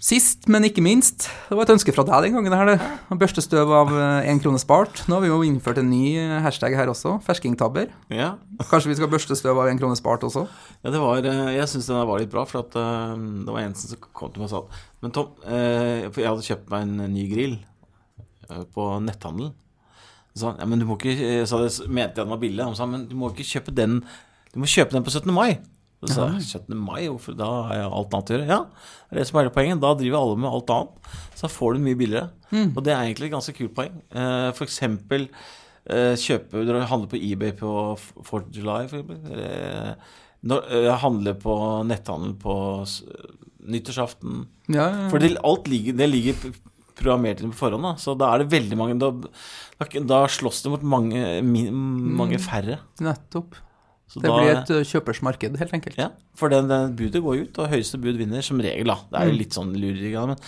Sist, 0.00 0.46
men 0.50 0.64
ikke 0.64 0.82
minst, 0.82 1.26
det 1.46 1.54
var 1.54 1.66
et 1.66 1.70
ønske 1.74 1.92
fra 1.92 2.02
deg 2.08 2.24
den 2.24 2.38
gangen. 2.38 2.54
her, 2.56 2.70
det. 2.72 3.18
Børste 3.20 3.42
støv 3.44 3.70
av 3.76 3.90
én 3.92 4.32
eh, 4.32 4.40
krone 4.42 4.58
spart. 4.58 5.02
Nå 5.06 5.18
har 5.18 5.22
vi 5.22 5.28
jo 5.28 5.42
innført 5.44 5.78
en 5.78 5.90
ny 5.92 6.14
eh, 6.18 6.38
hashtag 6.40 6.72
her 6.74 6.88
også, 6.90 7.18
ferskingtabber. 7.26 7.92
Ja. 8.08 8.32
Kanskje 8.70 8.90
vi 8.90 8.96
skal 8.98 9.10
børste 9.12 9.36
støv 9.38 9.60
av 9.60 9.68
én 9.70 9.78
krone 9.78 9.98
spart 9.98 10.24
også? 10.26 10.46
Ja, 10.80 10.90
det 10.94 11.02
var, 11.04 11.20
eh, 11.20 11.52
jeg 11.58 11.70
syns 11.70 11.90
den 11.90 12.00
var 12.08 12.22
litt 12.22 12.32
bra, 12.32 12.46
for 12.48 12.64
at, 12.64 12.74
det 12.74 13.52
var 13.52 13.60
en 13.60 13.76
som 13.78 14.00
kom 14.08 14.32
til 14.32 14.42
meg 14.42 14.48
og 14.48 14.54
sa 14.54 14.84
Men 15.04 15.14
Tom, 15.14 15.34
for 15.44 16.22
jeg 16.24 16.30
hadde 16.32 16.46
kjøpt 16.48 16.72
meg 16.72 16.86
en 16.88 17.12
ny 17.12 17.26
grill 17.30 17.58
på 18.74 18.86
netthandel. 19.04 19.52
Så, 20.32 20.54
ja, 20.56 20.66
men 20.66 20.80
du 20.80 20.86
må 20.88 20.96
ikke, 20.96 21.44
så 21.46 21.60
mente 21.86 22.18
jeg 22.18 22.24
den 22.24 22.32
var 22.32 22.40
billig. 22.40 22.64
Han 22.64 22.78
sa 22.78 22.88
men 22.88 23.04
du 23.10 23.14
må 23.20 23.30
ikke 23.34 23.46
kjøpe 23.46 23.76
den 23.76 24.00
Du 24.50 24.58
må 24.62 24.70
kjøpe 24.70 24.96
den 24.96 25.06
på 25.06 25.12
17. 25.12 25.28
mai. 25.34 25.60
Så 26.00 26.14
sa 26.16 26.26
jeg 26.32 26.46
17. 26.64 26.76
mai, 26.80 27.02
hvorfor 27.10 27.34
da 27.36 27.48
har 27.68 27.76
jeg 27.76 27.88
alt 27.98 28.14
annet 28.16 28.30
å 28.30 28.36
gjøre? 28.36 28.46
Ja, 28.48 28.60
det 29.10 29.16
er 29.16 29.20
det 29.20 29.24
som 29.28 29.36
er 29.36 29.44
hele 29.44 29.52
poenget. 29.52 29.82
Da 29.82 29.90
driver 30.00 30.22
alle 30.22 30.38
med 30.40 30.48
alt 30.48 30.72
annet. 30.72 31.10
Så 31.36 31.50
får 31.52 31.76
du 31.76 31.82
mye 31.84 31.98
billigere. 32.00 32.30
Mm. 32.48 32.70
Og 32.70 32.80
det 32.86 32.94
er 32.94 33.02
egentlig 33.02 33.28
et 33.28 33.34
ganske 33.34 33.54
kult 33.58 33.74
poeng. 33.76 33.98
Eh, 34.08 34.46
for 34.56 34.64
eksempel 34.64 35.28
eh, 35.28 36.14
kjøpe 36.24 36.64
Dere 36.64 36.88
handler 36.88 37.12
på 37.12 37.20
eBay 37.20 37.52
på 37.60 37.74
4th 38.16 38.48
July, 38.56 38.88
for 38.88 39.02
eksempel. 39.02 40.00
Når, 40.40 40.72
eh, 40.72 40.90
handle 41.04 41.36
på 41.36 41.60
netthandel 41.90 42.34
på 42.40 42.56
nyttårsaften. 43.68 44.44
Ja, 44.72 44.86
ja, 44.86 44.90
ja. 45.04 45.08
For 45.12 45.20
det, 45.20 45.34
alt 45.44 45.68
ligger, 45.68 46.00
det 46.00 46.08
ligger 46.08 46.52
programmert 46.96 47.44
inn 47.44 47.52
på 47.52 47.60
forhånd. 47.66 47.84
Da. 47.90 47.96
Så 48.00 48.16
da 48.16 48.32
er 48.32 48.42
det 48.42 48.52
veldig 48.56 48.80
mange 48.80 48.96
Da, 49.00 49.12
da 50.00 50.24
slåss 50.32 50.64
det 50.64 50.72
mot 50.72 50.92
mange, 50.96 51.42
mange 51.44 52.40
mm. 52.40 52.46
færre. 52.48 52.80
Nettopp. 53.04 53.60
Så 54.10 54.18
det 54.18 54.26
da, 54.26 54.38
blir 54.40 54.48
et 54.50 54.66
kjøpersmarked, 54.66 54.88
kjøpers 54.90 55.20
marked, 55.22 55.56
helt 55.60 55.74
enkelt. 55.76 55.98
Ja, 56.00 56.08
for 56.34 56.50
den, 56.50 56.66
den 56.66 56.96
budet 56.98 57.22
går 57.22 57.44
ut, 57.44 57.58
og 57.62 57.70
høyeste 57.70 58.00
bud 58.02 58.18
vinner 58.18 58.42
som 58.42 58.58
regel. 58.58 58.90
da. 58.90 58.96
Det 59.06 59.20
er 59.20 59.28
jo 59.28 59.34
mm. 59.36 59.38
litt 59.38 59.58
sånn 59.58 59.70
lureri, 59.76 60.10
men, 60.32 60.40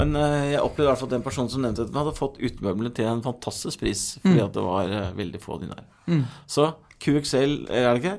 men 0.00 0.16
uh, 0.16 0.36
jeg 0.48 0.62
opplevde 0.64 0.86
i 0.86 0.90
hvert 0.90 1.02
fall 1.02 1.10
at 1.10 1.16
den 1.18 1.26
personen 1.26 1.52
som 1.52 1.66
nevnte 1.66 1.84
dette, 1.84 2.00
hadde 2.00 2.16
fått 2.16 2.40
utemøblene 2.40 2.94
til 2.96 3.10
en 3.10 3.20
fantastisk 3.26 3.84
pris, 3.84 4.04
fordi 4.22 4.38
mm. 4.38 4.44
at 4.46 4.56
det 4.56 4.64
var 4.64 4.94
uh, 4.96 5.10
veldig 5.18 5.40
få 5.42 5.60
dinar. 5.60 5.84
Mm. 6.08 6.24
Så 6.48 6.70
QXL, 7.04 7.56
er 7.68 7.90
det 7.90 8.00
ikke? 8.00 8.16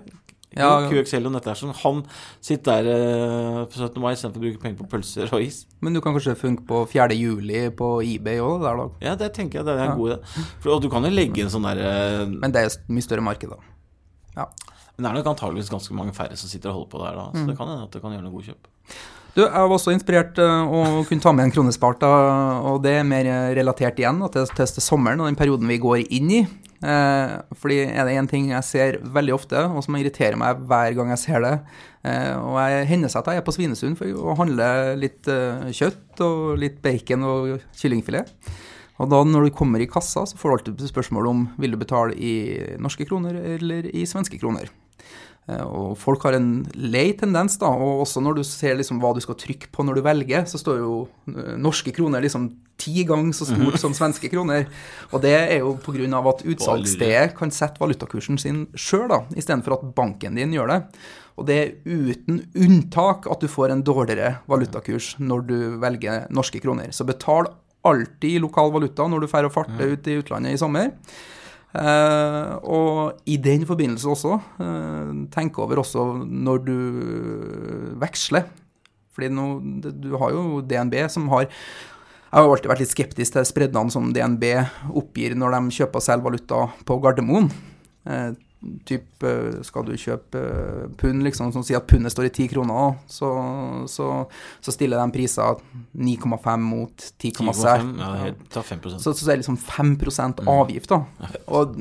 Ja, 0.52 0.70
QXL 0.92 1.26
og 1.32 1.34
Nettersen. 1.34 1.74
Han 1.82 2.06
sitter 2.44 2.86
der 2.86 3.66
på 3.72 3.80
17. 3.80 4.02
mai 4.04 4.12
istedenfor 4.12 4.38
å 4.38 4.44
bruke 4.44 4.62
penger 4.62 4.82
på 4.84 4.90
pølser 4.92 5.32
og 5.32 5.46
is. 5.46 5.64
Men 5.82 5.96
du 5.96 6.02
kan 6.04 6.14
kanskje 6.14 6.36
funke 6.38 6.68
på 6.68 6.84
4. 6.92 7.16
juli 7.16 7.64
på 7.74 7.94
eBay 8.04 8.44
òg? 8.44 8.68
Ja, 9.02 9.16
det 9.18 9.32
tenker 9.38 9.62
jeg. 9.62 9.70
Det 9.70 9.78
er 9.78 9.86
en 9.86 9.94
ja. 9.94 9.98
god 9.98 10.12
idé. 10.12 10.46
Og 10.76 10.84
du 10.84 10.92
kan 10.92 11.08
jo 11.08 11.14
legge 11.14 11.46
en 11.46 11.54
sånn 11.54 11.66
derre 11.66 12.28
Men 12.28 12.52
det 12.54 12.66
er 12.68 12.76
mye 12.92 13.08
større 13.08 13.24
marked, 13.26 13.56
da. 13.56 13.72
Ja. 14.36 14.50
Men 15.02 15.08
det 15.08 15.16
er 15.16 15.18
nok 15.18 15.32
antageligvis 15.32 15.72
ganske 15.74 15.96
mange 15.98 16.14
færre 16.14 16.36
som 16.38 16.50
sitter 16.50 16.70
og 16.70 16.76
holder 16.76 16.90
på 16.92 17.00
der 17.02 17.16
da. 17.18 17.24
Så 17.34 17.42
mm. 17.42 17.48
det 17.50 17.58
kan 17.58 17.70
hende 17.72 17.88
at 17.88 17.96
det 17.96 18.02
kan 18.04 18.14
gjøre 18.14 18.26
noe 18.28 18.36
god 18.36 18.50
kjøp. 18.52 18.68
Du, 19.32 19.40
jeg 19.42 19.50
var 19.56 19.74
også 19.74 19.94
inspirert 19.96 20.40
uh, 20.44 20.68
å 20.70 21.04
kunne 21.08 21.24
ta 21.24 21.32
med 21.34 21.48
en 21.48 21.54
kronespart, 21.56 22.04
og 22.06 22.82
det 22.84 22.98
er 23.00 23.08
mer 23.08 23.30
relatert 23.58 23.98
igjen 23.98 24.20
til, 24.30 24.50
til, 24.52 24.74
til 24.76 24.86
sommeren 24.86 25.24
og 25.24 25.30
den 25.32 25.40
perioden 25.40 25.72
vi 25.72 25.80
går 25.82 26.04
inn 26.04 26.34
i. 26.36 26.42
Uh, 26.86 27.40
fordi 27.62 27.80
er 27.88 28.06
det 28.06 28.18
én 28.20 28.30
ting 28.30 28.52
jeg 28.52 28.68
ser 28.68 29.00
veldig 29.16 29.34
ofte, 29.34 29.64
og 29.72 29.82
som 29.86 29.98
irriterer 29.98 30.38
meg 30.38 30.62
hver 30.70 30.94
gang 30.98 31.14
jeg 31.14 31.22
ser 31.22 31.44
det 31.46 31.52
uh, 31.62 32.38
Og 32.42 32.56
jeg 32.58 32.88
hender 32.90 33.14
seg 33.14 33.22
at 33.22 33.30
jeg 33.32 33.42
er 33.42 33.46
på 33.46 33.54
Svinesund 33.54 33.98
for 34.00 34.22
å 34.22 34.36
handle 34.38 34.70
litt 35.02 35.30
kjøtt 35.80 36.22
og 36.26 36.62
litt 36.62 36.78
bacon 36.86 37.26
og 37.26 37.56
kyllingfilet. 37.82 38.30
Og 39.02 39.10
da 39.10 39.24
når 39.26 39.48
du 39.48 39.56
kommer 39.58 39.82
i 39.82 39.90
kassa, 39.90 40.28
så 40.30 40.38
får 40.38 40.52
du 40.52 40.58
alltid 40.58 40.92
spørsmål 40.92 41.32
om 41.32 41.48
vil 41.62 41.74
du 41.74 41.80
betale 41.82 42.14
i 42.14 42.36
norske 42.82 43.08
kroner 43.10 43.40
eller 43.56 43.88
i 43.90 44.06
svenske 44.06 44.38
kroner. 44.42 44.70
Eh, 45.52 45.64
og 45.68 45.96
folk 46.00 46.24
har 46.28 46.38
en 46.38 46.50
lei 46.76 47.12
tendens, 47.20 47.58
da, 47.62 47.70
og 47.72 48.06
også 48.06 48.24
når 48.24 48.40
du 48.40 48.44
ser 48.48 48.78
liksom 48.80 49.02
hva 49.04 49.14
du 49.16 49.22
skal 49.24 49.38
trykke 49.40 49.72
på 49.74 49.86
når 49.86 50.00
du 50.00 50.06
velger, 50.06 50.46
så 50.50 50.60
står 50.62 50.82
jo 50.82 50.98
eh, 51.32 51.56
norske 51.62 51.94
kroner 51.96 52.24
liksom 52.24 52.50
ti 52.82 53.04
ganger 53.06 53.36
så 53.38 53.46
stort 53.46 53.78
som 53.82 53.94
svenske 53.98 54.32
kroner. 54.32 54.68
Og 55.12 55.22
det 55.24 55.36
er 55.38 55.60
jo 55.62 55.76
pga. 55.84 56.22
at 56.32 56.46
utsalgsstedet 56.50 57.36
kan 57.38 57.54
sette 57.54 57.82
valutakursen 57.82 58.40
sin 58.42 58.64
sjøl, 58.74 59.12
istedenfor 59.36 59.78
at 59.78 59.90
banken 59.98 60.40
din 60.40 60.56
gjør 60.56 60.72
det. 60.74 60.80
Og 61.40 61.48
det 61.48 61.58
er 61.58 61.74
uten 61.86 62.42
unntak 62.58 63.28
at 63.30 63.42
du 63.42 63.48
får 63.50 63.74
en 63.74 63.84
dårligere 63.86 64.42
valutakurs 64.50 65.16
når 65.20 65.46
du 65.48 65.58
velger 65.82 66.26
norske 66.34 66.62
kroner. 66.62 66.92
Så 66.92 67.06
betal 67.08 67.50
alltid 67.88 68.42
lokal 68.44 68.74
valuta 68.74 69.08
når 69.10 69.24
du 69.24 69.30
drar 69.30 69.48
og 69.48 69.56
farter 69.56 69.96
ut 69.96 70.10
i 70.10 70.18
utlandet 70.22 70.54
i 70.54 70.62
sommer. 70.62 70.92
Uh, 71.72 72.58
og 72.68 73.22
i 73.32 73.38
den 73.40 73.64
forbindelse 73.68 74.10
også, 74.12 74.36
uh, 74.60 75.12
tenk 75.32 75.56
over 75.64 75.80
også 75.80 76.04
når 76.28 76.66
du 76.68 76.76
veksler. 78.02 78.50
Fordi 79.16 79.32
nå, 79.32 79.48
du 79.84 80.12
har 80.20 80.36
jo 80.36 80.62
DNB 80.64 80.96
som 81.12 81.28
har 81.32 81.48
Jeg 82.32 82.40
har 82.40 82.48
alltid 82.48 82.70
vært 82.72 82.80
litt 82.80 82.92
skeptisk 82.94 83.34
til 83.36 83.44
spreddene 83.48 83.92
som 83.92 84.14
DNB 84.16 84.46
oppgir 84.96 85.34
når 85.36 85.58
de 85.58 85.76
kjøper 85.76 86.00
og 86.00 86.06
selger 86.06 86.28
valuta 86.30 86.60
på 86.88 86.96
Gardermoen. 87.04 87.50
Uh, 88.08 88.32
typ, 88.86 89.24
skal 89.66 89.86
du 89.88 89.96
kjøpe 89.98 90.38
eh, 90.38 90.84
pund, 91.00 91.24
liksom, 91.26 91.50
som 91.54 91.64
sier 91.66 91.80
at 91.80 91.88
pundet 91.90 92.14
står 92.14 92.28
i 92.28 92.34
10 92.34 92.52
kroner, 92.54 93.00
så, 93.10 93.30
så, 93.90 94.10
så 94.62 94.74
stiller 94.74 95.02
de 95.02 95.16
priser 95.16 95.58
9,5 95.98 96.68
mot 96.68 97.08
10,6. 97.24 97.64
ja, 97.66 98.12
helt, 98.22 98.44
ta 98.54 98.62
5 98.66 98.86
Så, 99.00 99.16
så 99.16 99.26
er 99.26 99.34
det 99.34 99.42
liksom 99.42 99.58
5% 99.58 100.44
avgift, 100.52 100.94
da. 100.94 101.32
Og 101.50 101.74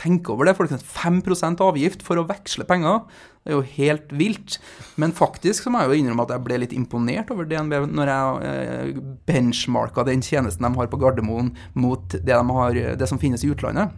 tenk 0.00 0.32
over 0.32 0.48
det, 0.48 0.56
folkens. 0.56 0.86
5% 0.96 1.60
avgift 1.64 2.04
for 2.06 2.20
å 2.20 2.26
veksle 2.28 2.66
penger. 2.68 3.04
Det 3.44 3.52
er 3.52 3.58
jo 3.58 3.66
helt 3.74 4.14
vilt. 4.16 4.56
Men 5.00 5.12
faktisk 5.12 5.66
så 5.66 5.72
må 5.72 5.82
jeg 5.82 5.92
jo 5.92 6.00
innrømme 6.00 6.24
at 6.24 6.32
jeg 6.32 6.44
ble 6.46 6.62
litt 6.62 6.72
imponert 6.76 7.28
over 7.34 7.44
DNB 7.48 7.76
når 7.92 8.12
jeg 8.14 8.48
eh, 8.48 9.02
benchmarka 9.28 10.06
den 10.08 10.24
tjenesten 10.24 10.64
de 10.64 10.72
har 10.80 10.88
på 10.88 11.00
Gardermoen 11.02 11.52
mot 11.76 12.08
det, 12.16 12.24
de 12.24 12.40
har, 12.56 12.80
det 12.96 13.10
som 13.10 13.20
finnes 13.20 13.44
i 13.44 13.52
utlandet. 13.52 13.92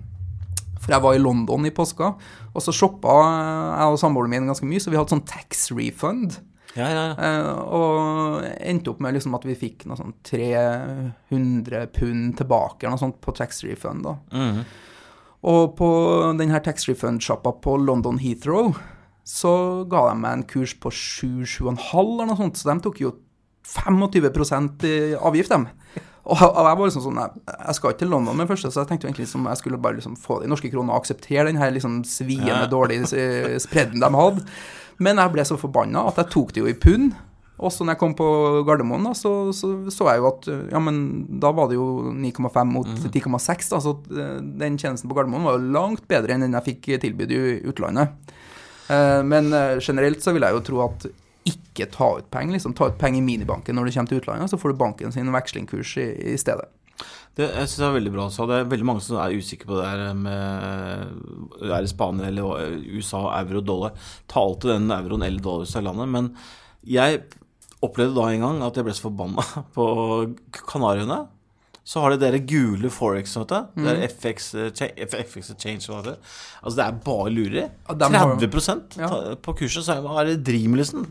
For 0.81 0.93
jeg 0.93 1.03
var 1.03 1.17
i 1.17 1.23
London 1.23 1.67
i 1.67 1.73
påska, 1.75 2.13
og 2.53 2.63
så 2.63 2.75
shoppa 2.75 3.15
jeg 3.23 3.95
og 3.95 3.99
samboeren 4.01 4.33
min 4.33 4.51
ganske 4.51 4.69
mye, 4.69 4.83
så 4.83 4.93
vi 4.93 4.99
hadde 4.99 5.15
sånn 5.15 5.27
tax 5.27 5.71
refund. 5.73 6.39
Ja, 6.77 6.89
ja, 6.93 7.05
ja. 7.09 7.15
Eh, 7.17 7.53
og 7.73 8.43
endte 8.61 8.93
opp 8.93 9.01
med 9.01 9.17
liksom 9.17 9.35
at 9.39 9.47
vi 9.49 9.57
fikk 9.57 9.87
noe 9.89 9.97
sånn 9.97 10.13
300 10.29 11.87
pund 11.97 12.35
tilbake 12.37 12.85
eller 12.85 12.97
noe 12.97 13.05
sånt 13.07 13.21
på 13.25 13.33
tax 13.37 13.63
refund. 13.65 14.05
da. 14.05 14.19
Mhm. 14.33 14.67
Og 15.47 15.77
på 15.79 15.89
denne 16.37 16.61
tax 16.65 16.89
refund-sjappa 16.89 17.53
på 17.63 17.77
London 17.79 18.19
Heathrow 18.19 18.75
så 19.27 19.85
ga 19.91 20.09
de 20.11 20.21
meg 20.21 20.33
en 20.33 20.45
kurs 20.45 20.75
på 20.75 20.91
7-7,5 20.91 22.21
eller 22.21 22.27
noe 22.31 22.39
sånt, 22.39 22.59
så 22.59 22.71
de 22.71 22.83
tok 22.85 23.01
jo 23.03 23.13
25 23.67 24.85
i 24.87 25.15
avgift, 25.19 25.51
dem. 25.51 25.69
Og, 26.27 26.41
og 26.43 26.65
jeg 26.67 26.79
var 26.79 26.89
liksom 26.89 27.03
sånn 27.05 27.19
Jeg, 27.23 27.43
jeg 27.55 27.75
skal 27.79 27.93
ikke 27.93 28.01
til 28.03 28.09
London 28.11 28.37
med 28.41 28.49
første, 28.51 28.71
så 28.75 28.83
jeg 28.83 28.89
tenkte 28.91 29.07
jo 29.07 29.11
egentlig 29.13 29.27
liksom, 29.29 29.45
jeg 29.47 29.61
skulle 29.61 29.79
bare 29.79 29.99
liksom 30.01 30.17
få 30.19 30.41
de 30.43 30.49
norske 30.51 30.71
kronene 30.73 30.91
og 30.97 30.99
akseptere 31.05 31.45
den 31.47 31.61
her 31.61 31.71
liksom 31.71 32.01
sviende, 32.09 32.65
Ja. 32.65 32.67
dårlige 32.73 33.07
eh, 33.15 33.59
spredden 33.63 34.03
de 34.03 34.11
hadde. 34.11 34.43
Men 34.99 35.21
jeg 35.23 35.33
ble 35.37 35.45
så 35.47 35.59
forbanna 35.61 36.03
at 36.09 36.17
jeg 36.23 36.31
tok 36.35 36.53
det 36.57 36.65
jo 36.65 36.67
i 36.73 36.75
pund. 36.75 37.15
Og 37.57 37.71
så 37.73 37.85
når 37.87 37.95
jeg 37.95 38.01
kom 38.03 38.15
på 38.19 38.27
Gardermoen, 38.69 39.05
da, 39.07 39.13
så, 39.17 39.31
så 39.57 39.71
så 39.89 40.09
jeg 40.11 40.19
jo 40.21 40.27
at 40.29 40.49
ja, 40.75 40.81
men 40.83 40.99
da 41.41 41.53
var 41.57 41.71
det 41.71 41.79
jo 41.79 41.87
9,5 42.13 42.73
mot 42.75 42.91
10,6. 42.91 43.71
da, 43.73 43.79
Så 43.81 43.95
eh, 44.13 44.41
den 44.61 44.77
tjenesten 44.77 45.09
på 45.09 45.17
Gardermoen 45.17 45.47
var 45.47 45.57
jo 45.57 45.71
langt 45.79 46.03
bedre 46.11 46.35
enn 46.35 46.45
den 46.45 46.59
jeg 46.59 46.67
fikk 46.73 46.91
tilbud 47.07 47.33
i 47.33 47.39
utlandet. 47.71 48.13
Eh, 48.91 49.23
Men 49.25 49.53
eh, 49.57 49.79
generelt 49.81 50.21
så 50.27 50.35
vil 50.37 50.45
jeg 50.45 50.59
jo 50.59 50.65
tro 50.69 50.83
at 50.89 51.07
ikke 51.47 51.89
ta 51.95 52.11
ut 52.19 52.31
penger. 52.33 52.57
liksom 52.57 52.75
Ta 52.77 52.91
ut 52.91 52.99
penger 52.99 53.23
i 53.23 53.27
minibanken 53.27 53.77
når 53.79 53.89
du 53.89 53.95
kommer 53.97 54.13
til 54.13 54.23
utlandet, 54.23 54.51
så 54.51 54.59
får 54.61 54.75
du 54.75 54.83
banken 54.83 55.15
sin 55.15 55.33
vekslingkurs 55.35 55.97
i, 56.03 56.09
i 56.35 56.37
stedet. 56.41 56.69
Det, 57.37 57.51
jeg 57.51 57.69
synes 57.69 57.81
det 57.83 57.87
er 57.87 57.97
veldig 57.99 58.13
bra. 58.15 58.27
Så 58.33 58.47
det 58.49 58.59
er 58.59 58.69
veldig 58.71 58.89
mange 58.89 59.05
som 59.05 59.19
er 59.21 59.37
usikre 59.37 59.69
på 59.69 59.81
det 59.81 59.89
her 59.91 60.15
med 60.17 61.67
Er 61.69 61.85
det 61.85 61.91
Spania 61.93 62.31
eller 62.31 62.79
USA, 62.97 63.27
euro, 63.43 63.61
dollar? 63.61 63.99
Ta 64.31 64.41
alltid 64.41 64.73
den 64.73 64.95
euroen 64.95 65.27
eller 65.27 65.45
dollar 65.45 65.69
ut 65.69 65.77
av 65.77 65.85
landet. 65.85 66.13
Men 66.15 66.31
jeg 66.87 67.25
opplevde 67.85 68.17
da 68.17 68.31
en 68.33 68.47
gang 68.47 68.63
at 68.65 68.79
jeg 68.79 68.87
ble 68.87 68.97
så 68.97 69.09
forbanna 69.11 69.45
på 69.77 69.87
Kanariøyene. 70.65 71.21
Så 71.87 72.01
har 72.03 72.11
de 72.11 72.19
dere 72.19 72.41
gule 72.43 72.89
forex, 72.91 73.37
vet 73.39 73.53
du. 73.53 73.83
Det 73.85 73.93
er 73.93 74.09
FX, 74.11 74.49
eh, 74.59 74.71
FX 75.07 75.53
change, 75.63 75.87
det. 76.03 76.17
Altså, 76.65 76.77
det 76.81 76.85
er 76.87 76.97
bare 77.05 77.31
lureri. 77.31 77.63
Ja, 77.89 77.95
dem 77.95 78.13
har- 78.19 78.33
30 78.35 78.49
Ja. 78.99 79.35
på 79.39 79.55
kurset, 79.61 79.85
så 79.87 80.01
er 80.19 80.25
det 80.33 80.41
liksom? 80.81 81.05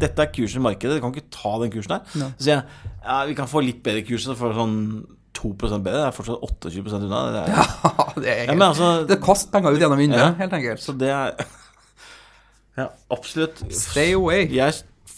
Dette 0.00 0.22
er 0.24 0.32
kursen 0.32 0.60
i 0.60 0.64
markedet, 0.64 0.96
du 0.96 1.00
kan 1.04 1.12
ikke 1.12 1.30
ta 1.30 1.52
den 1.60 1.70
kursen 1.70 1.92
her. 1.98 2.00
Nei. 2.16 2.30
Så 2.38 2.44
sier 2.48 2.54
jeg 2.56 2.64
ja, 3.04 3.18
vi 3.26 3.34
kan 3.34 3.46
få 3.46 3.62
litt 3.64 3.82
bedre 3.84 4.02
kurs, 4.08 4.24
så 4.24 4.34
får 4.34 4.54
sånn 4.56 5.06
2% 5.36 5.84
bedre. 5.84 6.00
Det 6.00 6.08
er 6.08 6.16
fortsatt 6.16 6.42
28 6.42 7.04
unna. 7.04 7.20
Det 7.32 7.42
er, 7.42 7.52
ja. 7.60 8.06
det 8.16 8.34
er 8.48 8.54
men 8.54 8.62
altså, 8.70 9.06
Det 9.06 9.20
koster 9.20 9.52
penger 9.52 9.72
ut 9.76 9.78
gjennom 9.84 9.98
vinduet, 10.00 10.18
Ja. 10.24 10.32
helt 10.40 10.52
enkelt. 10.52 10.80
Så 10.80 10.96
det 10.98 11.10
er 11.12 11.34
Ja, 12.78 12.88
absolutt. 13.10 13.62
Stay 13.72 14.12
away. 14.14 14.46
Jeg, 14.52 14.74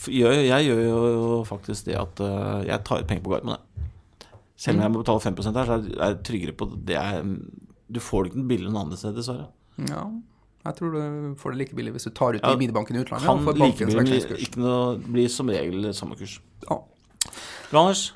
jeg, 0.06 0.46
jeg 0.46 0.66
gjør 0.68 0.82
jo 0.84 1.44
faktisk 1.48 1.86
det 1.86 1.96
at 1.98 2.20
øh, 2.22 2.66
jeg 2.66 2.84
tar 2.84 3.00
ut 3.02 3.06
penger 3.06 3.22
på 3.24 3.30
Gardermoen. 3.30 3.56
jeg. 3.58 3.64
Selv 4.58 4.78
om 4.78 4.84
jeg 4.84 4.92
må 4.94 5.02
betale 5.04 5.22
5% 5.22 5.60
her, 5.60 5.68
så 5.70 5.78
er 5.78 6.12
jeg 6.12 6.18
tryggere 6.26 6.56
på 6.58 6.66
det. 6.88 6.96
Er, 6.98 7.22
du 7.88 8.00
får 8.02 8.28
ikke 8.28 8.40
noe 8.40 8.50
billigere 8.50 8.72
noen 8.74 8.88
andre 8.88 8.98
steder, 8.98 9.20
dessverre. 9.20 9.48
Ja, 9.86 10.02
jeg 10.66 10.74
tror 10.80 10.94
du 10.96 11.02
får 11.38 11.54
det 11.54 11.60
like 11.62 11.76
billig 11.78 11.92
hvis 11.94 12.08
du 12.08 12.10
tar 12.10 12.34
ut 12.34 12.42
Ja, 12.42 12.50
i 12.52 12.58
minibanken 12.60 12.98
i 12.98 13.02
utlandet. 13.04 13.28
Kan 13.28 13.60
like 13.62 13.86
vekslingskurs. 13.86 14.42
ikke 14.42 14.62
noe, 14.64 14.96
blir 15.06 15.30
som 15.32 15.48
regel 15.52 15.92
samme 15.96 16.18
kurs. 16.18 16.40
Ja. 16.66 16.80
Bra, 17.70 17.84
Anders. 17.84 18.08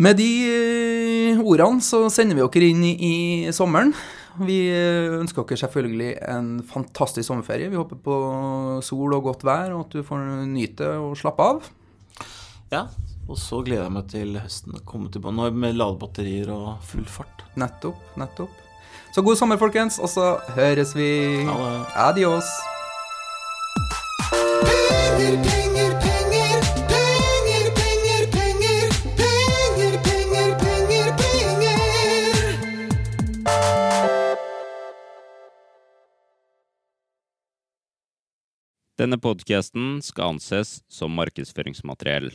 Med 0.00 0.16
de 0.16 0.28
eh, 0.48 1.42
ordene 1.42 1.82
så 1.84 2.06
sender 2.12 2.38
vi 2.38 2.46
dere 2.46 2.70
inn 2.72 2.86
i, 2.86 2.94
i 3.10 3.52
sommeren. 3.52 3.92
Vi 4.40 4.62
eh, 4.70 5.10
ønsker 5.18 5.44
dere 5.44 5.60
selvfølgelig 5.60 6.12
en 6.30 6.48
fantastisk 6.70 7.26
sommerferie. 7.26 7.68
Vi 7.68 7.76
håper 7.76 7.98
på 8.00 8.16
sol 8.86 9.18
og 9.18 9.26
godt 9.26 9.44
vær, 9.44 9.74
og 9.74 9.88
at 9.88 9.98
du 9.98 10.06
får 10.06 10.24
nyte 10.48 10.94
og 11.02 11.18
slappe 11.20 11.50
av. 11.52 11.68
Ja, 12.72 12.86
og 13.30 13.38
så 13.38 13.60
gleder 13.62 13.86
jeg 13.86 13.94
meg 13.94 14.08
til 14.10 14.34
høsten. 14.40 14.74
Komme 14.88 15.10
tilbake 15.12 15.36
nå 15.36 15.50
med 15.54 15.78
ladebatterier 15.78 16.50
og 16.50 16.82
full 16.82 17.06
fart. 17.06 17.44
Nettopp, 17.60 17.98
nettopp. 18.18 18.50
Så 19.14 19.22
god 19.26 19.36
sommer, 19.38 19.58
folkens, 19.58 19.98
og 20.02 20.08
så 20.10 20.38
høres 20.56 20.94
vi. 20.98 21.10
Ha 21.46 21.54
det. 21.62 21.86
Adios. 22.08 22.50
Penger, 24.30 25.36
penger, 25.46 25.92
penger, 26.02 26.60
penger, 26.90 27.70
penger, 27.78 28.22
penger, 28.34 28.94
penger, 29.26 29.94
penger, 30.04 30.50
penger, 30.58 31.08
penger. 31.22 32.50
Denne 39.00 39.16
podkasten 39.22 40.02
skal 40.04 40.34
anses 40.34 40.82
som 40.92 41.14
markedsføringsmateriell, 41.16 42.34